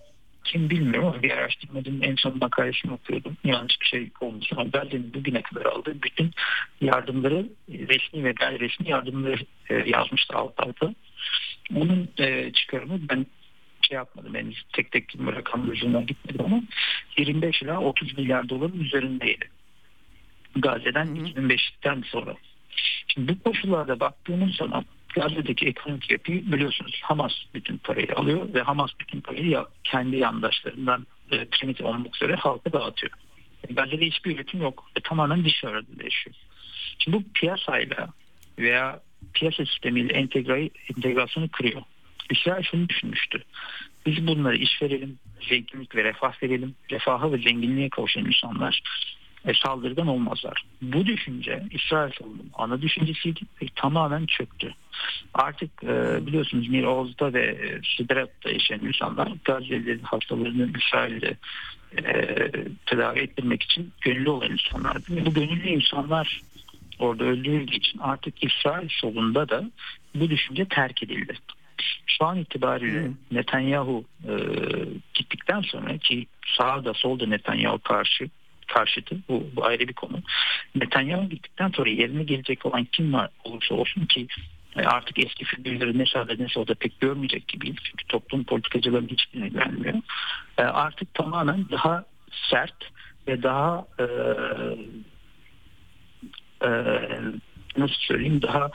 [0.47, 3.37] kim bilmiyorum ama bir araştırmacının en son makalesini okuyordum.
[3.43, 6.31] Yanlış bir şey olmuş ama Berlin'in bugüne kadar aldığı bütün
[6.81, 10.95] yardımları resmi ve gayri resmi yardımları e, yazmıştı alt alta.
[11.75, 13.25] Onun e, çıkarımı ben
[13.81, 14.33] şey yapmadım.
[14.33, 16.61] Ben tek tek rakam ucundan gitmedim ama
[17.17, 19.49] 25 ila 30 milyar doların üzerindeydi.
[20.55, 22.35] Gazze'den 2005'ten sonra.
[23.07, 24.85] Şimdi bu koşullarda baktığımız zaman
[25.19, 31.07] Gazze'deki ekonomik yapıyı biliyorsunuz Hamas bütün parayı alıyor ve Hamas bütün parayı ya, kendi yandaşlarından
[31.31, 33.11] e, primitif olmak üzere halka dağıtıyor.
[33.69, 34.91] Gazze'de hiçbir üretim yok.
[34.95, 36.35] E, tamamen dışarıda yaşıyor.
[36.99, 38.07] Şimdi bu piyasayla
[38.59, 38.99] veya
[39.33, 41.81] piyasa sistemiyle entegre, entegrasyonu kırıyor.
[42.31, 43.43] İsrail şunu düşünmüştü.
[44.05, 45.19] Biz bunları iş verelim,
[45.49, 46.75] zenginlik ve refah verelim.
[46.91, 48.81] Refaha ve zenginliğe kavuşan insanlar
[49.45, 50.63] e, saldırıdan olmazlar.
[50.81, 54.73] Bu düşünce İsrail solunun ana düşüncesiydi ve tamamen çöktü.
[55.33, 61.37] Artık e, biliyorsunuz Mir Oz'da ve e, Siderat'ta yaşayan insanlar Gazze'lilerin hastalarını İsrail'de
[61.97, 62.03] e,
[62.85, 65.15] tedavi ettirmek için gönüllü olan insanlardı.
[65.15, 66.41] Ve bu gönüllü insanlar
[66.99, 69.71] orada öldürüldüğü için artık İsrail solunda da
[70.15, 71.37] bu düşünce terk edildi.
[72.07, 73.13] Şu an itibariyle hmm.
[73.31, 74.33] Netanyahu e,
[75.13, 76.27] gittikten sonra ki
[76.57, 78.29] sağda solda Netanyahu karşı
[78.67, 79.17] karşıtı.
[79.29, 80.21] Bu, bu ayrı bir konu.
[80.75, 84.27] Netanyahu gittikten sonra yerine gelecek olan kim var olursa olsun ki
[84.77, 87.77] e, artık eski figürleri ne sağda ne solda pek görmeyecek gibiyiz.
[87.83, 89.95] Çünkü toplum politikacıların hiçbirine gelmiyor.
[90.57, 92.03] E, artık tamamen daha
[92.49, 92.91] sert
[93.27, 94.05] ve daha e,
[96.65, 96.69] e,
[97.77, 98.71] nasıl söyleyeyim daha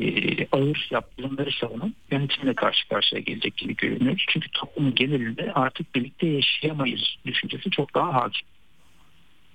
[0.00, 4.24] e, ağır yaptırımları savunan yönetimle karşı karşıya gelecek gibi görünüyor.
[4.28, 8.48] Çünkü toplumun genelinde artık birlikte yaşayamayız düşüncesi çok daha hakim.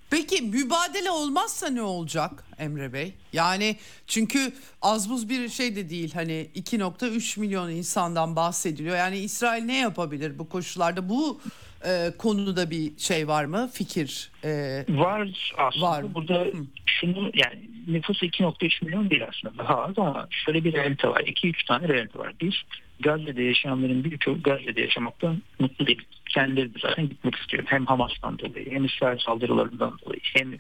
[0.10, 3.14] Peki mübadele olmazsa ne olacak Emre Bey?
[3.34, 3.76] Yani
[4.08, 8.98] çünkü az buz bir şey de değil hani 2.3 milyon insandan bahsediliyor.
[8.98, 11.10] Yani İsrail ne yapabilir bu koşullarda?
[11.10, 11.42] Bu
[11.86, 13.70] e, konuda bir şey var mı?
[13.74, 14.32] Fikir?
[14.44, 15.86] E, var aslında.
[15.86, 16.14] Var.
[16.14, 16.52] Burada Hı.
[16.86, 21.22] şunu yani nüfus 2.3 milyon değil aslında daha az ama şöyle bir realite var.
[21.22, 22.34] 2-3 tane realite var.
[22.42, 22.66] Bir,
[23.00, 26.02] Gazze'de yaşayanların birçoğu Gazze'de yaşamaktan mutlu değil.
[26.38, 27.64] Kendileri de zaten gitmek istiyor.
[27.66, 30.54] Hem Hamas'tan dolayı hem İsrail saldırılarından dolayı hem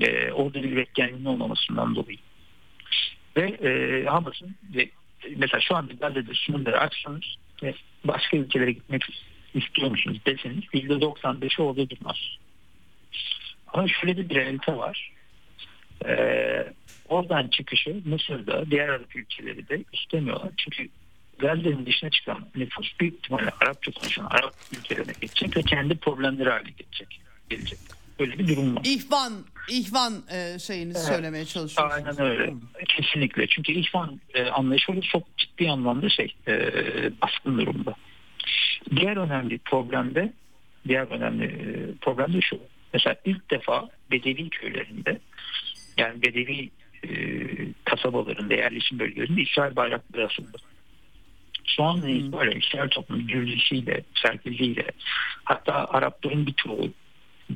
[0.00, 2.18] e, orada bir üretkenliğin olmamasından dolayı.
[3.36, 4.90] Ve e, Hamas'ın ve
[5.36, 7.74] mesela şu anda Gazze'de sınırları açsanız ve
[8.04, 9.02] başka ülkelere gitmek
[9.54, 12.16] istiyor musunuz deseniz %95'i orada durmaz.
[13.66, 15.12] Ama şöyle de bir realite var.
[16.06, 16.72] Ee,
[17.08, 20.50] oradan çıkışı Mısır'da diğer Arap ülkeleri de istemiyorlar.
[20.56, 20.88] Çünkü
[21.38, 26.70] Gazze'nin dışına çıkan nüfus büyük ihtimalle Arapça konuşan Arap ülkelerine geçecek ve kendi problemleri haline
[26.70, 27.20] gelecek.
[27.50, 27.78] gelecek.
[28.18, 28.82] Öyle bir durum var.
[28.84, 29.32] İhvan,
[29.70, 31.04] ihvan e, şeyini evet.
[31.04, 32.06] söylemeye çalışıyorsunuz.
[32.06, 32.54] Aynen öyle.
[32.88, 33.46] Kesinlikle.
[33.46, 36.54] Çünkü ihvan e, anlayışı çok ciddi anlamda şey e,
[37.22, 37.94] baskın durumda.
[38.96, 40.32] Diğer önemli problemde
[40.88, 42.60] diğer önemli e, problem de şu.
[42.92, 45.20] Mesela ilk defa Bedevi köylerinde
[45.96, 46.70] yani Bedevi
[47.04, 47.10] e,
[47.84, 50.58] kasabalarında yerleşim bölgelerinde İsrail bayrakları asıldı.
[51.78, 52.32] An hmm.
[52.32, 54.86] böyle İsrail toplumu gürültüsüyle, sergiliyle
[55.44, 56.90] hatta Arapların birçoğu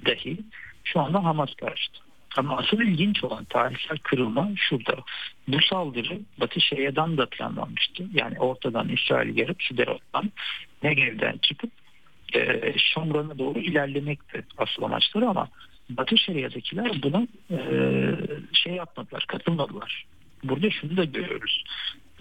[0.06, 0.38] dahi
[0.84, 1.98] şu anda Hamas karşıtı.
[2.36, 4.96] Ama asıl ilginç olan tarihsel kırılma şurada.
[5.48, 8.04] Bu saldırı Batı Şeria'dan da planlanmıştı.
[8.12, 10.32] Yani ortadan İsrail'i yarıp Siderot'tan
[10.82, 11.70] Negev'den çıkıp
[12.34, 15.48] e, Şomran'a doğru ilerlemekti asıl amaçları ama
[15.90, 17.58] Batı Şeria'dakiler buna e,
[18.52, 20.04] şey yapmadılar, katılmadılar.
[20.44, 21.64] Burada şunu da görüyoruz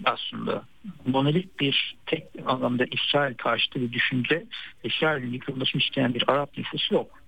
[0.04, 0.64] aslında.
[1.06, 4.44] Monolit bir tek anlamda İsrail karşıtı bir düşünce,
[4.84, 7.22] İsrail'in yıkılmasını isteyen bir Arap nüfusu yok.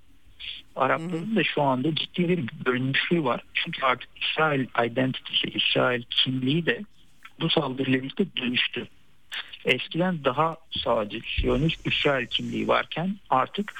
[0.76, 3.42] Arapların da şu anda ciddi bir bölünmüşlüğü var.
[3.54, 6.82] Çünkü artık İsrail identity'si, İsrail kimliği de
[7.40, 8.88] bu saldırıyla birlikte dönüştü.
[9.64, 13.74] Eskiden daha sağcı, Siyonist İsrail kimliği varken artık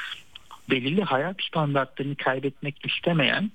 [0.70, 3.50] belirli hayat standartlarını kaybetmek istemeyen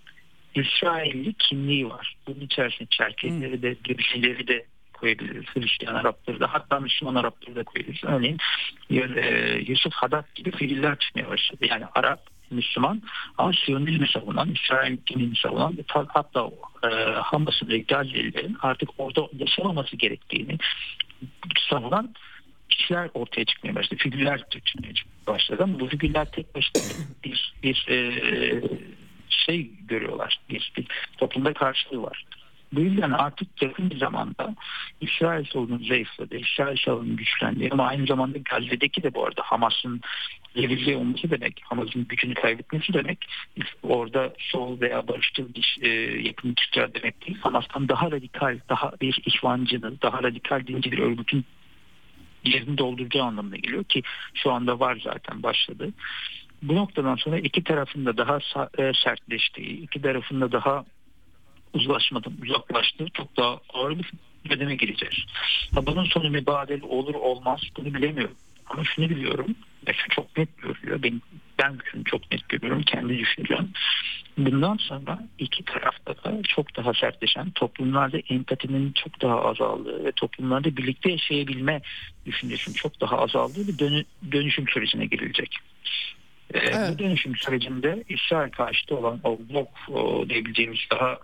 [0.56, 2.18] İsrailli kimliği var.
[2.27, 4.65] Bunun içerisinde Çerkezleri de, Gürcüleri de
[4.99, 5.45] koyabiliriz.
[5.45, 8.03] Hristiyan Arapları da hatta Müslüman Arapları da koyabiliriz.
[8.03, 8.38] Örneğin
[8.91, 11.65] e, Yusuf Haddad gibi fiiller çıkmaya başladı.
[11.69, 12.19] Yani Arap,
[12.51, 13.01] Müslüman
[13.38, 16.49] ama Siyonizmi savunan, İsrail dinini savunan hatta
[16.84, 20.57] e, Hamas'ın ve Gazze'lilerin artık orada yaşamaması gerektiğini
[21.69, 22.15] savunan
[22.69, 23.99] kişiler ortaya çıkmaya başladı.
[24.03, 24.93] Figürler çıkmaya
[25.27, 26.84] başladı ama bu figürler tek başına
[27.23, 28.21] bir, bir e,
[29.30, 30.39] şey görüyorlar.
[30.49, 32.26] Bir, bir toplumda karşılığı var.
[32.73, 34.55] Bu yüzden artık yakın bir zamanda
[35.01, 40.01] İsrail sorunun zayıfladı, İsrail sorunun güçlendi ama aynı zamanda Gazze'deki de bu arada Hamas'ın
[40.55, 43.25] gerilce olması demek, Hamas'ın gücünü kaybetmesi demek,
[43.83, 45.89] orada sol veya barışçıl bir e,
[46.27, 47.37] yapım çıkacağı demek değil.
[47.41, 51.45] Hamas'tan daha radikal, daha bir ihvancının, daha radikal dinci bir örgütün
[52.45, 54.01] yerini dolduracağı anlamına geliyor ki
[54.33, 55.93] şu anda var zaten başladı.
[56.61, 58.39] Bu noktadan sonra iki tarafında daha
[58.77, 60.85] e, sertleştiği, iki tarafında daha
[61.73, 64.09] uzlaşmadan uzaklaştığı çok daha ağır bir
[64.49, 65.15] döneme gireceğiz.
[65.75, 68.35] Bunun sonu mübadele olur olmaz bunu bilemiyorum.
[68.65, 69.55] Ama şunu biliyorum
[69.87, 71.03] ve şu çok net görülüyor.
[71.03, 71.21] Ben,
[71.59, 73.69] ben şunu çok net görüyorum kendi düşüncem.
[74.37, 80.77] Bundan sonra iki tarafta da çok daha sertleşen toplumlarda empatinin çok daha azaldığı ve toplumlarda
[80.77, 81.81] birlikte yaşayabilme
[82.25, 85.57] düşüncesinin çok daha azaldığı bir dönü, dönüşüm sürecine girilecek.
[86.53, 86.93] Evet.
[86.93, 91.19] Bu dönüşüm sürecinde İsrail karşıtı olan o blok o diyebileceğimiz daha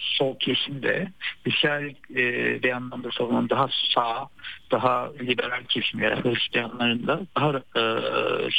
[0.00, 1.12] sol kesimde
[1.46, 4.28] İsrail e, bir anlamda savunan daha sağ,
[4.70, 7.82] daha liberal kesim yani Hristiyanların da daha e,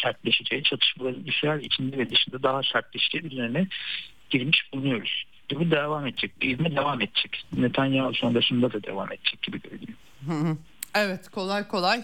[0.03, 3.68] sertleşeceği çatışmaların İsrail içinde ve dışında daha sertleşeceği üzerine
[4.30, 5.23] girmiş bulunuyoruz.
[5.55, 6.31] Bu devam edecek.
[6.41, 7.45] İzme devam edecek.
[7.57, 10.57] Netanyahu sonrasında da devam edecek gibi görünüyor.
[10.95, 12.03] Evet kolay kolay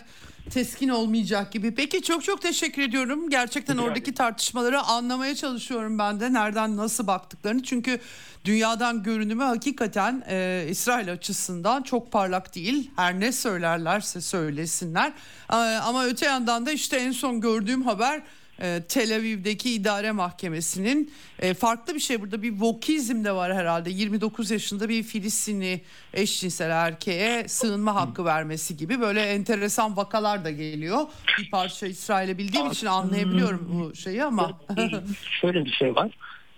[0.49, 1.75] teskin olmayacak gibi.
[1.75, 3.29] Peki çok çok teşekkür ediyorum.
[3.29, 6.33] Gerçekten oradaki tartışmaları anlamaya çalışıyorum ben de.
[6.33, 7.63] Nereden nasıl baktıklarını.
[7.63, 7.99] Çünkü
[8.45, 12.91] dünyadan görünümü hakikaten e, İsrail açısından çok parlak değil.
[12.95, 15.13] Her ne söylerlerse söylesinler.
[15.49, 18.21] E, ama öte yandan da işte en son gördüğüm haber
[18.61, 23.89] e, Tel Aviv'deki idare mahkemesinin e, farklı bir şey burada bir vokizm de var herhalde
[23.89, 25.81] 29 yaşında bir Filistinli
[26.13, 30.99] eşcinsel erkeğe sığınma hakkı vermesi gibi böyle enteresan vakalar da geliyor.
[31.39, 34.59] Bir parça İsrail'e bildiğim için anlayabiliyorum bu şeyi ama.
[35.41, 36.11] Şöyle bir şey var.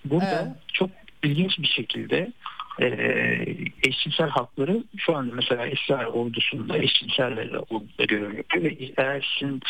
[0.05, 0.73] Burada evet.
[0.73, 0.89] çok
[1.23, 2.31] ilginç bir şekilde
[2.81, 2.87] e,
[3.83, 7.57] eşcinsel hakları şu anda mesela İsrail ordusunda eşcinsellerle
[7.97, 9.61] görev yapıyor ve eğer sizin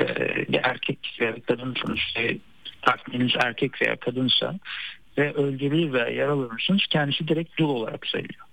[0.00, 2.38] e, erkek veya kadınsanız işte
[2.82, 4.54] partneriniz erkek veya kadınsa
[5.18, 8.46] ve öldürülür veya yaralanırsınız kendisi direkt dul olarak sayılıyor.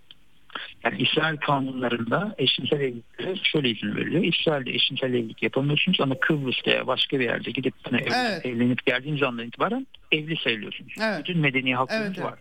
[0.83, 4.23] Yani İsrail kanunlarında eşcinsel evliliklere şöyle izin veriliyor.
[4.23, 8.45] İsrail'de eşcinsel evlilik yapamıyorsunuz ama Kıbrıs'ta ya başka bir yerde gidip hani evet.
[8.45, 10.93] evlenip geldiğiniz andan itibaren evli sayılıyorsunuz.
[11.01, 11.19] Evet.
[11.19, 12.39] Bütün medeni haklarınız evet, var.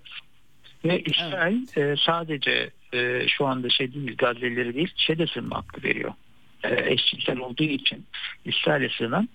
[0.84, 1.98] Ve İsrail evet.
[1.98, 6.12] e, sadece e, şu anda şey değil Gazze'lileri değil ŞED'e sığınma hakkı veriyor.
[6.64, 8.06] E, eşcinsel olduğu için
[8.44, 9.28] İsrail'e sığınan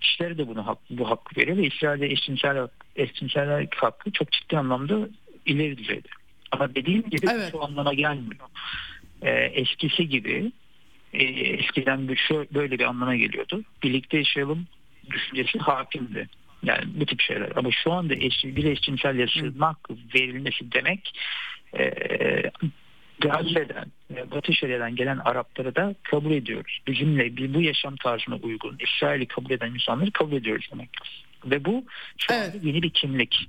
[0.00, 5.08] kişilere de bunu hak, bu hakkı veriyor ve İsrail'de eşcinsel, eşcinsel hakkı çok ciddi anlamda
[5.46, 6.08] ileri düzeyde.
[6.50, 7.48] Ama dediğim gibi evet.
[7.50, 8.48] şu anlama gelmiyor.
[9.22, 10.52] E, eskisi gibi
[11.12, 13.62] e, eskiden bir şu, böyle bir anlama geliyordu.
[13.82, 14.66] Birlikte yaşayalım
[15.10, 16.28] düşüncesi hakimdi.
[16.62, 17.52] Yani bu tip şeyler.
[17.56, 21.18] Ama şu anda eş, bir eşcinsel yaşamak verilmesi demek
[21.78, 21.92] e,
[23.20, 23.86] Gazze'den,
[24.30, 26.78] Batı Şeria'dan gelen Arapları da kabul ediyoruz.
[26.86, 30.90] Bizimle bu yaşam tarzına uygun İsrail'i kabul eden insanları kabul ediyoruz demek.
[31.44, 31.84] Ve bu
[32.18, 32.54] şu evet.
[32.62, 33.48] yeni bir kimlik.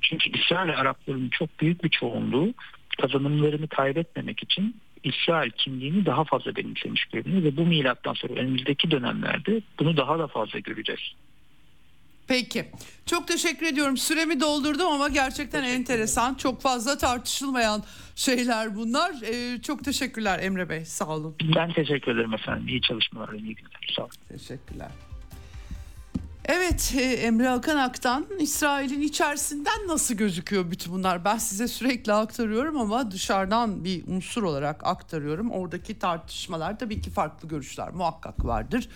[0.00, 2.54] Çünkü İsrail Araplarının çok büyük bir çoğunluğu
[3.00, 9.60] kazanımlarını kaybetmemek için İsrail kimliğini daha fazla benimsemiş görünüyor ve bu milattan sonra önümüzdeki dönemlerde
[9.78, 11.00] bunu daha da fazla göreceğiz.
[12.26, 12.70] Peki.
[13.06, 13.96] Çok teşekkür ediyorum.
[13.96, 16.34] Süremi doldurdum ama gerçekten enteresan.
[16.34, 17.82] Çok fazla tartışılmayan
[18.14, 19.14] şeyler bunlar.
[19.22, 20.84] Ee, çok teşekkürler Emre Bey.
[20.84, 21.36] Sağ olun.
[21.56, 22.68] Ben teşekkür ederim efendim.
[22.68, 23.94] İyi çalışmalar, iyi günler.
[23.96, 24.10] Sağ olun.
[24.28, 24.88] Teşekkürler.
[26.48, 31.24] Evet e, Emre Hakan Ak'tan İsrail'in içerisinden nasıl gözüküyor bütün bunlar?
[31.24, 35.50] Ben size sürekli aktarıyorum ama dışarıdan bir unsur olarak aktarıyorum.
[35.50, 38.88] Oradaki tartışmalar tabii ki farklı görüşler muhakkak vardır.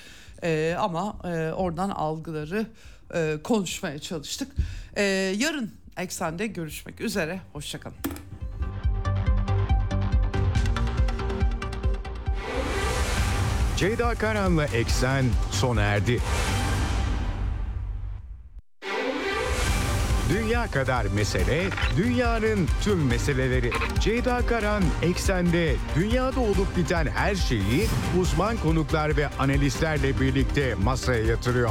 [0.42, 2.66] Ee, ama e, oradan algıları
[3.14, 4.52] e, konuşmaya çalıştık.
[4.96, 5.02] E,
[5.38, 7.40] yarın Eksen'de görüşmek üzere.
[7.52, 7.96] Hoşçakalın.
[13.76, 16.20] Ceyda Karan'la Eksen sona erdi.
[20.30, 23.70] Dünya kadar mesele, dünyanın tüm meseleleri.
[24.00, 27.86] Ceyda Karan Eksen'de dünyada olup biten her şeyi
[28.20, 31.70] uzman konuklar ve analistlerle birlikte masaya yatırıyor.